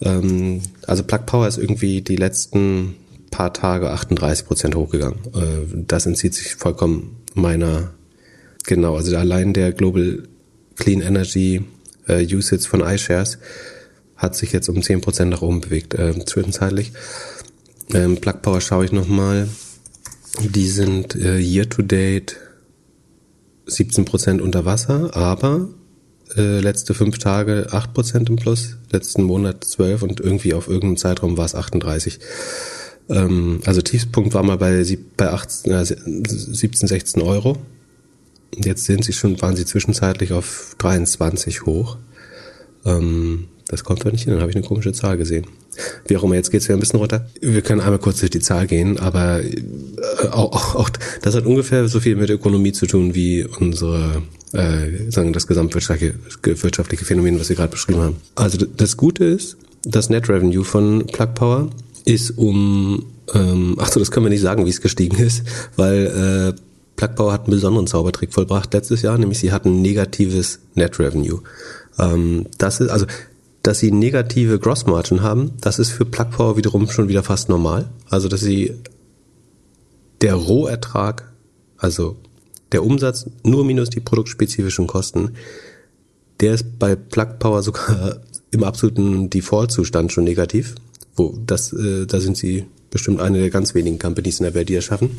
Ähm, 0.00 0.62
also 0.87 1.02
Plug 1.02 1.26
Power 1.26 1.48
ist 1.48 1.58
irgendwie 1.58 2.02
die 2.02 2.16
letzten 2.16 2.96
paar 3.30 3.52
Tage 3.52 3.90
38 3.90 4.46
Prozent 4.46 4.74
hochgegangen. 4.74 5.18
Äh, 5.35 5.85
das 5.87 6.06
entzieht 6.06 6.35
sich 6.35 6.54
vollkommen 6.54 7.16
meiner, 7.35 7.92
genau, 8.64 8.96
also 8.96 9.16
allein 9.16 9.52
der 9.52 9.72
Global 9.72 10.22
Clean 10.76 11.00
Energy 11.00 11.64
äh, 12.08 12.24
Usage 12.24 12.68
von 12.68 12.80
iShares 12.80 13.38
hat 14.16 14.37
sich 14.37 14.52
jetzt 14.52 14.68
um 14.68 14.82
10 14.82 15.00
Prozent 15.00 15.30
nach 15.30 15.42
oben 15.42 15.61
bewegt, 15.61 15.94
äh, 15.94 16.24
zwischenzeitlich. 16.24 16.92
Ähm, 17.92 18.18
Plug 18.18 18.40
Power 18.40 18.61
schaue 18.61 18.85
ich 18.85 18.92
nochmal. 18.92 19.48
Die 20.40 20.68
sind 20.68 21.16
äh, 21.16 21.38
year 21.38 21.68
to 21.68 21.82
date 21.82 22.37
17 23.66 24.05
Prozent 24.05 24.40
unter 24.40 24.64
Wasser, 24.64 25.14
aber 25.14 25.68
äh, 26.37 26.61
letzte 26.61 26.94
fünf 26.94 27.18
Tage 27.18 27.68
8 27.70 27.94
Prozent 27.94 28.29
im 28.31 28.37
Plus, 28.37 28.77
letzten 28.90 29.22
Monat 29.22 29.64
12 29.64 30.03
und 30.03 30.20
irgendwie 30.20 30.55
auf 30.55 30.68
irgendeinem 30.68 30.96
Zeitraum 30.96 31.37
war 31.37 31.44
es 31.44 31.55
38. 31.55 32.18
Ähm, 33.09 33.61
also 33.64 33.82
Tiefspunkt 33.82 34.34
war 34.34 34.43
mal 34.43 34.57
bei, 34.57 34.84
bei 35.16 35.28
18, 35.28 35.72
äh, 35.72 35.84
17, 35.84 36.89
16 36.89 37.22
Euro. 37.22 37.59
Jetzt 38.55 38.84
sind 38.84 39.05
sie 39.05 39.12
schon, 39.12 39.41
waren 39.41 39.57
sie 39.57 39.64
zwischenzeitlich 39.64 40.32
auf 40.32 40.74
23 40.78 41.66
hoch. 41.66 41.99
Ähm, 42.85 43.47
das 43.68 43.85
kommt 43.85 44.05
doch 44.05 44.12
nicht 44.12 44.24
hin, 44.24 44.33
dann 44.35 44.43
habe 44.43 44.51
ich 44.51 44.57
eine 44.57 44.66
komische 44.66 44.93
Zahl 44.93 45.16
gesehen. 45.16 45.47
Wie 46.07 46.16
auch 46.16 46.24
immer, 46.24 46.35
jetzt 46.35 46.51
geht's 46.51 46.66
wieder 46.66 46.76
ein 46.76 46.80
bisschen 46.80 46.99
runter. 46.99 47.26
Wir 47.41 47.62
können 47.62 47.80
einmal 47.80 47.99
kurz 47.99 48.20
durch 48.20 48.30
die 48.30 48.41
Zahl 48.41 48.66
gehen, 48.66 48.99
aber 48.99 49.41
äh, 49.43 49.62
auch, 50.30 50.53
auch, 50.53 50.74
auch 50.74 50.91
das 51.22 51.35
hat 51.35 51.47
ungefähr 51.47 51.89
so 51.89 52.01
viel 52.01 52.16
mit 52.16 52.28
Ökonomie 52.28 52.72
zu 52.72 52.87
tun 52.87 53.14
wie 53.14 53.45
unsere 53.45 54.22
äh, 54.53 55.11
sagen 55.11 55.33
das 55.33 55.47
gesamtwirtschaftliche 55.47 56.14
wirtschaftliche 56.45 57.05
Phänomen, 57.05 57.41
was 57.41 57.49
wir 57.49 57.57
gerade 57.57 57.70
beschrieben 57.70 58.01
haben. 58.01 58.16
Also 58.35 58.59
das 58.59 58.99
Gute 58.99 59.24
ist, 59.24 59.57
das 59.85 60.11
Net 60.11 60.28
Revenue 60.28 60.64
von 60.64 61.07
Plug 61.07 61.35
Power 61.35 61.70
ist 62.05 62.37
um 62.37 63.07
Ähm, 63.35 63.76
ach 63.78 63.91
so, 63.91 64.01
das 64.01 64.11
können 64.11 64.26
wir 64.26 64.30
nicht 64.30 64.43
sagen, 64.43 64.66
wie 64.66 64.70
es 64.70 64.80
gestiegen 64.80 65.16
ist, 65.16 65.45
weil 65.76 66.55
äh, 66.55 66.61
Plug 66.97 67.14
Power 67.14 67.33
hat 67.33 67.43
einen 67.43 67.55
besonderen 67.55 67.87
Zaubertrick 67.87 68.33
vollbracht 68.33 68.72
letztes 68.74 69.03
Jahr, 69.03 69.16
nämlich 69.18 69.39
sie 69.39 69.53
hatten 69.53 69.80
negatives 69.83 70.61
Net 70.74 70.99
Revenue. 70.99 71.41
Ähm, 71.99 72.47
das 72.59 72.80
ist 72.80 72.90
also 72.90 73.07
dass 73.62 73.78
sie 73.78 73.93
negative 73.93 74.59
Gross 74.59 74.86
Margin 74.86 75.22
haben, 75.22 75.53
das 75.61 75.78
ist 75.78 75.90
für 75.90 76.05
Plug 76.05 76.30
Power 76.30 76.57
wiederum 76.57 76.88
schon 76.90 77.09
wieder 77.09 77.22
fast 77.22 77.49
normal. 77.49 77.88
Also 78.09 78.28
dass 78.28 78.40
sie 78.40 78.74
der 80.20 80.34
Rohertrag, 80.34 81.32
also 81.76 82.16
der 82.72 82.84
Umsatz 82.84 83.26
nur 83.45 83.64
minus 83.64 83.90
die 83.90 84.01
produktspezifischen 84.01 84.86
Kosten, 84.86 85.32
der 86.40 86.55
ist 86.55 86.78
bei 86.78 86.97
Plug 86.97 87.38
Power 87.38 87.62
sogar 87.62 88.20
im 88.51 88.64
absoluten 88.64 89.30
Default-Zustand 89.30 90.12
schon 90.12 90.24
negativ. 90.24 90.74
Wo 91.14 91.38
das, 91.47 91.72
äh, 91.72 92.07
da 92.07 92.20
sind 92.20 92.36
sie 92.36 92.66
bestimmt 92.90 93.20
eine 93.20 93.38
der 93.38 93.51
ganz 93.51 93.74
wenigen 93.74 93.99
Companies 93.99 94.40
in 94.40 94.45
der 94.45 94.55
Welt, 94.55 94.68
die 94.68 94.74
das 94.74 94.84
schaffen. 94.84 95.11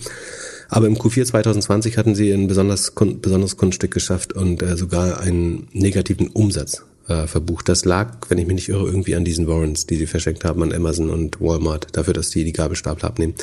Aber 0.74 0.88
im 0.88 0.97
Q4 0.97 1.26
2020 1.26 1.99
hatten 1.99 2.15
sie 2.15 2.32
ein 2.32 2.47
besonders, 2.47 2.93
besonderes 2.95 3.57
Kunststück 3.57 3.91
geschafft 3.91 4.34
und 4.34 4.63
äh, 4.63 4.76
sogar 4.76 5.19
einen 5.19 5.67
negativen 5.71 6.30
Umsatz 6.30 6.84
äh, 7.07 7.28
verbucht. 7.28 7.69
Das 7.69 7.86
lag, 7.86 8.17
wenn 8.30 8.39
ich 8.39 8.47
mich 8.47 8.55
nicht 8.55 8.69
irre, 8.69 8.88
irgendwie 8.88 9.15
an 9.15 9.24
diesen 9.24 9.47
Warrants, 9.47 9.86
die 9.86 9.97
sie 9.97 10.07
verschenkt 10.07 10.43
haben 10.43 10.63
an 10.63 10.74
Amazon 10.74 11.11
und 11.11 11.39
Walmart, 11.39 11.95
dafür, 11.95 12.15
dass 12.15 12.32
die 12.32 12.43
die 12.43 12.53
Gabelstapler 12.53 13.07
abnehmen. 13.07 13.36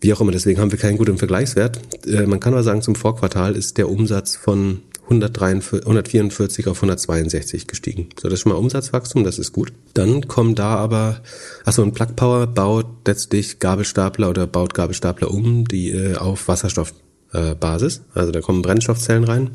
Wie 0.00 0.14
auch 0.14 0.20
immer, 0.22 0.32
deswegen 0.32 0.58
haben 0.60 0.72
wir 0.72 0.78
keinen 0.78 0.96
guten 0.96 1.18
Vergleichswert. 1.18 1.78
Äh, 2.06 2.22
man 2.24 2.40
kann 2.40 2.54
aber 2.54 2.62
sagen, 2.62 2.80
zum 2.80 2.94
Vorquartal 2.94 3.54
ist 3.54 3.76
der 3.76 3.90
Umsatz 3.90 4.34
von 4.34 4.80
143, 5.04 5.86
144 5.86 6.66
auf 6.66 6.78
162 6.78 7.66
gestiegen. 7.66 8.08
So, 8.18 8.28
das 8.28 8.34
ist 8.34 8.40
schon 8.40 8.52
mal 8.52 8.58
Umsatzwachstum, 8.58 9.24
das 9.24 9.38
ist 9.38 9.52
gut. 9.52 9.72
Dann 9.92 10.28
kommen 10.28 10.54
da 10.54 10.76
aber, 10.76 11.20
achso, 11.64 11.82
ein 11.82 11.92
Plug 11.92 12.16
Power 12.16 12.46
baut 12.46 12.86
letztlich 13.06 13.58
Gabelstapler 13.58 14.30
oder 14.30 14.46
baut 14.46 14.72
Gabelstapler 14.72 15.30
um, 15.30 15.66
die 15.68 15.90
äh, 15.90 16.16
auf 16.16 16.48
Wasserstoffbasis. 16.48 17.96
Äh, 17.98 18.18
also 18.18 18.32
da 18.32 18.40
kommen 18.40 18.62
Brennstoffzellen 18.62 19.24
rein. 19.24 19.50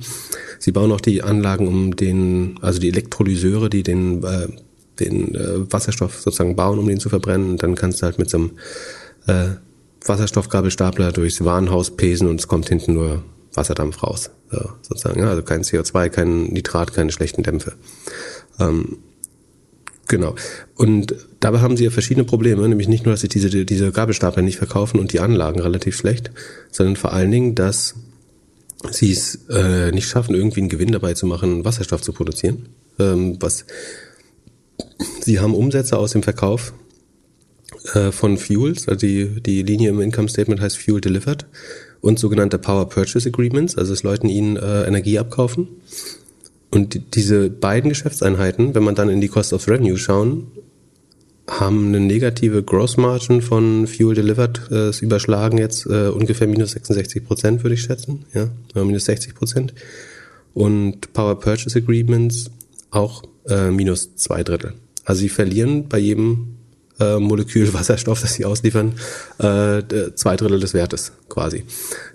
Sie 0.59 0.71
bauen 0.71 0.91
auch 0.91 1.01
die 1.01 1.23
Anlagen 1.23 1.67
um 1.67 1.95
den, 1.95 2.59
also 2.61 2.79
die 2.79 2.89
Elektrolyseure, 2.89 3.71
die 3.71 3.81
den, 3.81 4.23
äh, 4.23 4.47
den 4.99 5.33
äh, 5.33 5.71
Wasserstoff 5.71 6.21
sozusagen 6.21 6.55
bauen, 6.55 6.77
um 6.77 6.87
den 6.87 6.99
zu 6.99 7.09
verbrennen. 7.09 7.51
Und 7.51 7.63
dann 7.63 7.73
kannst 7.73 8.01
du 8.01 8.05
halt 8.05 8.19
mit 8.19 8.29
so 8.29 8.37
einem 8.37 8.51
äh, 9.25 9.55
Wasserstoffgabelstapler 10.05 11.11
durchs 11.11 11.43
Warenhaus 11.43 11.91
pesen 11.91 12.27
und 12.27 12.39
es 12.39 12.47
kommt 12.47 12.69
hinten 12.69 12.93
nur 12.93 13.23
Wasserdampf 13.53 14.03
raus, 14.03 14.29
so, 14.51 14.69
sozusagen. 14.81 15.19
Ja, 15.19 15.29
also 15.29 15.43
kein 15.43 15.63
CO2, 15.63 16.09
kein 16.09 16.45
Nitrat, 16.45 16.93
keine 16.93 17.11
schlechten 17.11 17.43
Dämpfe. 17.43 17.73
Ähm, 18.59 18.99
genau. 20.07 20.35
Und 20.75 21.15
dabei 21.39 21.59
haben 21.59 21.77
sie 21.77 21.85
ja 21.85 21.89
verschiedene 21.89 22.25
Probleme, 22.25 22.67
nämlich 22.67 22.87
nicht 22.87 23.05
nur, 23.05 23.13
dass 23.13 23.21
sie 23.21 23.27
diese, 23.27 23.49
diese 23.65 23.91
Gabelstapler 23.91 24.43
nicht 24.43 24.57
verkaufen 24.57 24.99
und 24.99 25.13
die 25.13 25.19
Anlagen 25.19 25.59
relativ 25.59 25.95
schlecht, 25.95 26.31
sondern 26.71 26.95
vor 26.95 27.13
allen 27.13 27.31
Dingen, 27.31 27.55
dass 27.55 27.95
sie 28.91 29.11
es 29.11 29.47
äh, 29.49 29.91
nicht 29.91 30.07
schaffen, 30.07 30.35
irgendwie 30.35 30.61
einen 30.61 30.69
Gewinn 30.69 30.91
dabei 30.91 31.13
zu 31.13 31.25
machen, 31.25 31.65
Wasserstoff 31.65 32.01
zu 32.01 32.13
produzieren. 32.13 32.69
Ähm, 32.97 33.37
was 33.39 33.65
sie 35.21 35.39
haben 35.39 35.53
Umsätze 35.53 35.97
aus 35.97 36.11
dem 36.11 36.23
Verkauf 36.23 36.73
äh, 37.93 38.11
von 38.11 38.37
Fuels, 38.37 38.87
also 38.87 38.99
die, 38.99 39.41
die 39.41 39.63
Linie 39.63 39.89
im 39.89 40.01
Income 40.01 40.29
Statement 40.29 40.61
heißt 40.61 40.77
Fuel 40.77 41.01
Delivered 41.01 41.45
und 42.01 42.19
sogenannte 42.19 42.57
Power 42.57 42.87
Purchase 42.87 43.29
Agreements, 43.29 43.77
also 43.77 43.93
dass 43.93 44.03
Leuten 44.03 44.29
ihnen 44.29 44.57
äh, 44.57 44.83
Energie 44.83 45.19
abkaufen. 45.19 45.67
Und 46.71 46.93
die, 46.93 46.99
diese 46.99 47.49
beiden 47.49 47.89
Geschäftseinheiten, 47.89 48.75
wenn 48.75 48.83
man 48.83 48.95
dann 48.95 49.09
in 49.09 49.21
die 49.21 49.27
Cost 49.27 49.53
of 49.53 49.67
Revenue 49.67 49.97
schauen, 49.97 50.47
haben 51.49 51.87
eine 51.87 51.99
negative 51.99 52.63
Gross 52.63 52.97
Margin 52.97 53.41
von 53.41 53.87
Fuel 53.87 54.15
Delivered, 54.15 54.69
äh, 54.71 54.91
überschlagen 55.01 55.57
jetzt 55.57 55.85
äh, 55.87 56.09
ungefähr 56.09 56.47
minus 56.47 56.71
66 56.71 57.25
Prozent, 57.25 57.63
würde 57.63 57.73
ich 57.73 57.81
schätzen, 57.81 58.25
ja, 58.33 58.49
minus 58.75 59.05
60 59.05 59.33
Prozent. 59.33 59.73
Und 60.53 61.11
Power 61.13 61.39
Purchase 61.39 61.79
Agreements 61.79 62.51
auch 62.91 63.23
äh, 63.47 63.71
minus 63.71 64.15
zwei 64.15 64.43
Drittel. 64.43 64.73
Also 65.05 65.21
sie 65.21 65.29
verlieren 65.29 65.87
bei 65.89 65.97
jedem 65.97 66.58
äh, 66.99 67.19
Molekül 67.19 67.73
Wasserstoff, 67.73 68.21
das 68.21 68.33
sie 68.33 68.45
ausliefern, 68.45 68.93
äh, 69.39 69.81
zwei 70.15 70.35
Drittel 70.35 70.59
des 70.59 70.73
Wertes 70.73 71.11
quasi. 71.29 71.63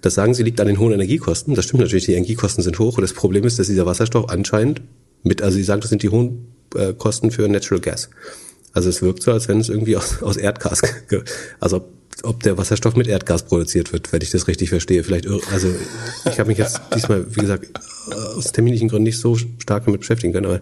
Das 0.02 0.14
sagen 0.14 0.34
sie 0.34 0.42
liegt 0.42 0.60
an 0.60 0.66
den 0.66 0.78
hohen 0.78 0.92
Energiekosten. 0.92 1.54
Das 1.54 1.64
stimmt 1.64 1.80
natürlich, 1.80 2.06
die 2.06 2.14
Energiekosten 2.14 2.62
sind 2.62 2.78
hoch 2.78 2.96
und 2.96 3.02
das 3.02 3.12
Problem 3.12 3.44
ist, 3.44 3.58
dass 3.58 3.66
dieser 3.66 3.86
Wasserstoff 3.86 4.28
anscheinend 4.28 4.82
mit, 5.22 5.42
also 5.42 5.56
sie 5.56 5.64
sagen, 5.64 5.80
das 5.80 5.90
sind 5.90 6.02
die 6.02 6.10
hohen 6.10 6.54
äh, 6.74 6.92
Kosten 6.92 7.30
für 7.30 7.48
Natural 7.48 7.80
Gas. 7.80 8.10
Also 8.72 8.88
es 8.88 9.02
wirkt 9.02 9.22
so, 9.22 9.32
als 9.32 9.48
wenn 9.48 9.60
es 9.60 9.68
irgendwie 9.68 9.96
aus, 9.96 10.22
aus 10.22 10.36
Erdgas, 10.36 10.82
also 11.60 11.76
ob, 11.76 11.88
ob 12.22 12.42
der 12.42 12.58
Wasserstoff 12.58 12.96
mit 12.96 13.06
Erdgas 13.06 13.44
produziert 13.44 13.92
wird, 13.92 14.12
wenn 14.12 14.20
ich 14.20 14.30
das 14.30 14.48
richtig 14.48 14.68
verstehe. 14.68 15.04
Vielleicht, 15.04 15.26
also 15.52 15.68
ich 16.30 16.38
habe 16.38 16.48
mich 16.48 16.58
jetzt 16.58 16.80
diesmal, 16.94 17.24
wie 17.34 17.40
gesagt, 17.40 17.68
aus 18.36 18.52
terminlichen 18.52 18.88
Gründen 18.88 19.04
nicht 19.04 19.18
so 19.18 19.36
stark 19.36 19.84
damit 19.86 20.00
beschäftigen 20.00 20.32
können, 20.32 20.46
aber 20.46 20.60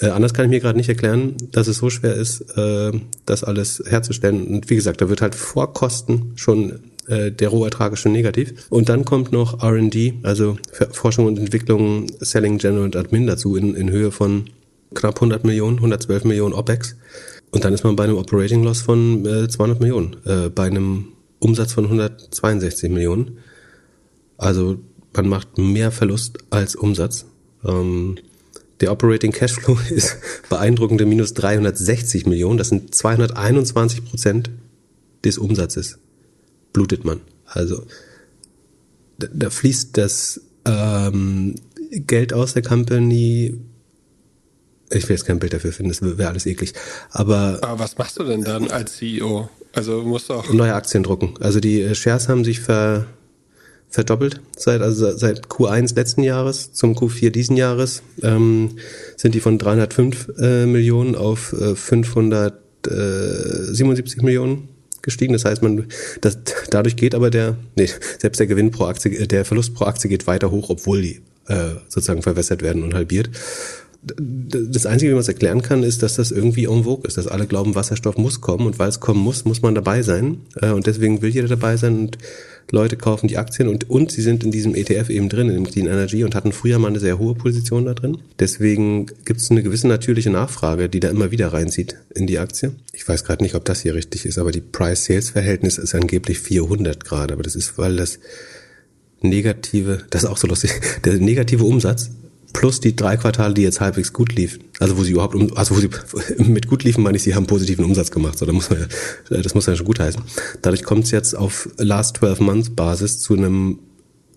äh, 0.00 0.08
anders 0.08 0.34
kann 0.34 0.46
ich 0.46 0.50
mir 0.50 0.60
gerade 0.60 0.78
nicht 0.78 0.88
erklären, 0.88 1.36
dass 1.52 1.68
es 1.68 1.78
so 1.78 1.90
schwer 1.90 2.14
ist, 2.14 2.40
äh, 2.56 2.92
das 3.26 3.44
alles 3.44 3.82
herzustellen. 3.86 4.46
Und 4.46 4.70
wie 4.70 4.76
gesagt, 4.76 5.00
da 5.00 5.08
wird 5.08 5.22
halt 5.22 5.34
vor 5.34 5.72
Kosten 5.72 6.32
schon 6.36 6.80
äh, 7.06 7.32
der 7.32 7.48
Rohertrag 7.48 7.92
ist 7.92 8.00
schon 8.00 8.12
negativ. 8.12 8.66
Und 8.70 8.88
dann 8.88 9.04
kommt 9.04 9.32
noch 9.32 9.62
R&D, 9.62 10.14
also 10.22 10.56
Forschung 10.92 11.26
und 11.26 11.38
Entwicklung, 11.38 12.06
Selling, 12.20 12.58
General 12.58 12.84
und 12.84 12.96
Admin 12.96 13.26
dazu 13.26 13.56
in, 13.56 13.74
in 13.74 13.90
Höhe 13.90 14.10
von 14.10 14.44
knapp 14.94 15.16
100 15.16 15.44
Millionen, 15.44 15.76
112 15.76 16.24
Millionen 16.24 16.54
OPEX. 16.54 16.96
Und 17.50 17.64
dann 17.64 17.74
ist 17.74 17.84
man 17.84 17.96
bei 17.96 18.04
einem 18.04 18.16
Operating 18.16 18.62
Loss 18.62 18.80
von 18.80 19.26
äh, 19.26 19.48
200 19.48 19.80
Millionen, 19.80 20.16
äh, 20.24 20.48
bei 20.50 20.64
einem 20.64 21.06
Umsatz 21.40 21.72
von 21.72 21.84
162 21.84 22.90
Millionen. 22.90 23.38
Also 24.38 24.78
man 25.14 25.28
macht 25.28 25.58
mehr 25.58 25.90
Verlust 25.90 26.38
als 26.50 26.76
Umsatz. 26.76 27.26
Ähm, 27.64 28.16
der 28.80 28.92
Operating 28.92 29.32
Cashflow 29.32 29.78
ist 29.90 30.16
beeindruckende 30.48 31.06
minus 31.06 31.34
360 31.34 32.26
Millionen. 32.26 32.58
Das 32.58 32.68
sind 32.68 32.94
221 32.94 34.04
Prozent 34.04 34.50
des 35.24 35.38
Umsatzes. 35.38 35.98
Blutet 36.72 37.04
man. 37.04 37.20
Also 37.44 37.84
da, 39.18 39.28
da 39.32 39.50
fließt 39.50 39.96
das 39.96 40.40
ähm, 40.64 41.56
Geld 41.90 42.32
aus 42.32 42.54
der 42.54 42.62
Company. 42.62 43.58
Ich 44.92 45.08
will 45.08 45.16
jetzt 45.16 45.26
kein 45.26 45.38
Bild 45.38 45.52
dafür 45.52 45.72
finden, 45.72 45.90
das 45.90 46.02
wäre 46.02 46.28
alles 46.28 46.46
eklig. 46.46 46.72
Aber, 47.10 47.58
Aber 47.62 47.78
was 47.78 47.96
machst 47.96 48.18
du 48.18 48.24
denn 48.24 48.42
dann 48.42 48.70
als 48.70 48.96
CEO? 48.96 49.48
Also 49.72 50.02
musst 50.02 50.30
du 50.30 50.34
auch 50.34 50.52
neue 50.52 50.74
Aktien 50.74 51.04
drucken. 51.04 51.34
Also 51.40 51.60
die 51.60 51.94
Shares 51.94 52.28
haben 52.28 52.44
sich 52.44 52.60
ver 52.60 53.06
verdoppelt 53.90 54.40
seit 54.56 54.80
also 54.82 55.16
seit 55.16 55.48
Q1 55.48 55.96
letzten 55.96 56.22
Jahres 56.22 56.72
zum 56.72 56.94
Q4 56.94 57.30
diesen 57.30 57.56
Jahres 57.56 58.02
ähm, 58.22 58.76
sind 59.16 59.34
die 59.34 59.40
von 59.40 59.58
305 59.58 60.28
äh, 60.38 60.66
Millionen 60.66 61.16
auf 61.16 61.52
äh, 61.52 61.74
577 61.74 64.22
Millionen 64.22 64.68
gestiegen. 65.02 65.32
Das 65.32 65.44
heißt, 65.44 65.62
man 65.62 65.86
das, 66.20 66.38
dadurch 66.70 66.96
geht 66.96 67.14
aber 67.14 67.30
der 67.30 67.56
nee, 67.74 67.88
selbst 68.18 68.38
der 68.38 68.46
Gewinn 68.46 68.70
pro 68.70 68.84
Aktie, 68.84 69.26
der 69.26 69.44
Verlust 69.44 69.74
pro 69.74 69.86
Aktie 69.86 70.08
geht 70.08 70.26
weiter 70.26 70.50
hoch, 70.50 70.70
obwohl 70.70 71.02
die 71.02 71.20
äh, 71.48 71.74
sozusagen 71.88 72.22
verwässert 72.22 72.62
werden 72.62 72.82
und 72.82 72.94
halbiert 72.94 73.30
das 74.02 74.86
Einzige, 74.86 75.10
wie 75.10 75.14
man 75.14 75.20
es 75.20 75.28
erklären 75.28 75.60
kann, 75.60 75.82
ist, 75.82 76.02
dass 76.02 76.14
das 76.16 76.30
irgendwie 76.30 76.64
en 76.64 76.84
vogue 76.84 77.06
ist, 77.06 77.18
dass 77.18 77.26
alle 77.26 77.46
glauben, 77.46 77.74
Wasserstoff 77.74 78.16
muss 78.16 78.40
kommen 78.40 78.66
und 78.66 78.78
weil 78.78 78.88
es 78.88 79.00
kommen 79.00 79.20
muss, 79.20 79.44
muss 79.44 79.60
man 79.60 79.74
dabei 79.74 80.02
sein. 80.02 80.40
Äh, 80.60 80.70
und 80.70 80.86
deswegen 80.86 81.20
will 81.20 81.30
jeder 81.30 81.48
dabei 81.48 81.76
sein 81.76 81.98
und 81.98 82.18
Leute 82.70 82.96
kaufen 82.96 83.26
die 83.26 83.36
Aktien 83.36 83.68
und, 83.68 83.90
und 83.90 84.12
sie 84.12 84.22
sind 84.22 84.44
in 84.44 84.52
diesem 84.52 84.74
ETF 84.74 85.10
eben 85.10 85.28
drin, 85.28 85.48
in 85.48 85.54
dem 85.54 85.66
Clean 85.66 85.86
Energy 85.86 86.24
und 86.24 86.34
hatten 86.34 86.52
früher 86.52 86.78
mal 86.78 86.88
eine 86.88 87.00
sehr 87.00 87.18
hohe 87.18 87.34
Position 87.34 87.84
da 87.84 87.94
drin. 87.94 88.18
Deswegen 88.38 89.06
gibt 89.24 89.40
es 89.40 89.50
eine 89.50 89.62
gewisse 89.62 89.88
natürliche 89.88 90.30
Nachfrage, 90.30 90.88
die 90.88 91.00
da 91.00 91.10
immer 91.10 91.30
wieder 91.30 91.52
reinzieht 91.52 91.96
in 92.14 92.26
die 92.26 92.38
Aktie. 92.38 92.72
Ich 92.92 93.06
weiß 93.06 93.24
gerade 93.24 93.42
nicht, 93.42 93.54
ob 93.54 93.64
das 93.64 93.80
hier 93.80 93.94
richtig 93.94 94.24
ist, 94.24 94.38
aber 94.38 94.52
die 94.52 94.60
Price-Sales-Verhältnis 94.60 95.78
ist 95.78 95.94
angeblich 95.94 96.38
400 96.38 97.04
gerade, 97.04 97.34
aber 97.34 97.42
das 97.42 97.56
ist, 97.56 97.76
weil 97.76 97.96
das 97.96 98.18
negative, 99.20 100.04
das 100.10 100.22
ist 100.22 100.28
auch 100.28 100.38
so 100.38 100.46
lustig, 100.46 100.70
der 101.04 101.14
negative 101.14 101.64
Umsatz 101.64 102.10
plus 102.52 102.80
die 102.80 102.96
drei 102.96 103.16
Quartale, 103.16 103.54
die 103.54 103.62
jetzt 103.62 103.80
halbwegs 103.80 104.12
gut 104.12 104.34
liefen. 104.34 104.64
Also 104.78 104.96
wo 104.96 105.04
sie 105.04 105.12
überhaupt, 105.12 105.34
um, 105.34 105.56
also 105.56 105.76
wo 105.76 105.80
sie 105.80 105.90
mit 106.44 106.66
gut 106.66 106.84
liefen, 106.84 107.02
meine 107.02 107.16
ich, 107.16 107.22
sie 107.22 107.34
haben 107.34 107.46
positiven 107.46 107.84
Umsatz 107.84 108.10
gemacht. 108.10 108.38
So, 108.38 108.46
da 108.46 108.52
muss 108.52 108.70
man, 108.70 108.86
das 109.28 109.54
muss 109.54 109.66
ja 109.66 109.76
schon 109.76 109.86
gut 109.86 110.00
heißen. 110.00 110.22
Dadurch 110.62 110.82
kommt 110.82 111.04
es 111.04 111.10
jetzt 111.10 111.36
auf 111.36 111.68
Last 111.78 112.18
12 112.18 112.40
Months 112.40 112.70
Basis 112.70 113.20
zu 113.20 113.34
einem 113.34 113.78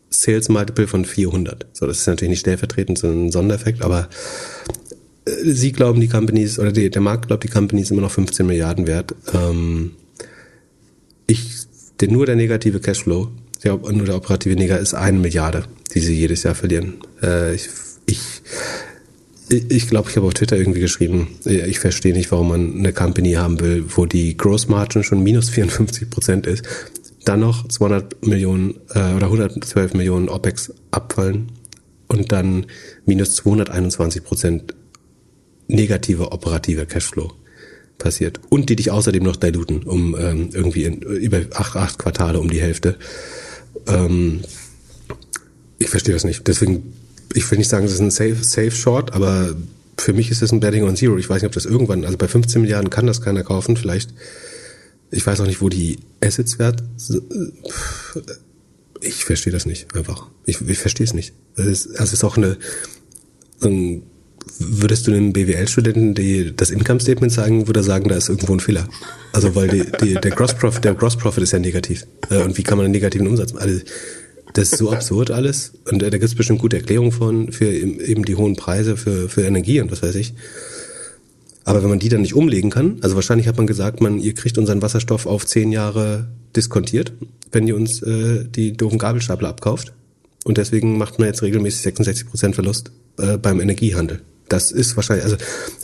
Sales 0.09 0.49
Multiple 0.49 0.87
von 0.87 1.05
400. 1.05 1.65
So, 1.73 1.87
das 1.87 1.99
ist 1.99 2.07
natürlich 2.07 2.29
nicht 2.29 2.39
stellvertretend, 2.41 2.97
sondern 2.97 3.27
ein 3.27 3.31
Sondereffekt, 3.31 3.81
aber 3.81 4.09
äh, 5.25 5.31
sie 5.43 5.71
glauben, 5.71 5.99
die 6.01 6.07
Companies, 6.07 6.59
oder 6.59 6.71
die, 6.71 6.89
der 6.89 7.01
Markt 7.01 7.27
glaubt, 7.27 7.43
die 7.43 7.49
Companies 7.49 7.91
immer 7.91 8.01
noch 8.01 8.11
15 8.11 8.45
Milliarden 8.45 8.85
wert. 8.87 9.15
Ähm, 9.33 9.91
ich, 11.25 11.63
der, 11.99 12.09
nur 12.09 12.25
der 12.25 12.35
negative 12.35 12.79
Cashflow, 12.79 13.29
der, 13.63 13.77
nur 13.77 14.05
der 14.05 14.15
operative 14.15 14.55
Neger 14.55 14.79
ist 14.79 14.93
eine 14.93 15.17
Milliarde, 15.17 15.63
die 15.93 15.99
sie 15.99 16.15
jedes 16.15 16.43
Jahr 16.43 16.55
verlieren. 16.55 16.95
Äh, 17.21 17.55
ich 17.55 17.69
ich 18.05 18.19
ich, 19.49 19.87
glaube, 19.87 20.09
ich 20.09 20.15
habe 20.15 20.25
auf 20.25 20.33
Twitter 20.33 20.57
irgendwie 20.57 20.79
geschrieben, 20.79 21.27
ich 21.45 21.79
verstehe 21.79 22.13
nicht, 22.13 22.31
warum 22.31 22.49
man 22.49 22.77
eine 22.77 22.93
Company 22.93 23.33
haben 23.33 23.59
will, 23.59 23.85
wo 23.87 24.05
die 24.05 24.35
Gross 24.35 24.67
Margin 24.67 25.03
schon 25.03 25.21
minus 25.21 25.49
54 25.49 26.09
Prozent 26.09 26.47
ist, 26.47 26.63
dann 27.25 27.41
noch 27.41 27.67
200 27.67 28.25
Millionen 28.25 28.75
äh, 28.93 29.13
oder 29.13 29.27
112 29.27 29.93
Millionen 29.93 30.29
OPEX 30.29 30.73
abfallen 30.91 31.51
und 32.07 32.31
dann 32.31 32.65
minus 33.05 33.35
221 33.35 34.23
Prozent 34.23 34.73
negativer 35.67 36.31
operativer 36.31 36.85
Cashflow 36.85 37.33
passiert. 37.97 38.39
Und 38.49 38.69
die 38.69 38.75
dich 38.75 38.91
außerdem 38.91 39.23
noch 39.23 39.35
diluten, 39.35 39.83
um 39.83 40.15
ähm, 40.19 40.49
irgendwie 40.51 40.83
in, 40.83 41.01
über 41.01 41.41
acht, 41.53 41.75
acht 41.75 41.99
Quartale 41.99 42.39
um 42.39 42.49
die 42.49 42.61
Hälfte. 42.61 42.97
Ähm, 43.87 44.41
ich 45.79 45.89
verstehe 45.89 46.13
das 46.13 46.23
nicht. 46.23 46.47
Deswegen, 46.47 46.93
ich 47.33 47.49
will 47.49 47.57
nicht 47.57 47.69
sagen, 47.69 47.85
das 47.85 47.93
ist 47.93 47.99
ein 47.99 48.11
safe, 48.11 48.43
safe 48.43 48.71
Short, 48.71 49.13
aber 49.13 49.55
für 49.97 50.13
mich 50.13 50.31
ist 50.31 50.41
das 50.41 50.51
ein 50.51 50.59
Betting 50.59 50.83
on 50.83 50.95
Zero. 50.95 51.17
Ich 51.17 51.29
weiß 51.29 51.41
nicht, 51.41 51.47
ob 51.47 51.53
das 51.53 51.65
irgendwann, 51.65 52.05
also 52.05 52.17
bei 52.17 52.27
15 52.27 52.61
Milliarden 52.61 52.89
kann 52.89 53.07
das 53.07 53.21
keiner 53.21 53.43
kaufen. 53.43 53.77
Vielleicht, 53.77 54.13
ich 55.11 55.25
weiß 55.25 55.39
auch 55.41 55.47
nicht, 55.47 55.61
wo 55.61 55.69
die 55.69 55.99
Assets 56.21 56.59
wert. 56.59 56.83
Ich 59.01 59.25
verstehe 59.25 59.53
das 59.53 59.65
nicht, 59.65 59.95
einfach. 59.95 60.27
Ich, 60.45 60.61
ich 60.67 60.79
verstehe 60.79 61.05
es 61.05 61.13
nicht. 61.13 61.33
Das 61.55 61.67
ist, 61.67 61.89
das 61.97 62.13
ist 62.13 62.23
auch 62.23 62.37
eine, 62.37 62.57
ein 63.61 64.03
würdest 64.59 65.07
du 65.07 65.11
einem 65.11 65.33
BWL-Studenten 65.33 66.55
das 66.55 66.69
Income 66.69 66.99
Statement 66.99 67.31
zeigen, 67.31 67.67
würde 67.67 67.79
er 67.79 67.83
sagen, 67.83 68.09
da 68.09 68.15
ist 68.15 68.29
irgendwo 68.29 68.53
ein 68.53 68.59
Fehler. 68.59 68.87
Also 69.31 69.55
weil 69.55 69.69
die, 69.69 69.85
die, 70.01 70.13
der 70.15 70.31
Gross 70.31 70.53
Profit, 70.53 70.83
Gross 70.97 71.17
ist 71.37 71.51
ja 71.51 71.59
negativ. 71.59 72.05
Äh, 72.29 72.43
und 72.43 72.57
wie 72.57 72.63
kann 72.63 72.77
man 72.77 72.85
einen 72.85 72.93
negativen 72.93 73.27
Umsatz? 73.27 73.53
Also, 73.55 73.79
das 74.53 74.71
ist 74.71 74.79
so 74.79 74.91
absurd 74.91 75.31
alles. 75.31 75.73
Und 75.91 76.01
äh, 76.01 76.09
da 76.09 76.17
gibt 76.17 76.25
es 76.29 76.35
bestimmt 76.35 76.59
gute 76.59 76.77
Erklärungen 76.77 77.11
von, 77.11 77.51
für 77.51 77.65
eben 77.65 78.23
die 78.23 78.35
hohen 78.35 78.55
Preise 78.55 78.97
für, 78.97 79.29
für 79.29 79.43
Energie 79.43 79.81
und 79.81 79.91
was 79.91 80.01
weiß 80.01 80.15
ich. 80.15 80.33
Aber 81.65 81.81
wenn 81.81 81.89
man 81.89 81.99
die 81.99 82.09
dann 82.09 82.21
nicht 82.21 82.35
umlegen 82.35 82.69
kann, 82.69 82.97
also 83.01 83.15
wahrscheinlich 83.15 83.47
hat 83.47 83.57
man 83.57 83.67
gesagt, 83.67 84.01
man, 84.01 84.19
ihr 84.19 84.33
kriegt 84.33 84.57
unseren 84.57 84.81
Wasserstoff 84.81 85.25
auf 85.25 85.45
zehn 85.45 85.71
Jahre 85.71 86.27
diskontiert, 86.55 87.13
wenn 87.51 87.67
ihr 87.67 87.75
uns 87.75 88.01
äh, 88.01 88.45
die 88.45 88.73
doofen 88.73 88.99
Gabelstapler 88.99 89.49
abkauft. 89.49 89.93
Und 90.43 90.57
deswegen 90.57 90.97
macht 90.97 91.19
man 91.19 91.27
jetzt 91.29 91.41
regelmäßig 91.41 91.81
66 91.81 92.29
Prozent 92.29 92.55
Verlust 92.55 92.91
äh, 93.17 93.37
beim 93.37 93.61
Energiehandel. 93.61 94.21
Das 94.49 94.71
ist 94.71 94.97
wahrscheinlich, 94.97 95.23
also 95.23 95.37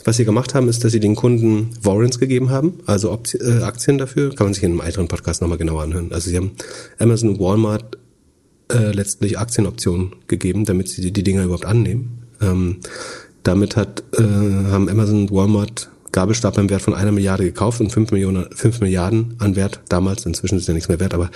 was 0.04 0.18
sie 0.18 0.26
gemacht 0.26 0.54
haben, 0.54 0.68
ist, 0.68 0.84
dass 0.84 0.92
sie 0.92 1.00
den 1.00 1.16
Kunden 1.16 1.70
Warrants 1.82 2.18
gegeben 2.18 2.50
haben, 2.50 2.74
also 2.84 3.18
äh, 3.40 3.62
Aktien 3.62 3.96
dafür, 3.96 4.34
kann 4.34 4.46
man 4.46 4.54
sich 4.54 4.62
in 4.62 4.72
einem 4.72 4.80
weiteren 4.80 5.08
Podcast 5.08 5.40
nochmal 5.40 5.58
genauer 5.58 5.82
anhören. 5.82 6.12
Also 6.12 6.28
sie 6.28 6.36
haben 6.36 6.52
Amazon 6.98 7.40
Walmart 7.40 7.96
äh, 8.72 8.92
letztlich 8.92 9.38
Aktienoptionen 9.38 10.12
gegeben, 10.26 10.64
damit 10.64 10.88
sie 10.88 11.02
die, 11.02 11.12
die 11.12 11.22
Dinger 11.22 11.44
überhaupt 11.44 11.66
annehmen. 11.66 12.26
Ähm, 12.40 12.76
damit 13.42 13.76
hat, 13.76 14.02
äh, 14.16 14.22
haben 14.22 14.88
Amazon 14.88 15.22
und 15.22 15.30
Walmart 15.30 15.90
Gabelstapler 16.12 16.62
im 16.62 16.70
Wert 16.70 16.82
von 16.82 16.94
einer 16.94 17.12
Milliarde 17.12 17.44
gekauft 17.44 17.80
und 17.80 17.92
fünf 17.92 18.10
Millionen, 18.10 18.46
fünf 18.52 18.80
Milliarden 18.80 19.34
an 19.38 19.54
Wert 19.54 19.80
damals, 19.88 20.26
inzwischen 20.26 20.58
ist 20.58 20.66
ja 20.66 20.74
nichts 20.74 20.88
mehr 20.88 20.98
wert, 20.98 21.14
aber 21.14 21.30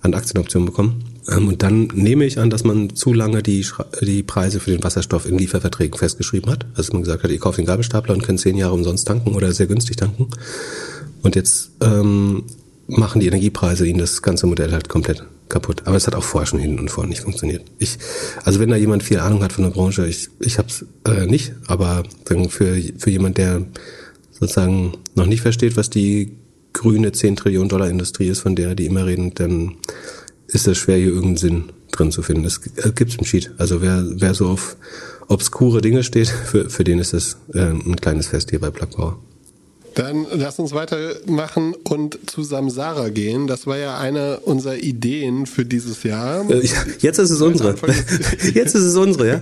an 0.00 0.14
Aktienoptionen 0.14 0.66
bekommen. 0.66 1.04
Ähm, 1.30 1.48
und 1.48 1.62
dann 1.62 1.88
nehme 1.94 2.24
ich 2.24 2.38
an, 2.38 2.50
dass 2.50 2.64
man 2.64 2.94
zu 2.94 3.12
lange 3.12 3.42
die, 3.42 3.66
die 4.00 4.22
Preise 4.22 4.60
für 4.60 4.70
den 4.70 4.82
Wasserstoff 4.82 5.26
in 5.26 5.38
Lieferverträgen 5.38 5.98
festgeschrieben 5.98 6.50
hat. 6.50 6.66
Also 6.74 6.92
man 6.92 7.02
gesagt 7.02 7.22
hat, 7.22 7.30
ihr 7.30 7.38
kauft 7.38 7.58
den 7.58 7.66
Gabelstapler 7.66 8.14
und 8.14 8.22
könnt 8.22 8.40
zehn 8.40 8.56
Jahre 8.56 8.74
umsonst 8.74 9.06
tanken 9.06 9.34
oder 9.34 9.52
sehr 9.52 9.66
günstig 9.66 9.96
tanken. 9.96 10.28
Und 11.22 11.36
jetzt 11.36 11.70
ähm, 11.80 12.44
machen 12.86 13.20
die 13.20 13.26
Energiepreise 13.26 13.86
ihnen 13.86 13.98
das 13.98 14.22
ganze 14.22 14.46
Modell 14.46 14.72
halt 14.72 14.88
komplett 14.88 15.24
kaputt. 15.48 15.82
Aber 15.84 15.96
es 15.96 16.06
hat 16.06 16.14
auch 16.14 16.22
vorher 16.22 16.46
schon 16.46 16.58
hinten 16.58 16.78
und 16.78 16.90
vorne 16.90 17.10
nicht 17.10 17.22
funktioniert. 17.22 17.62
Ich, 17.78 17.98
also 18.44 18.60
wenn 18.60 18.70
da 18.70 18.76
jemand 18.76 19.02
viel 19.02 19.18
Ahnung 19.18 19.42
hat 19.42 19.52
von 19.52 19.64
der 19.64 19.70
Branche, 19.70 20.06
ich, 20.06 20.28
ich 20.40 20.58
habe 20.58 20.68
es 20.68 20.84
äh, 21.06 21.26
nicht, 21.26 21.52
aber 21.66 22.04
für, 22.48 22.80
für 22.98 23.10
jemand, 23.10 23.38
der 23.38 23.62
sozusagen 24.32 24.92
noch 25.14 25.26
nicht 25.26 25.42
versteht, 25.42 25.76
was 25.76 25.90
die 25.90 26.36
grüne 26.72 27.12
10 27.12 27.36
Trillionen 27.36 27.68
Dollar 27.68 27.88
Industrie 27.88 28.28
ist, 28.28 28.40
von 28.40 28.56
der 28.56 28.74
die 28.74 28.86
immer 28.86 29.06
reden, 29.06 29.32
dann 29.34 29.76
ist 30.48 30.66
es 30.66 30.78
schwer, 30.78 30.96
hier 30.96 31.08
irgendeinen 31.08 31.36
Sinn 31.36 31.64
drin 31.90 32.10
zu 32.10 32.22
finden. 32.22 32.44
Es 32.44 32.60
gibt's 32.94 33.16
im 33.16 33.24
Cheat. 33.24 33.52
Also 33.58 33.80
wer, 33.80 34.04
wer 34.06 34.34
so 34.34 34.48
auf 34.48 34.76
obskure 35.28 35.80
Dinge 35.80 36.02
steht, 36.02 36.28
für, 36.46 36.68
für 36.68 36.84
den 36.84 36.98
ist 36.98 37.12
das 37.12 37.36
äh, 37.52 37.60
ein 37.60 37.96
kleines 37.96 38.28
Fest 38.28 38.50
hier 38.50 38.60
bei 38.60 38.70
Plug 38.70 38.90
Power. 38.90 39.18
Dann 39.94 40.26
lass 40.32 40.58
uns 40.58 40.72
weitermachen 40.72 41.74
und 41.88 42.18
zu 42.28 42.42
Samsara 42.42 43.10
gehen. 43.10 43.46
Das 43.46 43.66
war 43.66 43.76
ja 43.76 43.98
eine 43.98 44.40
unserer 44.40 44.76
Ideen 44.76 45.46
für 45.46 45.64
dieses 45.64 46.02
Jahr. 46.02 46.48
Äh, 46.50 46.68
jetzt 46.98 47.18
ist 47.18 47.30
es 47.30 47.40
unsere. 47.40 47.74
Jetzt 48.54 48.74
ist 48.74 48.82
es 48.82 48.96
unsere, 48.96 49.28
ja? 49.28 49.40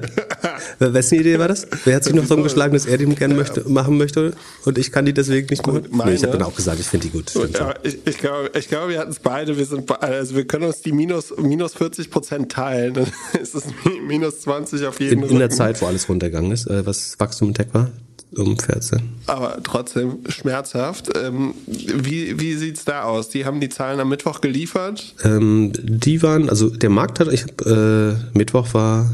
Wessen 0.78 1.18
Idee 1.18 1.38
war 1.38 1.48
das? 1.48 1.66
Wer 1.84 1.96
hat 1.96 2.04
sich 2.04 2.14
noch 2.14 2.26
drum 2.26 2.42
geschlagen, 2.42 2.72
dass 2.72 2.86
er 2.86 2.98
die 2.98 3.06
gerne 3.06 3.34
möchte, 3.34 3.68
machen 3.68 3.96
möchte 3.98 4.34
und 4.64 4.78
ich 4.78 4.92
kann 4.92 5.06
die 5.06 5.12
deswegen 5.12 5.46
nicht 5.48 5.66
machen? 5.66 5.86
Meine, 5.90 6.10
nee, 6.10 6.16
ich 6.16 6.22
habe 6.22 6.32
dann 6.32 6.46
auch 6.46 6.54
gesagt, 6.54 6.80
ich 6.80 6.86
finde 6.86 7.06
die 7.06 7.12
gut. 7.12 7.32
gut 7.32 7.58
ja, 7.58 7.74
ich, 7.82 7.98
ich 8.04 8.18
glaube, 8.18 8.50
ich 8.58 8.68
glaube, 8.68 8.90
wir 8.90 8.98
hatten 8.98 9.10
es 9.10 9.18
beide. 9.18 9.56
Wir 9.56 9.66
sind, 9.66 9.90
also 10.02 10.34
wir 10.34 10.46
können 10.46 10.64
uns 10.64 10.82
die 10.82 10.92
minus, 10.92 11.34
minus 11.36 11.74
40 11.74 12.10
Prozent 12.10 12.52
teilen. 12.52 12.94
Dann 12.94 13.06
ist 13.40 13.54
es 13.54 13.64
minus 14.06 14.40
20 14.40 14.86
auf 14.86 15.00
jeden 15.00 15.20
Fall. 15.20 15.28
In, 15.28 15.34
in 15.34 15.38
der 15.38 15.50
Zeit, 15.50 15.80
wo 15.82 15.86
alles 15.86 16.08
runtergegangen 16.08 16.52
ist, 16.52 16.66
äh, 16.66 16.84
was 16.86 17.18
Wachstum 17.18 17.48
im 17.48 17.54
Tech 17.54 17.68
war? 17.72 17.90
Um 18.36 18.58
14. 18.58 19.00
Aber 19.26 19.58
trotzdem 19.62 20.18
schmerzhaft. 20.28 21.10
Ähm, 21.16 21.54
wie 21.66 22.40
wie 22.40 22.54
sieht's 22.54 22.84
da 22.84 23.04
aus? 23.04 23.28
Die 23.28 23.44
haben 23.44 23.60
die 23.60 23.68
Zahlen 23.68 24.00
am 24.00 24.08
Mittwoch 24.08 24.40
geliefert? 24.40 25.14
Ähm, 25.24 25.72
die 25.74 26.22
waren, 26.22 26.48
also 26.48 26.70
der 26.70 26.90
Markt 26.90 27.20
hat, 27.20 27.28
ich 27.32 27.42
habe, 27.42 28.18
äh, 28.34 28.38
Mittwoch 28.38 28.72
war 28.74 29.10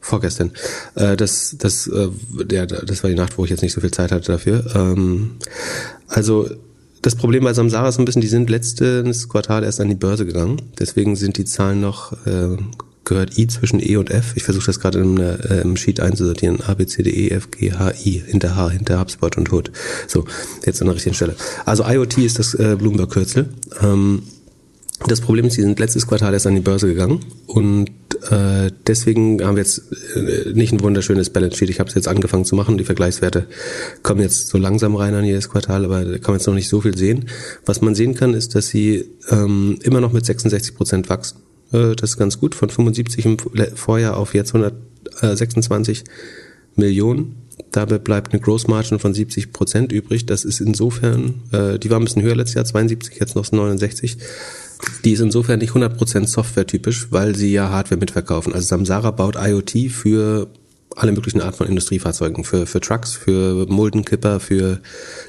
vorgestern. 0.00 0.52
Äh, 0.94 1.16
das, 1.16 1.56
das, 1.58 1.86
äh, 1.86 2.08
der, 2.44 2.66
das 2.66 3.02
war 3.02 3.10
die 3.10 3.16
Nacht, 3.16 3.38
wo 3.38 3.44
ich 3.44 3.50
jetzt 3.50 3.62
nicht 3.62 3.72
so 3.72 3.80
viel 3.80 3.90
Zeit 3.90 4.12
hatte 4.12 4.32
dafür. 4.32 4.64
Ähm, 4.74 5.32
also 6.08 6.48
das 7.02 7.14
Problem 7.14 7.44
bei 7.44 7.52
Samsara 7.52 7.88
ist 7.88 7.98
ein 7.98 8.04
bisschen, 8.04 8.22
die 8.22 8.28
sind 8.28 8.50
letztes 8.50 9.28
Quartal 9.28 9.64
erst 9.64 9.80
an 9.80 9.88
die 9.88 9.94
Börse 9.94 10.26
gegangen. 10.26 10.62
Deswegen 10.78 11.16
sind 11.16 11.36
die 11.36 11.44
Zahlen 11.44 11.80
noch 11.80 12.12
äh, 12.26 12.56
gehört 13.06 13.38
I 13.38 13.46
zwischen 13.46 13.80
E 13.80 13.96
und 13.96 14.10
F. 14.10 14.32
Ich 14.34 14.42
versuche 14.42 14.66
das 14.66 14.78
gerade 14.78 14.98
im, 14.98 15.16
äh, 15.18 15.62
im 15.62 15.76
Sheet 15.76 16.00
einzusortieren. 16.00 16.60
A, 16.60 16.74
B, 16.74 16.84
C, 16.84 17.02
D, 17.02 17.10
E, 17.10 17.30
F, 17.30 17.50
G, 17.50 17.72
H, 17.72 17.92
I. 18.04 18.22
Hinter 18.26 18.56
H, 18.56 18.70
hinter 18.70 19.00
HubSpot 19.00 19.38
und 19.38 19.50
Hood. 19.50 19.70
So, 20.06 20.26
jetzt 20.66 20.82
an 20.82 20.88
der 20.88 20.96
richtigen 20.96 21.14
Stelle. 21.14 21.34
Also 21.64 21.84
IoT 21.84 22.18
ist 22.18 22.38
das 22.38 22.52
äh, 22.54 22.76
Bloomberg-Kürzel. 22.78 23.48
Ähm, 23.80 24.22
das 25.06 25.20
Problem 25.20 25.46
ist, 25.46 25.54
sie 25.54 25.62
sind 25.62 25.78
letztes 25.78 26.06
Quartal 26.06 26.32
erst 26.32 26.46
an 26.46 26.54
die 26.54 26.62
Börse 26.62 26.86
gegangen 26.86 27.20
und 27.46 27.90
äh, 28.30 28.70
deswegen 28.86 29.44
haben 29.44 29.56
wir 29.56 29.62
jetzt 29.62 29.82
äh, 30.14 30.52
nicht 30.54 30.72
ein 30.72 30.80
wunderschönes 30.80 31.28
Balance 31.28 31.58
Sheet. 31.58 31.68
Ich 31.68 31.80
habe 31.80 31.88
es 31.90 31.94
jetzt 31.94 32.08
angefangen 32.08 32.46
zu 32.46 32.56
machen. 32.56 32.78
Die 32.78 32.84
Vergleichswerte 32.84 33.46
kommen 34.02 34.22
jetzt 34.22 34.48
so 34.48 34.56
langsam 34.56 34.96
rein 34.96 35.14
an 35.14 35.24
jedes 35.24 35.50
Quartal, 35.50 35.84
aber 35.84 36.02
da 36.02 36.12
kann 36.18 36.32
man 36.32 36.36
jetzt 36.38 36.46
noch 36.46 36.54
nicht 36.54 36.70
so 36.70 36.80
viel 36.80 36.96
sehen. 36.96 37.28
Was 37.66 37.82
man 37.82 37.94
sehen 37.94 38.14
kann, 38.14 38.32
ist, 38.32 38.54
dass 38.54 38.68
sie 38.68 39.04
ähm, 39.28 39.78
immer 39.82 40.00
noch 40.00 40.12
mit 40.12 40.24
66 40.24 40.74
Prozent 40.74 41.10
wachsen. 41.10 41.40
Äh, 41.72 41.94
das 41.96 42.10
ist 42.10 42.16
ganz 42.16 42.38
gut, 42.38 42.54
von 42.54 42.70
75 42.70 43.24
im 43.24 43.36
Vorjahr 43.74 44.16
auf 44.16 44.34
jetzt 44.34 44.54
126 44.54 46.04
Millionen. 46.76 47.36
Dabei 47.72 47.98
bleibt 47.98 48.32
eine 48.32 48.40
Gross 48.40 48.66
Margin 48.66 48.98
von 48.98 49.14
70 49.14 49.52
Prozent 49.52 49.92
übrig. 49.92 50.26
Das 50.26 50.44
ist 50.44 50.60
insofern, 50.60 51.42
äh, 51.52 51.78
die 51.78 51.90
war 51.90 51.98
ein 51.98 52.04
bisschen 52.04 52.22
höher 52.22 52.36
letztes 52.36 52.54
Jahr, 52.54 52.64
72, 52.64 53.18
jetzt 53.18 53.34
noch 53.34 53.50
69. 53.50 54.18
Die 55.04 55.12
ist 55.12 55.20
insofern 55.20 55.58
nicht 55.58 55.72
100% 55.72 56.26
Software-typisch, 56.26 57.08
weil 57.10 57.34
sie 57.34 57.52
ja 57.52 57.70
Hardware 57.70 57.98
mitverkaufen. 57.98 58.52
Also 58.52 58.66
Samsara 58.66 59.10
baut 59.10 59.36
IoT 59.36 59.90
für 59.90 60.48
alle 60.96 61.12
möglichen 61.12 61.40
Arten 61.40 61.58
von 61.58 61.68
Industriefahrzeugen, 61.68 62.42
für, 62.42 62.66
für 62.66 62.80
Trucks, 62.80 63.12
für 63.14 63.66
Muldenkipper, 63.68 64.40
für 64.40 64.80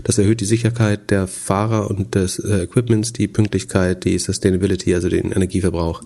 das 0.04 0.18
erhöht 0.18 0.42
die 0.42 0.46
Sicherheit 0.46 1.12
der 1.12 1.28
Fahrer 1.28 1.90
und 1.90 2.16
des 2.16 2.40
äh, 2.40 2.64
Equipments, 2.64 3.14
die 3.14 3.28
Pünktlichkeit, 3.28 4.06
die 4.06 4.18
Sustainability, 4.18 4.96
also 4.96 5.10
den 5.10 5.32
Energieverbrauch 5.32 6.02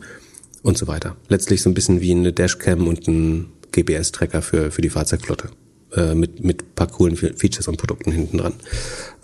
und 0.64 0.78
so 0.78 0.88
weiter. 0.88 1.16
Letztlich 1.30 1.62
so 1.62 1.70
ein 1.70 1.76
bisschen 1.76 2.02
wie 2.02 2.12
eine 2.12 2.34
Dashcam 2.34 2.88
und 2.88 3.08
ein 3.08 3.54
GPS-Tracker 3.72 4.42
für, 4.42 4.72
für 4.72 4.82
die 4.82 4.90
Fahrzeugflotte. 4.90 5.50
Äh, 5.94 6.16
mit, 6.16 6.42
mit 6.42 6.74
paar 6.76 6.88
coolen 6.88 7.18
Features 7.18 7.68
und 7.68 7.76
Produkten 7.76 8.14
hinten 8.14 8.38
dran. 8.38 8.54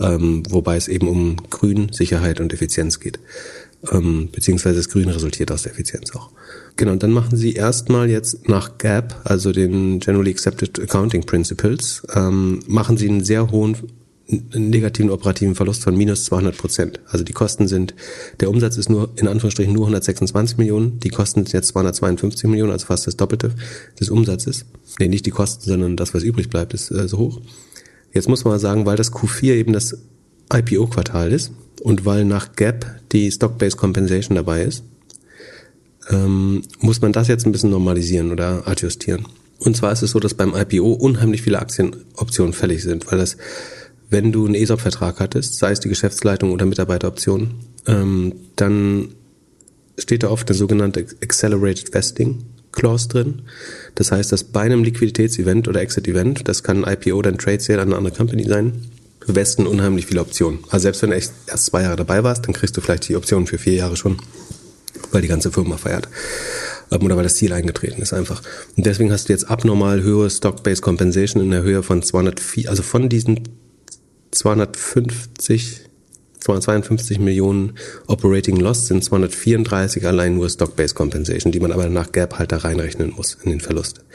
Ähm, 0.01 0.43
wobei 0.49 0.75
es 0.75 0.89
eben 0.89 1.07
um 1.07 1.37
Grün, 1.49 1.93
Sicherheit 1.93 2.41
und 2.41 2.51
Effizienz 2.51 2.99
geht. 2.99 3.19
Ähm, 3.91 4.29
beziehungsweise 4.31 4.77
das 4.77 4.89
Grün 4.89 5.09
resultiert 5.09 5.51
aus 5.51 5.63
der 5.63 5.71
Effizienz 5.71 6.15
auch. 6.15 6.31
Genau, 6.77 6.91
und 6.91 7.03
dann 7.03 7.11
machen 7.11 7.37
sie 7.37 7.53
erstmal 7.53 8.09
jetzt 8.09 8.49
nach 8.49 8.77
GAP, 8.79 9.21
also 9.23 9.51
den 9.51 9.99
Generally 9.99 10.31
Accepted 10.31 10.79
Accounting 10.79 11.25
Principles, 11.25 12.01
ähm, 12.13 12.59
machen 12.67 12.97
sie 12.97 13.07
einen 13.07 13.23
sehr 13.23 13.51
hohen 13.51 13.77
negativen 14.29 15.09
operativen 15.09 15.55
Verlust 15.55 15.83
von 15.83 15.95
minus 15.95 16.25
200 16.25 16.57
Prozent. 16.57 16.99
Also 17.07 17.23
die 17.23 17.33
Kosten 17.33 17.67
sind, 17.67 17.95
der 18.41 18.49
Umsatz 18.49 18.77
ist 18.77 18.89
nur 18.89 19.09
in 19.15 19.27
Anführungsstrichen 19.27 19.73
nur 19.73 19.83
126 19.83 20.57
Millionen, 20.57 20.99
die 20.99 21.09
Kosten 21.09 21.45
sind 21.45 21.53
jetzt 21.53 21.67
252 21.69 22.49
Millionen, 22.49 22.71
also 22.71 22.87
fast 22.87 23.07
das 23.07 23.15
Doppelte 23.15 23.51
des 23.99 24.09
Umsatzes. 24.09 24.65
Nee, 24.99 25.07
nicht 25.07 25.25
die 25.25 25.31
Kosten, 25.31 25.63
sondern 25.63 25.95
das, 25.95 26.13
was 26.13 26.23
übrig 26.23 26.49
bleibt, 26.49 26.73
ist 26.73 26.91
äh, 26.91 27.07
so 27.07 27.19
hoch. 27.19 27.41
Jetzt 28.11 28.27
muss 28.27 28.43
man 28.43 28.53
mal 28.53 28.59
sagen, 28.59 28.85
weil 28.85 28.97
das 28.97 29.13
Q4 29.13 29.53
eben 29.53 29.71
das 29.71 29.97
IPO-Quartal 30.51 31.31
ist 31.31 31.51
und 31.81 32.05
weil 32.05 32.25
nach 32.25 32.55
Gap 32.55 32.85
die 33.11 33.31
Stock-Based 33.31 33.77
Compensation 33.77 34.35
dabei 34.35 34.63
ist, 34.63 34.83
ähm, 36.09 36.61
muss 36.79 37.01
man 37.01 37.11
das 37.11 37.27
jetzt 37.27 37.45
ein 37.45 37.51
bisschen 37.51 37.71
normalisieren 37.71 38.31
oder 38.31 38.67
adjustieren. 38.67 39.25
Und 39.59 39.75
zwar 39.75 39.91
ist 39.91 40.03
es 40.03 40.11
so, 40.11 40.19
dass 40.19 40.33
beim 40.33 40.55
IPO 40.55 40.93
unheimlich 40.93 41.41
viele 41.41 41.59
Aktienoptionen 41.59 42.53
fällig 42.53 42.83
sind, 42.83 43.11
weil 43.11 43.17
das, 43.17 43.37
wenn 44.09 44.31
du 44.31 44.45
einen 44.45 44.55
ESOP-Vertrag 44.55 45.19
hattest, 45.19 45.57
sei 45.57 45.71
es 45.71 45.79
die 45.79 45.89
Geschäftsleitung 45.89 46.51
oder 46.51 46.65
Mitarbeiteroptionen, 46.65 47.55
ähm, 47.87 48.33
dann 48.55 49.09
steht 49.97 50.23
da 50.23 50.29
oft 50.29 50.47
eine 50.49 50.57
sogenannte 50.57 51.05
Accelerated 51.21 51.93
Vesting 51.93 52.43
Clause 52.71 53.07
drin. 53.07 53.41
Das 53.95 54.11
heißt, 54.11 54.31
dass 54.31 54.43
bei 54.43 54.61
einem 54.61 54.83
Liquiditätsevent 54.83 55.67
oder 55.67 55.81
Exit-Event, 55.81 56.47
das 56.47 56.61
kann 56.61 56.85
ein 56.85 56.93
IPO 56.93 57.17
oder 57.17 57.31
ein 57.31 57.39
Trade 57.39 57.59
Sale 57.59 57.81
an 57.81 57.87
eine 57.87 57.97
andere 57.97 58.15
Company 58.15 58.43
sein, 58.43 58.73
westen 59.35 59.67
unheimlich 59.67 60.05
viele 60.05 60.21
Optionen. 60.21 60.59
Also 60.69 60.83
selbst 60.83 61.01
wenn 61.01 61.09
du 61.11 61.15
echt 61.15 61.31
erst 61.47 61.65
zwei 61.65 61.83
Jahre 61.83 61.95
dabei 61.95 62.23
warst, 62.23 62.45
dann 62.45 62.53
kriegst 62.53 62.75
du 62.77 62.81
vielleicht 62.81 63.07
die 63.09 63.15
Optionen 63.15 63.47
für 63.47 63.57
vier 63.57 63.73
Jahre 63.73 63.97
schon, 63.97 64.17
weil 65.11 65.21
die 65.21 65.27
ganze 65.27 65.51
Firma 65.51 65.77
feiert. 65.77 66.07
Ähm, 66.91 67.03
oder 67.03 67.15
weil 67.17 67.23
das 67.23 67.35
Ziel 67.35 67.53
eingetreten 67.53 68.01
ist 68.01 68.13
einfach. 68.13 68.41
Und 68.75 68.85
deswegen 68.85 69.11
hast 69.11 69.29
du 69.29 69.33
jetzt 69.33 69.49
abnormal 69.49 70.01
höhere 70.01 70.29
Stock-Based 70.29 70.81
Compensation 70.81 71.43
in 71.43 71.51
der 71.51 71.61
Höhe 71.61 71.83
von 71.83 72.01
204, 72.01 72.69
also 72.69 72.83
von 72.83 73.09
diesen 73.09 73.43
250 74.31 75.87
252 76.39 77.19
Millionen 77.19 77.73
Operating 78.07 78.57
Loss 78.57 78.87
sind 78.87 79.03
234 79.03 80.07
allein 80.07 80.35
nur 80.35 80.49
Stock-Based 80.49 80.95
Compensation, 80.95 81.51
die 81.51 81.59
man 81.59 81.73
aber 81.73 81.89
nach 81.89 82.13
Gap 82.13 82.39
halt 82.39 82.53
da 82.53 82.57
reinrechnen 82.57 83.11
muss 83.15 83.37
in 83.43 83.49
den 83.49 83.59
Verlust. 83.59 84.05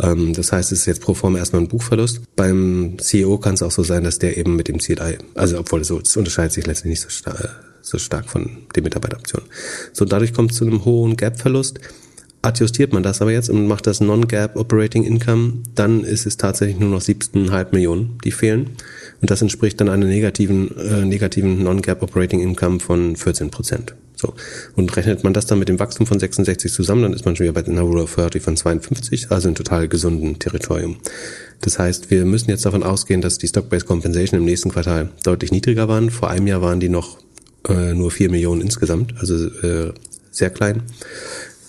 Ähm, 0.00 0.32
das 0.32 0.52
heißt, 0.52 0.72
es 0.72 0.80
ist 0.80 0.86
jetzt 0.86 1.02
pro 1.02 1.14
forma 1.14 1.38
erstmal 1.38 1.62
ein 1.62 1.68
Buchverlust. 1.68 2.20
Beim 2.36 2.96
CEO 2.98 3.38
kann 3.38 3.54
es 3.54 3.62
auch 3.62 3.70
so 3.70 3.82
sein, 3.82 4.04
dass 4.04 4.18
der 4.18 4.36
eben 4.36 4.56
mit 4.56 4.68
dem 4.68 4.78
CLI, 4.78 5.18
also 5.34 5.58
obwohl 5.58 5.82
es 5.82 5.88
so, 5.88 6.00
es 6.00 6.16
unterscheidet 6.16 6.52
sich 6.52 6.66
letztlich 6.66 6.90
nicht 6.90 7.02
so, 7.02 7.08
star 7.08 7.36
so 7.82 7.98
stark 7.98 8.30
von 8.30 8.66
den 8.74 8.82
Mitarbeiteroptionen. 8.82 9.48
So, 9.92 10.04
dadurch 10.04 10.32
kommt 10.32 10.52
es 10.52 10.56
zu 10.56 10.66
einem 10.66 10.84
hohen 10.84 11.16
Gap-Verlust. 11.16 11.80
Adjustiert 12.40 12.92
man 12.92 13.02
das 13.02 13.22
aber 13.22 13.32
jetzt 13.32 13.48
und 13.48 13.66
macht 13.66 13.86
das 13.86 14.00
Non-Gap 14.00 14.56
Operating 14.56 15.04
Income, 15.04 15.62
dann 15.74 16.04
ist 16.04 16.26
es 16.26 16.36
tatsächlich 16.36 16.78
nur 16.78 16.90
noch 16.90 17.00
17,5 17.00 17.72
Millionen, 17.72 18.18
die 18.24 18.32
fehlen. 18.32 18.70
Und 19.24 19.30
das 19.30 19.40
entspricht 19.40 19.80
dann 19.80 19.88
einem 19.88 20.06
negativen, 20.06 20.76
äh, 20.76 21.02
negativen 21.02 21.62
Non-Gap 21.62 22.02
Operating 22.02 22.40
Income 22.40 22.80
von 22.80 23.16
14 23.16 23.50
Prozent. 23.50 23.94
So. 24.14 24.34
Und 24.76 24.94
rechnet 24.98 25.24
man 25.24 25.32
das 25.32 25.46
dann 25.46 25.58
mit 25.58 25.70
dem 25.70 25.78
Wachstum 25.78 26.06
von 26.06 26.20
66 26.20 26.70
zusammen, 26.70 27.04
dann 27.04 27.14
ist 27.14 27.24
man 27.24 27.34
schon 27.34 27.44
wieder 27.44 27.54
bei 27.54 27.66
einer 27.66 27.80
Rule 27.80 28.02
of 28.02 28.14
30 28.14 28.42
von 28.42 28.54
52, 28.54 29.30
also 29.30 29.48
in 29.48 29.54
total 29.54 29.88
gesunden 29.88 30.38
Territorium. 30.38 30.98
Das 31.62 31.78
heißt, 31.78 32.10
wir 32.10 32.26
müssen 32.26 32.50
jetzt 32.50 32.66
davon 32.66 32.82
ausgehen, 32.82 33.22
dass 33.22 33.38
die 33.38 33.48
Stock-Based 33.48 33.86
Compensation 33.86 34.40
im 34.40 34.44
nächsten 34.44 34.68
Quartal 34.68 35.08
deutlich 35.22 35.52
niedriger 35.52 35.88
waren. 35.88 36.10
Vor 36.10 36.28
einem 36.28 36.46
Jahr 36.46 36.60
waren 36.60 36.78
die 36.78 36.90
noch 36.90 37.16
äh, 37.66 37.94
nur 37.94 38.10
4 38.10 38.28
Millionen 38.28 38.60
insgesamt, 38.60 39.14
also 39.20 39.46
äh, 39.46 39.94
sehr 40.32 40.50
klein 40.50 40.82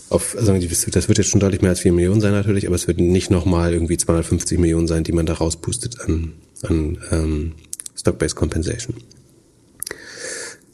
auf, 0.10 0.36
also 0.38 0.54
das 0.54 1.08
wird 1.08 1.18
jetzt 1.18 1.30
schon 1.30 1.40
deutlich 1.40 1.62
mehr 1.62 1.72
als 1.72 1.80
4 1.80 1.92
Millionen 1.92 2.22
sein 2.22 2.32
natürlich, 2.32 2.68
aber 2.68 2.76
es 2.76 2.88
wird 2.88 3.00
nicht 3.00 3.32
nochmal 3.32 3.74
irgendwie 3.74 3.98
250 3.98 4.60
Millionen 4.60 4.88
sein, 4.88 5.04
die 5.04 5.12
man 5.12 5.26
da 5.26 5.34
rauspustet 5.34 6.02
an, 6.02 6.34
an 6.66 6.98
ähm, 7.12 7.52
Stock-Based 7.96 8.36
Compensation. 8.36 8.96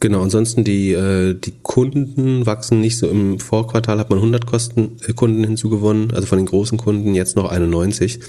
Genau, 0.01 0.23
ansonsten 0.23 0.63
die, 0.63 0.93
äh, 0.93 1.35
die 1.35 1.53
Kunden 1.61 2.47
wachsen 2.47 2.81
nicht 2.81 2.97
so. 2.97 3.07
Im 3.07 3.39
Vorquartal 3.39 3.99
hat 3.99 4.09
man 4.09 4.17
100 4.17 4.47
Kosten, 4.47 4.97
äh, 5.07 5.13
Kunden 5.13 5.43
hinzugewonnen, 5.43 6.11
also 6.11 6.25
von 6.25 6.39
den 6.39 6.47
großen 6.47 6.79
Kunden 6.79 7.13
jetzt 7.13 7.35
noch 7.35 7.51
91. 7.51 8.19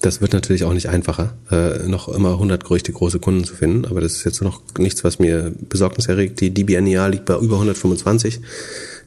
Das 0.00 0.20
wird 0.20 0.32
natürlich 0.32 0.62
auch 0.62 0.72
nicht 0.72 0.88
einfacher, 0.88 1.34
äh, 1.50 1.88
noch 1.88 2.06
immer 2.06 2.34
100 2.34 2.70
richtig 2.70 2.94
große 2.94 3.18
Kunden 3.18 3.42
zu 3.42 3.56
finden, 3.56 3.84
aber 3.84 4.00
das 4.00 4.12
ist 4.12 4.24
jetzt 4.24 4.42
noch 4.42 4.62
nichts, 4.78 5.02
was 5.02 5.18
mir 5.18 5.52
Besorgnis 5.68 6.06
erregt. 6.06 6.40
Die 6.40 6.54
DBNEA 6.54 7.08
liegt 7.08 7.24
bei 7.24 7.36
über 7.36 7.56
125. 7.56 8.40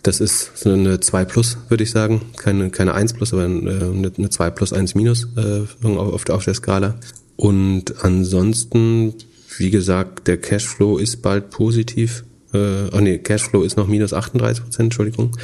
Das 0.03 0.19
ist 0.19 0.57
so 0.57 0.71
eine 0.71 0.99
2 0.99 1.23
plus, 1.23 1.57
würde 1.69 1.85
ich 1.85 1.91
sagen. 1.91 2.21
Keine, 2.35 2.71
keine 2.71 2.93
1 2.93 3.13
plus, 3.13 3.31
aber 3.31 3.45
eine, 3.45 4.11
eine 4.17 4.29
2 4.29 4.49
plus 4.49 4.73
1 4.73 4.95
minus 4.95 5.29
äh, 5.37 5.61
auf, 5.87 6.29
auf 6.29 6.43
der 6.43 6.53
Skala. 6.55 6.95
Und 7.41 8.05
ansonsten, 8.05 9.15
wie 9.57 9.71
gesagt, 9.71 10.27
der 10.27 10.37
Cashflow 10.37 10.99
ist 10.99 11.23
bald 11.23 11.49
positiv. 11.49 12.23
Äh, 12.53 12.91
oh 12.93 12.99
nee, 12.99 13.17
Cashflow 13.17 13.63
ist 13.63 13.77
noch 13.77 13.87
minus 13.87 14.13
38 14.13 14.63
Prozent, 14.63 14.85
Entschuldigung. 14.85 15.35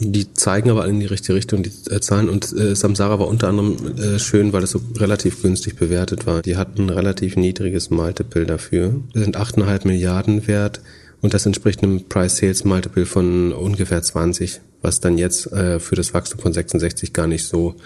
Die 0.00 0.34
zeigen 0.34 0.70
aber 0.70 0.84
in 0.88 0.98
die 0.98 1.06
richtige 1.06 1.36
Richtung, 1.36 1.62
die 1.62 1.70
äh, 1.90 2.00
Zahlen. 2.00 2.28
Und 2.28 2.52
äh, 2.58 2.74
Samsara 2.74 3.20
war 3.20 3.28
unter 3.28 3.46
anderem 3.46 3.76
äh, 3.96 4.18
schön, 4.18 4.52
weil 4.52 4.64
es 4.64 4.72
so 4.72 4.80
relativ 4.96 5.42
günstig 5.42 5.76
bewertet 5.76 6.26
war. 6.26 6.42
Die 6.42 6.56
hatten 6.56 6.86
ein 6.86 6.90
relativ 6.90 7.36
niedriges 7.36 7.88
Multiple 7.88 8.46
dafür. 8.46 9.00
Das 9.12 9.22
sind 9.22 9.36
8,5 9.36 9.86
Milliarden 9.86 10.48
wert. 10.48 10.80
Und 11.20 11.34
das 11.34 11.46
entspricht 11.46 11.84
einem 11.84 12.08
Price-Sales-Multiple 12.08 13.06
von 13.06 13.52
ungefähr 13.52 14.02
20, 14.02 14.60
was 14.82 14.98
dann 14.98 15.18
jetzt 15.18 15.52
äh, 15.52 15.78
für 15.78 15.94
das 15.94 16.14
Wachstum 16.14 16.40
von 16.40 16.52
66 16.52 17.12
gar 17.12 17.28
nicht 17.28 17.44
so 17.44 17.76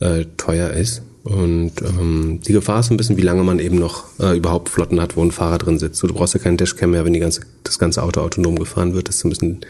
äh, 0.00 0.24
teuer 0.36 0.70
ist. 0.70 1.02
Und 1.24 1.72
ähm, 1.80 2.40
die 2.46 2.52
Gefahr 2.52 2.80
ist 2.80 2.90
ein 2.90 2.98
bisschen, 2.98 3.16
wie 3.16 3.22
lange 3.22 3.42
man 3.42 3.58
eben 3.58 3.78
noch 3.78 4.04
äh, 4.20 4.36
überhaupt 4.36 4.68
Flotten 4.68 5.00
hat, 5.00 5.16
wo 5.16 5.22
ein 5.22 5.32
Fahrer 5.32 5.56
drin 5.56 5.78
sitzt. 5.78 6.02
Du 6.02 6.08
brauchst 6.08 6.34
ja 6.34 6.40
keinen 6.40 6.58
Dashcam 6.58 6.90
mehr, 6.90 7.04
wenn 7.06 7.14
die 7.14 7.20
ganze, 7.20 7.40
das 7.62 7.78
ganze 7.78 8.02
Auto 8.02 8.20
autonom 8.20 8.58
gefahren 8.58 8.94
wird. 8.94 9.08
Das 9.08 9.16
ist 9.16 9.24
ein 9.24 9.30
bisschen 9.30 9.60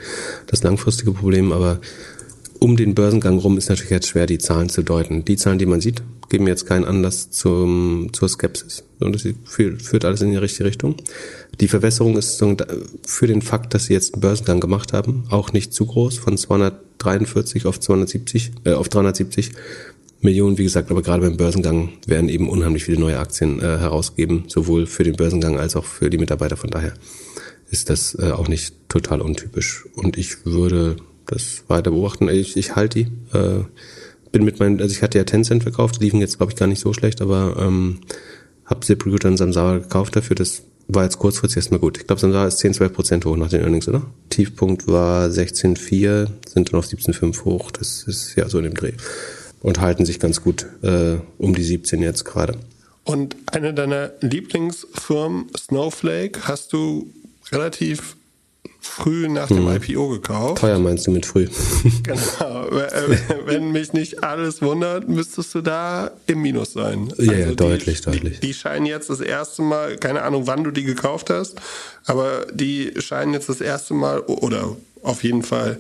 das 0.49 0.65
langfristige 0.65 1.13
Problem. 1.13 1.53
Aber 1.53 1.79
um 2.59 2.77
den 2.77 2.97
Börsengang 2.97 3.39
rum 3.39 3.57
ist 3.57 3.69
natürlich 3.69 3.91
jetzt 3.91 4.09
schwer, 4.09 4.27
die 4.27 4.39
Zahlen 4.39 4.69
zu 4.69 4.83
deuten. 4.83 5.25
Die 5.25 5.37
Zahlen, 5.37 5.59
die 5.61 5.67
man 5.67 5.81
sieht, 5.81 6.03
geben 6.29 6.49
jetzt 6.49 6.67
keinen 6.67 6.85
Anlass 6.87 7.31
zum, 7.31 8.09
zur 8.13 8.29
Skepsis. 8.29 8.83
Und 8.99 9.15
das 9.15 9.23
führt, 9.45 9.81
führt 9.81 10.05
alles 10.05 10.23
in 10.23 10.31
die 10.33 10.37
richtige 10.37 10.65
Richtung. 10.65 10.97
Die 11.61 11.69
Verwässerung 11.69 12.17
ist 12.17 12.43
für 13.07 13.27
den 13.29 13.43
Fakt, 13.43 13.75
dass 13.75 13.87
sie 13.87 13.93
jetzt 13.93 14.15
einen 14.15 14.23
Börsengang 14.23 14.59
gemacht 14.59 14.93
haben, 14.93 15.25
auch 15.31 15.53
nicht 15.53 15.73
zu 15.73 15.87
groß, 15.87 16.19
von 16.19 16.37
243 16.37 17.67
auf 17.67 17.79
270, 17.79 18.51
äh, 18.65 18.73
auf 18.73 18.89
370 18.89 19.53
Millionen, 20.25 20.59
wie 20.59 20.65
gesagt, 20.65 20.91
aber 20.91 21.03
gerade 21.03 21.23
beim 21.23 21.37
Börsengang 21.37 21.91
werden 22.07 22.29
eben 22.29 22.49
unheimlich 22.49 22.85
viele 22.85 22.99
neue 22.99 23.19
Aktien 23.19 23.61
äh, 23.61 23.79
herausgeben, 23.79 24.45
sowohl 24.49 24.87
für 24.87 25.05
den 25.05 25.17
Börsengang 25.17 25.59
als 25.59 25.77
auch 25.77 25.85
für 25.85 26.11
die 26.11 26.19
Mitarbeiter. 26.19 26.57
Von 26.57 26.71
daher 26.71 26.95
ist 27.71 27.91
das 27.91 28.17
äh, 28.19 28.31
auch 28.31 28.49
nicht 28.49 28.75
total 28.89 29.21
untypisch. 29.21 29.85
Und 29.95 30.17
ich 30.17 30.47
würde 30.47 30.97
das 31.27 31.65
weiter 31.69 31.91
beobachten. 31.91 32.29
Ich, 32.29 32.57
ich 32.57 32.75
halte 32.75 33.05
die. 33.05 33.37
Äh, 33.37 33.65
bin 34.33 34.45
mit 34.45 34.59
meinen, 34.59 34.81
also 34.81 34.93
ich 34.93 35.03
hatte 35.03 35.19
ja 35.19 35.25
Tencent 35.25 35.63
verkauft, 35.63 36.01
die 36.01 36.05
liefen 36.05 36.21
jetzt 36.21 36.39
glaube 36.39 36.53
ich 36.53 36.57
gar 36.59 36.67
nicht 36.67 36.81
so 36.81 36.93
schlecht, 36.93 37.23
aber 37.23 37.57
ähm, 37.61 38.01
habe 38.65 38.81
ZipRecruiter 38.81 39.29
und 39.29 39.37
Samsara 39.37 39.79
gekauft 39.79 40.17
dafür. 40.17 40.35
Das 40.35 40.65
war 40.89 41.05
jetzt 41.05 41.19
kurzfristig 41.19 41.59
erstmal 41.59 41.81
gut. 41.81 41.99
Ich 41.99 42.07
glaube, 42.07 42.21
Samsara 42.21 42.47
ist 42.47 42.59
10, 42.59 42.75
12 42.75 42.93
Prozent 42.93 43.25
hoch 43.25 43.37
nach 43.37 43.49
den 43.49 43.61
Earnings, 43.61 43.89
oder? 43.89 44.03
Tiefpunkt 44.31 44.89
war 44.89 45.29
16,4, 45.29 46.29
sind 46.47 46.73
dann 46.73 46.79
auf 46.79 46.87
17,5 46.87 47.45
hoch. 47.45 47.71
Das 47.71 48.03
ist 48.05 48.35
ja 48.37 48.49
so 48.49 48.59
in 48.59 48.65
dem 48.65 48.75
Dreh. 48.75 48.93
Und 49.65 49.81
halten 49.81 50.05
sich 50.05 50.21
ganz 50.21 50.43
gut 50.43 50.67
äh, 50.83 51.17
um 51.39 51.55
die 51.55 51.63
17 51.63 52.03
jetzt 52.03 52.25
gerade. 52.27 52.59
Und 53.03 53.35
eine 53.51 53.73
deiner 53.73 54.13
Lieblingsfirmen, 54.21 55.47
Snowflake, 55.57 56.47
hast 56.47 56.75
du 56.75 57.11
relativ 57.51 58.17
früh 58.85 59.29
nach 59.29 59.49
dem 59.49 59.67
hm. 59.67 59.77
IPO 59.77 60.09
gekauft. 60.11 60.61
Teuer 60.61 60.79
meinst 60.79 61.07
du 61.07 61.11
mit 61.11 61.25
früh? 61.25 61.49
genau. 62.03 62.67
Wenn 63.47 63.73
mich 63.73 63.95
nicht 63.95 64.23
alles 64.23 64.61
wundert, 64.61 65.09
müsstest 65.09 65.55
du 65.55 65.63
da 65.63 66.11
im 66.27 66.43
Minus 66.43 66.75
sein. 66.75 67.09
Ja, 67.17 67.33
also 67.33 67.33
ja 67.33 67.53
deutlich, 67.53 68.01
die, 68.03 68.11
deutlich. 68.11 68.41
Die, 68.41 68.49
die, 68.49 68.55
scheinen 68.55 68.85
jetzt 68.85 69.09
das 69.09 69.21
erste 69.21 69.63
Mal, 69.63 69.97
keine 69.97 70.23
Ahnung, 70.23 70.47
wann 70.47 70.63
du 70.63 70.71
die 70.71 70.85
gekauft 70.85 71.31
hast, 71.31 71.57
aber 72.05 72.47
die 72.53 72.93
scheinen 72.99 73.33
jetzt 73.33 73.49
das 73.49 73.63
erste 73.63 73.95
Mal 73.95 74.21
oder 74.21 74.77
auf 75.03 75.25
jeden 75.25 75.43
Fall 75.43 75.79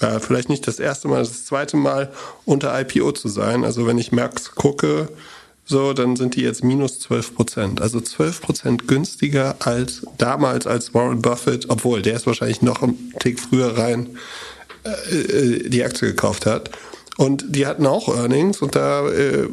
äh, 0.00 0.20
vielleicht 0.20 0.48
nicht 0.48 0.66
das 0.66 0.78
erste 0.78 1.08
Mal, 1.08 1.20
das 1.20 1.44
zweite 1.44 1.76
Mal 1.76 2.12
unter 2.44 2.78
IPO 2.80 3.12
zu 3.12 3.28
sein. 3.28 3.64
Also 3.64 3.86
wenn 3.86 3.98
ich 3.98 4.12
Max 4.12 4.54
gucke, 4.54 5.08
so, 5.64 5.92
dann 5.92 6.16
sind 6.16 6.34
die 6.34 6.40
jetzt 6.40 6.64
minus 6.64 6.98
12 7.00 7.34
Prozent. 7.34 7.82
Also 7.82 8.00
12 8.00 8.40
Prozent 8.40 8.88
günstiger 8.88 9.56
als 9.60 10.02
damals 10.16 10.66
als 10.66 10.94
Warren 10.94 11.20
Buffett, 11.20 11.68
obwohl 11.68 12.00
der 12.00 12.16
ist 12.16 12.26
wahrscheinlich 12.26 12.62
noch 12.62 12.82
einen 12.82 13.12
Tick 13.20 13.38
früher 13.38 13.76
rein 13.76 14.16
äh, 14.84 15.14
äh, 15.14 15.68
die 15.68 15.84
Aktie 15.84 16.08
gekauft 16.08 16.46
hat. 16.46 16.70
Und 17.18 17.44
die 17.48 17.66
hatten 17.66 17.84
auch 17.84 18.08
Earnings 18.08 18.62
und 18.62 18.76
da 18.76 19.08
äh, 19.10 19.48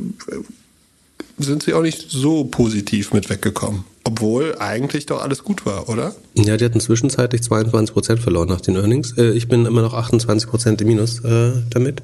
sind 1.38 1.64
sie 1.64 1.74
auch 1.74 1.82
nicht 1.82 2.10
so 2.10 2.46
positiv 2.46 3.12
mit 3.12 3.30
weggekommen. 3.30 3.84
Obwohl 4.06 4.56
eigentlich 4.60 5.08
doch 5.08 5.22
alles 5.22 5.44
gut 5.44 5.66
war, 5.66 5.90
oder? 5.90 6.16
Ja, 6.36 6.58
die 6.58 6.66
hatten 6.66 6.80
zwischenzeitlich 6.80 7.42
22 7.44 7.94
Prozent 7.94 8.20
verloren 8.20 8.48
nach 8.48 8.62
den 8.62 8.76
Earnings. 8.76 9.18
Äh, 9.18 9.32
ich 9.32 9.48
bin 9.48 9.66
immer 9.66 9.82
noch 9.82 9.94
28 9.94 10.50
Prozent 10.50 10.82
im 10.82 10.88
Minus 10.88 11.24
äh, 11.26 11.52
damit, 11.72 12.04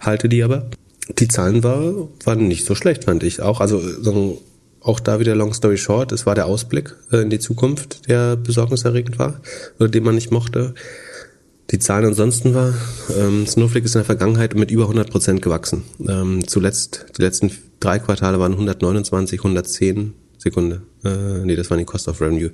halte 0.00 0.28
die 0.28 0.42
aber 0.42 0.68
die 1.16 1.28
Zahlen 1.28 1.62
war, 1.62 2.08
waren 2.24 2.48
nicht 2.48 2.64
so 2.66 2.74
schlecht, 2.74 3.04
fand 3.04 3.22
ich 3.22 3.40
auch. 3.40 3.60
Also 3.60 3.80
so, 3.80 4.42
auch 4.80 5.00
da 5.00 5.20
wieder 5.20 5.34
Long 5.34 5.54
Story 5.54 5.78
Short, 5.78 6.12
es 6.12 6.26
war 6.26 6.34
der 6.34 6.46
Ausblick 6.46 6.94
äh, 7.12 7.18
in 7.18 7.30
die 7.30 7.38
Zukunft, 7.38 8.08
der 8.08 8.36
besorgniserregend 8.36 9.18
war 9.18 9.40
oder 9.78 9.88
den 9.88 10.04
man 10.04 10.14
nicht 10.14 10.30
mochte. 10.30 10.74
Die 11.70 11.78
Zahlen 11.78 12.06
ansonsten 12.06 12.54
war, 12.54 12.74
ähm, 13.18 13.46
Snowflake 13.46 13.84
ist 13.84 13.94
in 13.94 14.00
der 14.00 14.06
Vergangenheit 14.06 14.54
mit 14.54 14.70
über 14.70 14.84
100 14.84 15.10
Prozent 15.10 15.42
gewachsen. 15.42 15.84
Ähm, 16.06 16.46
zuletzt, 16.46 17.06
die 17.16 17.22
letzten 17.22 17.50
drei 17.78 17.98
Quartale 17.98 18.40
waren 18.40 18.52
129, 18.52 19.40
110 19.40 20.14
Sekunde. 20.38 20.82
Äh, 21.04 21.44
nee, 21.44 21.56
das 21.56 21.70
waren 21.70 21.78
die 21.78 21.84
Cost 21.84 22.08
of 22.08 22.20
Revenue. 22.20 22.50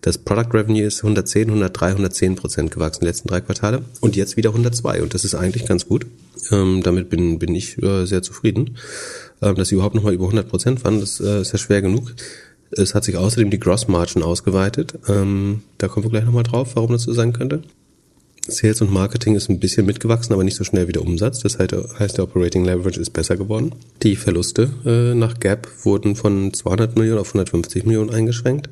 Das 0.00 0.18
Product 0.18 0.54
Revenue 0.54 0.82
ist 0.82 1.02
110, 1.02 1.48
103, 1.48 1.86
110 1.88 2.36
Prozent 2.36 2.70
gewachsen, 2.70 3.00
die 3.00 3.06
letzten 3.06 3.28
drei 3.28 3.40
Quartale. 3.40 3.82
Und 4.00 4.16
jetzt 4.16 4.36
wieder 4.36 4.50
102. 4.50 5.02
Und 5.02 5.14
das 5.14 5.24
ist 5.24 5.34
eigentlich 5.34 5.66
ganz 5.66 5.86
gut. 5.86 6.06
Ähm, 6.50 6.82
damit 6.82 7.10
bin, 7.10 7.38
bin 7.38 7.54
ich 7.54 7.82
äh, 7.82 8.06
sehr 8.06 8.22
zufrieden. 8.22 8.76
Ähm, 9.42 9.54
dass 9.56 9.68
sie 9.68 9.74
überhaupt 9.74 9.94
nochmal 9.94 10.14
über 10.14 10.24
100 10.24 10.48
Prozent 10.48 10.84
waren, 10.84 11.00
das 11.00 11.20
äh, 11.20 11.42
ist 11.42 11.52
ja 11.52 11.58
schwer 11.58 11.82
genug. 11.82 12.14
Es 12.70 12.94
hat 12.94 13.04
sich 13.04 13.16
außerdem 13.16 13.50
die 13.50 13.60
Gross 13.60 13.88
Margin 13.88 14.22
ausgeweitet. 14.22 14.98
Ähm, 15.08 15.62
da 15.78 15.88
kommen 15.88 16.04
wir 16.04 16.10
gleich 16.10 16.24
nochmal 16.24 16.42
drauf, 16.42 16.70
warum 16.74 16.92
das 16.92 17.02
so 17.02 17.12
sein 17.12 17.32
könnte. 17.32 17.62
Sales 18.48 18.80
und 18.80 18.90
Marketing 18.90 19.36
ist 19.36 19.48
ein 19.50 19.60
bisschen 19.60 19.86
mitgewachsen, 19.86 20.32
aber 20.32 20.42
nicht 20.42 20.56
so 20.56 20.64
schnell 20.64 20.88
wie 20.88 20.92
der 20.92 21.02
Umsatz. 21.02 21.40
Das 21.40 21.58
heißt, 21.58 22.16
der 22.16 22.24
Operating 22.24 22.64
Leverage 22.64 23.00
ist 23.00 23.10
besser 23.10 23.36
geworden. 23.36 23.74
Die 24.02 24.16
Verluste 24.16 24.70
äh, 24.84 25.14
nach 25.14 25.38
Gap 25.38 25.68
wurden 25.84 26.16
von 26.16 26.52
200 26.52 26.96
Millionen 26.96 27.20
auf 27.20 27.28
150 27.28 27.84
Millionen 27.84 28.10
eingeschränkt. 28.10 28.70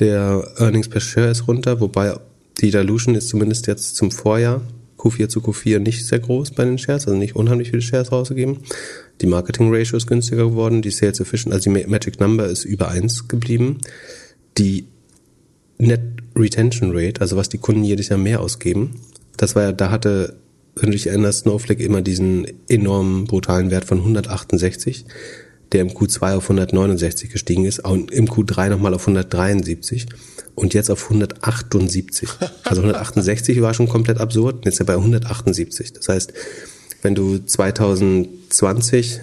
Der 0.00 0.46
Earnings 0.58 0.88
per 0.88 1.00
Share 1.00 1.30
ist 1.30 1.48
runter, 1.48 1.80
wobei 1.80 2.18
die 2.60 2.70
Dilution 2.70 3.14
ist 3.14 3.28
zumindest 3.28 3.66
jetzt 3.66 3.96
zum 3.96 4.10
Vorjahr 4.10 4.62
Q4 4.98 5.28
zu 5.28 5.40
Q4 5.40 5.78
nicht 5.78 6.06
sehr 6.06 6.18
groß 6.18 6.52
bei 6.52 6.64
den 6.64 6.78
Shares, 6.78 7.06
also 7.06 7.18
nicht 7.18 7.36
unheimlich 7.36 7.70
viele 7.70 7.82
Shares 7.82 8.12
rausgegeben. 8.12 8.58
Die 9.20 9.26
Marketing 9.26 9.72
Ratio 9.72 9.96
ist 9.96 10.06
günstiger 10.06 10.44
geworden, 10.44 10.82
die 10.82 10.90
Sales 10.90 11.20
Efficient, 11.20 11.54
also 11.54 11.70
die 11.70 11.86
Magic 11.86 12.18
Number 12.20 12.46
ist 12.46 12.64
über 12.64 12.88
eins 12.88 13.28
geblieben. 13.28 13.78
Die 14.58 14.86
Net 15.78 16.00
Retention 16.34 16.92
Rate, 16.94 17.20
also 17.20 17.36
was 17.36 17.48
die 17.48 17.58
Kunden 17.58 17.84
jedes 17.84 18.08
Jahr 18.08 18.18
mehr 18.18 18.40
ausgeben, 18.40 19.00
das 19.36 19.54
war 19.54 19.64
ja, 19.64 19.72
da 19.72 19.90
hatte, 19.90 20.36
wenn 20.74 20.86
du 20.86 20.92
dich 20.92 21.06
erinnerst, 21.06 21.40
Snowflake 21.40 21.82
immer 21.82 22.02
diesen 22.02 22.46
enormen 22.68 23.24
brutalen 23.24 23.70
Wert 23.70 23.84
von 23.84 23.98
168, 23.98 25.04
der 25.72 25.80
im 25.80 25.88
Q2 25.88 26.36
auf 26.36 26.44
169 26.44 27.30
gestiegen 27.30 27.64
ist, 27.64 27.80
und 27.80 28.10
im 28.10 28.26
Q3 28.26 28.70
nochmal 28.70 28.94
auf 28.94 29.02
173 29.02 30.06
und 30.54 30.74
jetzt 30.74 30.90
auf 30.90 31.04
178. 31.04 32.28
Also 32.64 32.82
168 32.82 33.60
war 33.62 33.74
schon 33.74 33.88
komplett 33.88 34.18
absurd, 34.18 34.64
jetzt 34.64 34.74
ist 34.74 34.80
er 34.80 34.86
bei 34.86 34.94
178. 34.94 35.92
Das 35.92 36.08
heißt, 36.08 36.32
wenn 37.02 37.14
du 37.14 37.38
2020 37.38 39.20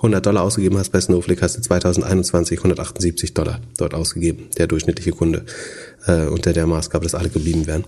100 0.00 0.24
Dollar 0.24 0.42
ausgegeben 0.42 0.78
hast 0.78 0.90
bei 0.90 1.00
Snowflake, 1.00 1.42
hast 1.42 1.58
du 1.58 1.60
2021 1.60 2.58
178 2.58 3.34
Dollar 3.34 3.60
dort 3.76 3.92
ausgegeben, 3.92 4.48
der 4.56 4.66
durchschnittliche 4.66 5.12
Kunde, 5.12 5.44
äh, 6.06 6.26
unter 6.26 6.54
der 6.54 6.66
Maßgabe, 6.66 7.04
dass 7.04 7.14
alle 7.14 7.28
geblieben 7.28 7.66
wären. 7.66 7.84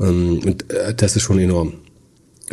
Ähm, 0.00 0.40
und 0.44 0.72
äh, 0.72 0.94
das 0.94 1.14
ist 1.14 1.22
schon 1.22 1.38
enorm. 1.38 1.74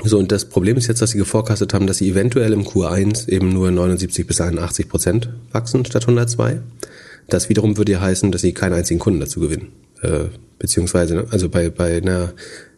So, 0.04 0.18
und 0.18 0.32
das 0.32 0.46
Problem 0.46 0.78
ist 0.78 0.88
jetzt, 0.88 1.02
dass 1.02 1.12
sie 1.12 1.18
geforecastet 1.18 1.74
haben, 1.74 1.88
dass 1.88 1.98
sie 1.98 2.10
eventuell 2.10 2.54
im 2.54 2.64
Q1 2.64 3.28
eben 3.30 3.50
nur 3.50 3.72
79 3.72 4.26
bis 4.26 4.42
81 4.42 4.88
Prozent 4.88 5.30
wachsen 5.52 5.86
statt 5.86 6.04
102. 6.04 6.62
Das 7.30 7.50
wiederum 7.50 7.78
würde 7.78 7.94
ja 7.94 8.02
heißen, 8.02 8.32
dass 8.32 8.42
sie 8.42 8.54
keinen 8.54 8.74
einzigen 8.74 9.00
Kunden 9.00 9.20
dazu 9.20 9.40
gewinnen. 9.40 9.70
Äh, 10.02 10.26
beziehungsweise, 10.60 11.16
ne, 11.16 11.28
also 11.32 11.50
bei, 11.50 11.70
bei 11.70 11.98
einer 11.98 12.34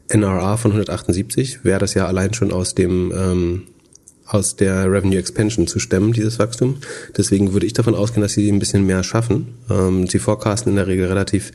NRA 0.08 0.58
von 0.58 0.72
178 0.72 1.64
wäre 1.64 1.80
das 1.80 1.94
ja 1.94 2.06
allein 2.06 2.34
schon 2.34 2.52
aus 2.52 2.76
dem 2.76 3.12
ähm, 3.16 3.64
aus 4.26 4.56
der 4.56 4.92
Revenue 4.92 5.18
Expansion 5.18 5.68
zu 5.68 5.80
stemmen, 5.80 6.14
dieses 6.14 6.40
Wachstum. 6.40 6.78
Deswegen 7.16 7.54
würde 7.54 7.66
ich 7.66 7.74
davon 7.74 7.96
ausgehen, 7.96 8.22
dass 8.22 8.34
sie 8.34 8.50
ein 8.50 8.60
bisschen 8.60 8.86
mehr 8.86 9.04
schaffen. 9.04 9.56
Ähm, 9.70 10.08
sie 10.08 10.20
forecasten 10.20 10.72
in 10.72 10.78
der 10.78 10.88
Regel 10.88 11.08
relativ 11.08 11.52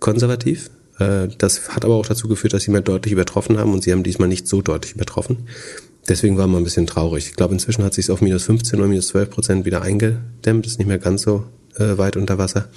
konservativ. 0.00 0.70
Äh, 0.98 1.28
das 1.38 1.70
hat 1.70 1.84
aber 1.84 1.94
auch 1.94 2.06
dazu 2.06 2.28
geführt, 2.28 2.52
dass 2.52 2.64
sie 2.64 2.70
mehr 2.70 2.82
deutlich 2.82 3.12
übertroffen 3.12 3.58
haben 3.58 3.72
und 3.72 3.82
sie 3.82 3.92
haben 3.92 4.02
diesmal 4.02 4.28
nicht 4.28 4.46
so 4.46 4.60
deutlich 4.60 4.94
übertroffen. 4.94 5.48
Deswegen 6.08 6.36
war 6.36 6.46
man 6.46 6.62
ein 6.62 6.64
bisschen 6.64 6.86
traurig. 6.86 7.28
Ich 7.28 7.36
glaube, 7.36 7.54
inzwischen 7.54 7.84
hat 7.84 7.94
sich 7.94 8.10
auf 8.10 8.20
minus 8.20 8.44
15 8.44 8.78
oder 8.78 8.88
minus 8.88 9.08
12 9.08 9.30
Prozent 9.30 9.64
wieder 9.64 9.82
eingedämmt, 9.82 10.66
ist 10.66 10.78
nicht 10.78 10.88
mehr 10.88 10.98
ganz 10.98 11.22
so 11.22 11.44
äh, 11.76 11.96
weit 11.98 12.16
unter 12.16 12.38
Wasser. 12.38 12.68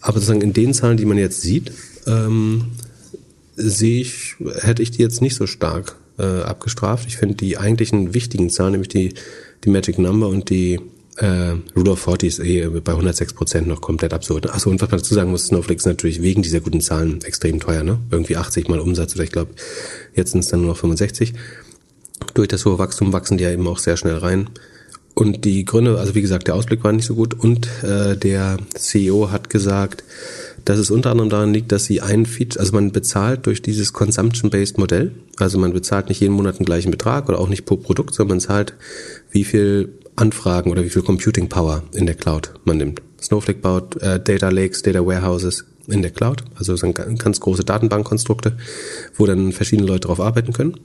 Aber 0.00 0.14
sozusagen 0.14 0.42
in 0.42 0.52
den 0.52 0.72
Zahlen, 0.72 0.96
die 0.96 1.04
man 1.04 1.18
jetzt 1.18 1.40
sieht, 1.40 1.72
ähm, 2.06 2.66
sehe 3.56 4.00
ich, 4.00 4.36
hätte 4.60 4.82
ich 4.82 4.90
die 4.90 5.02
jetzt 5.02 5.20
nicht 5.20 5.34
so 5.34 5.46
stark 5.46 5.96
äh, 6.18 6.42
abgestraft. 6.42 7.06
Ich 7.06 7.16
finde 7.16 7.34
die 7.34 7.58
eigentlichen 7.58 8.14
wichtigen 8.14 8.50
Zahlen, 8.50 8.72
nämlich 8.72 8.88
die, 8.88 9.14
die 9.64 9.70
Magic 9.70 9.98
Number 9.98 10.28
und 10.28 10.50
die 10.50 10.80
äh, 11.16 11.54
Rule 11.76 11.92
of 11.92 12.00
40 12.00 12.28
ist 12.28 12.38
eh 12.38 12.66
bei 12.68 12.92
106 12.92 13.32
Prozent 13.34 13.66
noch 13.66 13.80
komplett 13.80 14.12
absurd. 14.12 14.50
Achso, 14.50 14.70
und 14.70 14.80
was 14.80 14.90
man 14.90 15.00
dazu 15.00 15.14
sagen 15.14 15.30
muss, 15.30 15.46
Snowflake 15.46 15.78
ist 15.78 15.86
natürlich 15.86 16.22
wegen 16.22 16.42
dieser 16.42 16.60
guten 16.60 16.80
Zahlen 16.80 17.20
extrem 17.22 17.60
teuer, 17.60 17.82
ne? 17.82 17.98
Irgendwie 18.10 18.36
80 18.36 18.68
mal 18.68 18.78
Umsatz 18.78 19.14
oder 19.14 19.24
ich 19.24 19.32
glaube, 19.32 19.52
jetzt 20.14 20.32
sind 20.32 20.40
es 20.40 20.48
dann 20.48 20.60
nur 20.60 20.70
noch 20.70 20.76
65. 20.76 21.34
Durch 22.34 22.48
das 22.48 22.64
hohe 22.64 22.78
Wachstum 22.78 23.12
wachsen 23.12 23.38
die 23.38 23.44
ja 23.44 23.50
eben 23.50 23.66
auch 23.66 23.78
sehr 23.78 23.96
schnell 23.96 24.16
rein. 24.16 24.50
Und 25.14 25.44
die 25.44 25.64
Gründe, 25.64 25.98
also 25.98 26.14
wie 26.14 26.22
gesagt, 26.22 26.46
der 26.46 26.54
Ausblick 26.54 26.84
war 26.84 26.92
nicht 26.92 27.06
so 27.06 27.16
gut 27.16 27.34
und 27.34 27.68
äh, 27.82 28.16
der 28.16 28.58
CEO 28.74 29.32
hat 29.32 29.50
gesagt, 29.50 30.04
dass 30.68 30.78
es 30.78 30.90
unter 30.90 31.10
anderem 31.10 31.30
daran 31.30 31.54
liegt, 31.54 31.72
dass 31.72 31.86
sie 31.86 32.02
ein 32.02 32.26
Feature, 32.26 32.60
also 32.60 32.74
man 32.74 32.92
bezahlt 32.92 33.46
durch 33.46 33.62
dieses 33.62 33.94
Consumption-Based 33.94 34.76
Modell, 34.76 35.12
also 35.38 35.58
man 35.58 35.72
bezahlt 35.72 36.10
nicht 36.10 36.20
jeden 36.20 36.34
Monat 36.34 36.58
den 36.58 36.66
gleichen 36.66 36.90
Betrag 36.90 37.30
oder 37.30 37.38
auch 37.38 37.48
nicht 37.48 37.64
pro 37.64 37.78
Produkt, 37.78 38.14
sondern 38.14 38.36
man 38.36 38.40
zahlt, 38.40 38.74
wie 39.30 39.44
viel 39.44 39.94
Anfragen 40.14 40.70
oder 40.70 40.84
wie 40.84 40.90
viel 40.90 41.00
Computing 41.00 41.48
Power 41.48 41.84
in 41.94 42.04
der 42.04 42.16
Cloud 42.16 42.52
man 42.64 42.76
nimmt. 42.76 43.00
Snowflake 43.18 43.60
baut 43.60 43.96
äh, 44.02 44.20
Data 44.20 44.50
Lakes, 44.50 44.82
Data 44.82 45.06
Warehouses 45.06 45.64
in 45.86 46.02
der 46.02 46.10
Cloud, 46.10 46.44
also 46.56 46.76
sind 46.76 46.94
ganz 47.18 47.40
große 47.40 47.64
Datenbankkonstrukte, 47.64 48.58
wo 49.16 49.24
dann 49.24 49.52
verschiedene 49.52 49.88
Leute 49.88 50.00
darauf 50.00 50.20
arbeiten 50.20 50.52
können. 50.52 50.76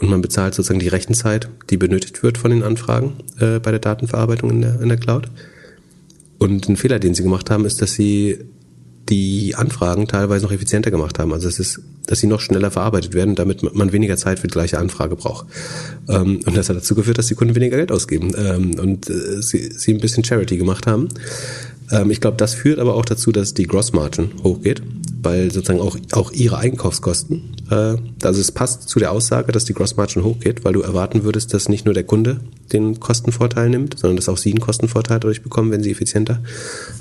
Und 0.00 0.08
man 0.08 0.22
bezahlt 0.22 0.54
sozusagen 0.54 0.78
die 0.78 0.86
Rechenzeit, 0.86 1.48
die 1.68 1.78
benötigt 1.78 2.22
wird 2.22 2.38
von 2.38 2.52
den 2.52 2.62
Anfragen 2.62 3.14
äh, 3.40 3.58
bei 3.58 3.72
der 3.72 3.80
Datenverarbeitung 3.80 4.50
in 4.50 4.60
der, 4.62 4.80
in 4.80 4.88
der 4.88 4.98
Cloud. 4.98 5.28
Und 6.38 6.68
ein 6.68 6.76
Fehler, 6.76 7.00
den 7.00 7.14
sie 7.14 7.24
gemacht 7.24 7.50
haben, 7.50 7.64
ist, 7.64 7.82
dass 7.82 7.94
sie 7.94 8.38
die 9.10 9.54
Anfragen 9.56 10.06
teilweise 10.06 10.44
noch 10.46 10.52
effizienter 10.52 10.90
gemacht 10.90 11.18
haben. 11.18 11.32
Also 11.32 11.48
es 11.48 11.58
ist, 11.58 11.80
dass 12.06 12.20
sie 12.20 12.26
noch 12.26 12.40
schneller 12.40 12.70
verarbeitet 12.70 13.12
werden, 13.12 13.34
damit 13.34 13.62
man 13.74 13.92
weniger 13.92 14.16
Zeit 14.16 14.38
für 14.38 14.46
die 14.46 14.52
gleiche 14.52 14.78
Anfrage 14.78 15.16
braucht. 15.16 15.46
Ähm, 16.08 16.40
und 16.46 16.56
das 16.56 16.68
hat 16.68 16.76
dazu 16.76 16.94
geführt, 16.94 17.18
dass 17.18 17.26
die 17.26 17.34
Kunden 17.34 17.54
weniger 17.54 17.76
Geld 17.76 17.92
ausgeben 17.92 18.32
ähm, 18.38 18.78
und 18.78 19.10
äh, 19.10 19.42
sie, 19.42 19.70
sie 19.72 19.92
ein 19.92 20.00
bisschen 20.00 20.24
Charity 20.24 20.56
gemacht 20.56 20.86
haben. 20.86 21.08
Ähm, 21.90 22.10
ich 22.10 22.20
glaube, 22.20 22.36
das 22.36 22.54
führt 22.54 22.78
aber 22.78 22.94
auch 22.94 23.04
dazu, 23.04 23.32
dass 23.32 23.54
die 23.54 23.66
Gross 23.66 23.92
Margin 23.92 24.30
hochgeht 24.42 24.82
weil 25.22 25.50
sozusagen 25.50 25.80
auch, 25.80 25.96
auch 26.12 26.32
ihre 26.32 26.58
Einkaufskosten, 26.58 27.56
äh, 27.70 27.96
also 28.22 28.40
es 28.40 28.52
passt 28.52 28.88
zu 28.88 28.98
der 28.98 29.12
Aussage, 29.12 29.52
dass 29.52 29.64
die 29.64 29.74
Grossmargin 29.74 30.24
hochgeht, 30.24 30.64
weil 30.64 30.72
du 30.72 30.80
erwarten 30.80 31.24
würdest, 31.24 31.52
dass 31.54 31.68
nicht 31.68 31.84
nur 31.84 31.94
der 31.94 32.04
Kunde 32.04 32.40
den 32.72 33.00
Kostenvorteil 33.00 33.68
nimmt, 33.68 33.98
sondern 33.98 34.16
dass 34.16 34.28
auch 34.28 34.38
sie 34.38 34.50
einen 34.50 34.60
Kostenvorteil 34.60 35.20
dadurch 35.20 35.42
bekommen, 35.42 35.70
wenn 35.70 35.82
sie 35.82 35.90
effizienter 35.90 36.42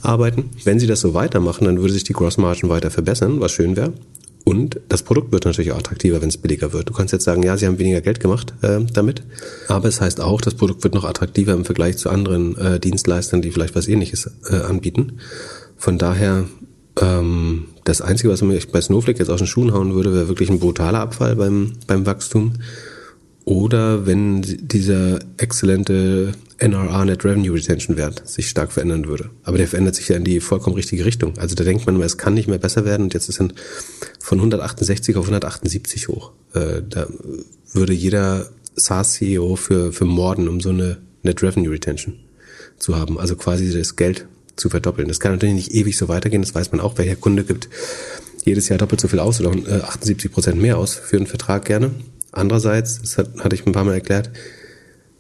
arbeiten. 0.02 0.50
Wenn 0.64 0.80
sie 0.80 0.88
das 0.88 1.02
so 1.02 1.14
weitermachen, 1.14 1.66
dann 1.66 1.80
würde 1.80 1.94
sich 1.94 2.04
die 2.04 2.14
Grossmargin 2.14 2.70
weiter 2.70 2.92
verbessern, 2.92 3.40
was 3.40 3.52
schön 3.52 3.76
wäre. 3.76 3.94
Und 4.46 4.80
das 4.90 5.04
Produkt 5.04 5.32
wird 5.32 5.46
natürlich 5.46 5.72
auch 5.72 5.78
attraktiver, 5.78 6.22
wenn 6.22 6.30
es 6.30 6.38
billiger 6.38 6.74
wird. 6.74 6.90
Du 6.90 6.94
kannst 6.94 7.12
jetzt 7.12 7.26
sagen, 7.26 7.44
ja, 7.44 7.56
sie 7.58 7.68
haben 7.68 7.78
weniger 7.78 8.02
Geld 8.02 8.20
gemacht 8.20 8.54
äh, 8.62 8.80
damit, 8.94 9.24
aber 9.68 9.88
es 9.88 10.02
heißt 10.02 10.22
auch, 10.22 10.42
das 10.42 10.56
Produkt 10.56 10.84
wird 10.84 10.96
noch 10.96 11.06
attraktiver 11.06 11.54
im 11.54 11.66
Vergleich 11.66 11.98
zu 11.98 12.10
anderen 12.10 12.58
äh, 12.58 12.80
Dienstleistern, 12.80 13.42
die 13.42 13.52
vielleicht 13.52 13.76
was 13.76 13.88
ähnliches 13.88 14.32
äh, 14.50 14.56
anbieten. 14.56 15.20
Von 15.78 15.98
daher 15.98 16.46
ähm, 17.00 17.66
das 17.84 18.02
Einzige, 18.02 18.30
was 18.30 18.42
mich 18.42 18.72
bei 18.72 18.82
Snowflake 18.82 19.20
jetzt 19.20 19.30
aus 19.30 19.40
den 19.40 19.48
Schuhen 19.48 19.74
hauen 19.74 19.94
würde, 19.94 20.14
wäre 20.14 20.28
wirklich 20.28 20.50
ein 20.50 20.60
brutaler 20.60 21.00
Abfall 21.00 21.36
beim, 21.36 21.74
beim 21.88 22.06
Wachstum. 22.06 22.54
Oder 23.46 24.06
wenn 24.06 24.42
dieser 24.42 25.20
exzellente 25.38 26.34
NRR 26.60 27.06
Net 27.06 27.24
Revenue 27.24 27.56
Retention 27.56 27.98
Wert 27.98 28.28
sich 28.28 28.50
stark 28.50 28.72
verändern 28.72 29.08
würde. 29.08 29.30
Aber 29.44 29.58
der 29.58 29.68
verändert 29.68 29.96
sich 29.96 30.10
ja 30.10 30.18
in 30.18 30.24
die 30.24 30.40
vollkommen 30.40 30.76
richtige 30.76 31.06
Richtung. 31.06 31.38
Also 31.38 31.56
da 31.56 31.64
denkt 31.64 31.86
man, 31.86 32.00
es 32.02 32.18
kann 32.18 32.34
nicht 32.34 32.48
mehr 32.48 32.58
besser 32.58 32.86
werden 32.86 33.04
und 33.04 33.14
jetzt 33.14 33.30
ist 33.30 33.40
er 33.40 33.48
von 34.20 34.40
168 34.40 35.16
auf 35.16 35.26
178 35.26 36.10
hoch. 36.10 36.32
Äh, 36.54 36.82
da 36.88 37.08
würde 37.72 37.94
jeder 37.94 38.50
SaaS-CEO 38.76 39.56
für, 39.56 39.94
für 39.94 40.06
morden, 40.06 40.48
um 40.48 40.60
so 40.60 40.70
eine 40.70 40.98
Net 41.24 41.42
Revenue 41.42 41.72
Retention 41.72 42.16
zu 42.78 42.96
haben. 42.96 43.20
Also 43.20 43.36
quasi 43.36 43.72
das 43.72 43.96
Geld 43.96 44.28
zu 44.56 44.70
verdoppeln. 44.70 45.08
Das 45.08 45.20
kann 45.20 45.32
natürlich 45.32 45.56
nicht 45.56 45.72
ewig 45.72 45.98
so 45.98 46.08
weitergehen, 46.08 46.42
das 46.42 46.54
weiß 46.54 46.72
man 46.72 46.82
auch. 46.82 46.98
Welcher 46.98 47.16
Kunde 47.16 47.44
gibt 47.44 47.70
jedes 48.46 48.70
Jahr 48.70 48.80
doppelt 48.80 49.02
so 49.02 49.08
viel 49.08 49.20
aus 49.20 49.40
oder 49.40 49.52
78 49.52 50.26
äh, 50.26 50.34
Prozent 50.34 50.62
mehr 50.62 50.78
aus 50.78 50.96
für 50.96 51.18
einen 51.18 51.28
Vertrag 51.28 51.66
gerne. 51.66 51.92
Andererseits, 52.32 53.02
das 53.02 53.18
hat, 53.18 53.40
hatte 53.40 53.56
ich 53.56 53.66
ein 53.66 53.72
paar 53.72 53.84
Mal 53.84 53.96
erklärt, 53.96 54.30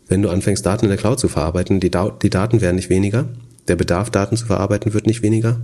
wenn 0.07 0.21
du 0.21 0.29
anfängst, 0.29 0.65
Daten 0.65 0.85
in 0.85 0.89
der 0.89 0.97
Cloud 0.97 1.19
zu 1.19 1.27
verarbeiten, 1.27 1.79
die, 1.79 1.91
da 1.91 2.09
die 2.09 2.29
Daten 2.29 2.61
werden 2.61 2.75
nicht 2.75 2.89
weniger. 2.89 3.29
Der 3.67 3.75
Bedarf, 3.75 4.09
Daten 4.09 4.35
zu 4.35 4.47
verarbeiten, 4.47 4.95
wird 4.95 5.05
nicht 5.05 5.21
weniger. 5.21 5.61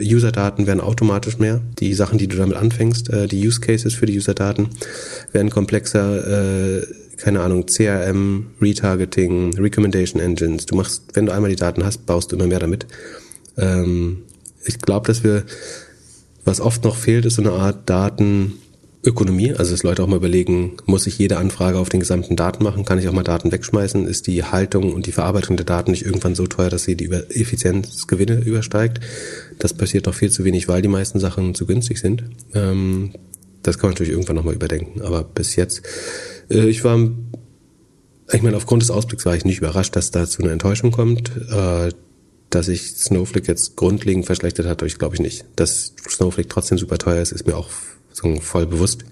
User-Daten 0.00 0.68
werden 0.68 0.80
automatisch 0.80 1.38
mehr. 1.38 1.60
Die 1.80 1.92
Sachen, 1.92 2.16
die 2.16 2.28
du 2.28 2.36
damit 2.36 2.56
anfängst, 2.56 3.10
äh, 3.10 3.26
die 3.26 3.44
Use 3.44 3.60
Cases 3.60 3.92
für 3.92 4.06
die 4.06 4.16
User-Daten 4.16 4.68
werden 5.32 5.50
komplexer. 5.50 6.78
Äh, 6.78 6.86
keine 7.16 7.40
Ahnung, 7.40 7.66
CRM, 7.66 8.46
Retargeting, 8.60 9.58
Recommendation 9.58 10.20
Engines. 10.20 10.66
Du 10.66 10.76
machst, 10.76 11.02
wenn 11.14 11.26
du 11.26 11.32
einmal 11.32 11.50
die 11.50 11.56
Daten 11.56 11.84
hast, 11.84 12.06
baust 12.06 12.30
du 12.30 12.36
immer 12.36 12.46
mehr 12.46 12.60
damit. 12.60 12.86
Ähm, 13.56 14.22
ich 14.64 14.78
glaube, 14.78 15.08
dass 15.08 15.24
wir, 15.24 15.44
was 16.44 16.60
oft 16.60 16.84
noch 16.84 16.96
fehlt, 16.96 17.24
ist 17.24 17.36
so 17.36 17.42
eine 17.42 17.52
Art 17.52 17.90
Datenökonomie. 19.02 19.52
Also 19.54 19.72
dass 19.72 19.82
Leute 19.82 20.02
auch 20.02 20.06
mal 20.06 20.16
überlegen, 20.16 20.76
muss 20.86 21.06
ich 21.06 21.18
jede 21.18 21.38
Anfrage 21.38 21.78
auf 21.78 21.88
den 21.88 22.00
gesamten 22.00 22.36
Daten 22.36 22.62
machen? 22.62 22.84
Kann 22.84 22.98
ich 22.98 23.08
auch 23.08 23.12
mal 23.12 23.22
Daten 23.22 23.52
wegschmeißen? 23.52 24.06
Ist 24.06 24.26
die 24.26 24.44
Haltung 24.44 24.92
und 24.92 25.06
die 25.06 25.12
Verarbeitung 25.12 25.56
der 25.56 25.66
Daten 25.66 25.90
nicht 25.90 26.04
irgendwann 26.04 26.34
so 26.34 26.46
teuer, 26.46 26.70
dass 26.70 26.84
sie 26.84 26.96
die 26.96 27.10
Effizienzgewinne 27.10 28.40
übersteigt? 28.40 29.00
Das 29.58 29.74
passiert 29.74 30.06
noch 30.06 30.14
viel 30.14 30.30
zu 30.30 30.44
wenig, 30.44 30.68
weil 30.68 30.82
die 30.82 30.88
meisten 30.88 31.18
Sachen 31.18 31.54
zu 31.54 31.66
günstig 31.66 31.98
sind. 31.98 32.24
Ähm, 32.54 33.12
das 33.62 33.78
kann 33.78 33.88
man 33.88 33.94
natürlich 33.94 34.12
irgendwann 34.12 34.36
nochmal 34.36 34.54
überdenken. 34.54 35.02
Aber 35.02 35.24
bis 35.24 35.56
jetzt, 35.56 35.82
äh, 36.50 36.66
ich 36.68 36.84
war, 36.84 36.98
ich 38.32 38.42
meine, 38.42 38.56
aufgrund 38.56 38.82
des 38.82 38.90
Ausblicks 38.90 39.26
war 39.26 39.36
ich 39.36 39.44
nicht 39.44 39.58
überrascht, 39.58 39.96
dass 39.96 40.10
da 40.10 40.26
zu 40.26 40.42
einer 40.42 40.52
Enttäuschung 40.52 40.90
kommt. 40.90 41.30
Äh, 41.50 41.90
dass 42.50 42.66
sich 42.66 42.90
Snowflake 42.96 43.48
jetzt 43.48 43.76
grundlegend 43.76 44.26
verschlechtert 44.26 44.66
hat, 44.66 44.82
ich 44.82 44.98
glaube 44.98 45.14
ich 45.14 45.22
nicht. 45.22 45.46
Dass 45.56 45.94
Snowflake 46.06 46.48
trotzdem 46.50 46.76
super 46.76 46.98
teuer 46.98 47.22
ist, 47.22 47.32
ist 47.32 47.46
mir 47.46 47.56
auch 47.56 47.70
voll 48.40 48.66
bewusst. 48.66 49.04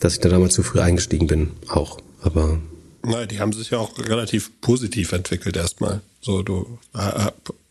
Dass 0.00 0.14
ich 0.14 0.20
da 0.20 0.28
damals 0.28 0.54
zu 0.54 0.62
früh 0.62 0.80
eingestiegen 0.80 1.26
bin, 1.26 1.50
auch. 1.68 1.98
Aber 2.22 2.60
Nein, 3.02 3.28
die 3.28 3.40
haben 3.40 3.52
sich 3.52 3.70
ja 3.70 3.78
auch 3.78 3.98
relativ 3.98 4.50
positiv 4.60 5.12
entwickelt 5.12 5.56
erstmal. 5.56 6.00
So, 6.20 6.42
du 6.42 6.78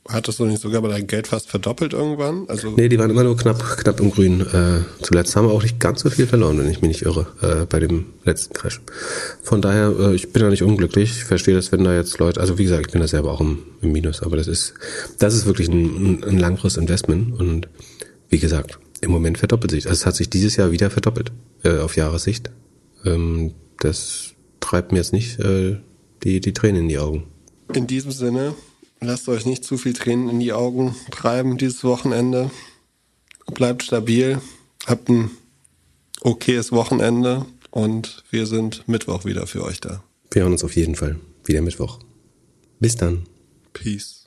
hattest 0.10 0.40
du 0.40 0.46
nicht 0.46 0.62
sogar 0.62 0.82
mal 0.82 0.90
dein 0.90 1.08
Geld 1.08 1.28
fast 1.28 1.50
verdoppelt 1.50 1.94
irgendwann? 1.94 2.46
Also 2.48 2.72
nee, 2.72 2.90
die 2.90 2.98
waren 2.98 3.10
immer 3.10 3.24
nur 3.24 3.38
knapp, 3.38 3.60
knapp 3.78 4.00
im 4.00 4.12
Grün. 4.12 4.42
Äh, 4.42 4.82
zuletzt 5.02 5.36
haben 5.36 5.48
wir 5.48 5.54
auch 5.54 5.64
nicht 5.64 5.80
ganz 5.80 6.02
so 6.02 6.10
viel 6.10 6.28
verloren, 6.28 6.58
wenn 6.58 6.70
ich 6.70 6.82
mich 6.82 6.90
nicht 6.90 7.02
irre, 7.04 7.28
äh, 7.42 7.66
bei 7.66 7.80
dem 7.80 8.06
letzten 8.24 8.54
Crash. 8.54 8.82
Von 9.44 9.62
daher, 9.62 9.94
äh, 10.00 10.16
ich 10.16 10.32
bin 10.32 10.44
da 10.44 10.50
nicht 10.50 10.64
unglücklich. 10.64 11.12
Ich 11.12 11.24
verstehe 11.26 11.56
das, 11.56 11.72
wenn 11.72 11.84
da 11.84 11.94
jetzt 11.94 12.18
Leute, 12.20 12.40
also 12.40 12.58
wie 12.58 12.64
gesagt, 12.64 12.88
ich 12.88 12.92
bin 12.92 13.02
da 13.02 13.08
selber 13.08 13.32
auch 13.32 13.42
im, 13.42 13.60
im 13.82 13.92
Minus, 13.92 14.22
aber 14.22 14.38
das 14.38 14.48
ist, 14.48 14.74
das 15.20 15.34
ist 15.34 15.46
wirklich 15.46 15.68
ein, 15.68 16.24
ein 16.24 16.40
langfristiges 16.40 16.82
Investment 16.82 17.40
und 17.40 17.68
wie 18.30 18.40
gesagt, 18.40 18.80
im 19.02 19.12
Moment 19.12 19.38
verdoppelt 19.38 19.72
sich. 19.72 19.88
Also 19.88 20.02
es 20.02 20.06
hat 20.06 20.16
sich 20.16 20.30
dieses 20.30 20.56
Jahr 20.56 20.72
wieder 20.72 20.90
verdoppelt, 20.90 21.32
äh, 21.64 21.80
auf 21.80 21.96
Jahressicht. 21.96 22.50
Ähm, 23.06 23.54
das 23.80 24.34
treibt 24.60 24.92
mir 24.92 25.00
jetzt 25.00 25.14
nicht 25.14 25.40
äh, 25.40 25.78
die, 26.24 26.42
die 26.42 26.54
Tränen 26.54 26.84
in 26.84 26.90
die 26.90 26.98
Augen. 26.98 27.26
In 27.74 27.88
diesem 27.88 28.12
Sinne, 28.12 28.56
lasst 29.00 29.28
euch 29.30 29.46
nicht 29.46 29.64
zu 29.64 29.78
viel 29.78 29.94
Tränen 29.94 30.30
in 30.30 30.40
die 30.40 30.54
Augen 30.54 30.96
treiben 31.12 31.58
dieses 31.58 31.84
Wochenende. 31.84 32.52
Bleibt 33.54 33.84
stabil, 33.84 34.42
habt 34.86 35.10
ein 35.10 35.32
okayes 36.22 36.72
Wochenende 36.72 37.46
und 37.72 38.24
wir 38.30 38.46
sind 38.46 38.88
Mittwoch 38.88 39.26
wieder 39.26 39.48
für 39.48 39.64
euch 39.64 39.80
da. 39.80 40.04
Wir 40.32 40.44
hören 40.44 40.54
uns 40.54 40.64
auf 40.64 40.76
jeden 40.76 40.96
Fall 40.96 41.20
wieder 41.46 41.62
Mittwoch. 41.62 42.00
Bis 42.80 42.96
dann. 42.96 43.26
Peace. 43.74 44.27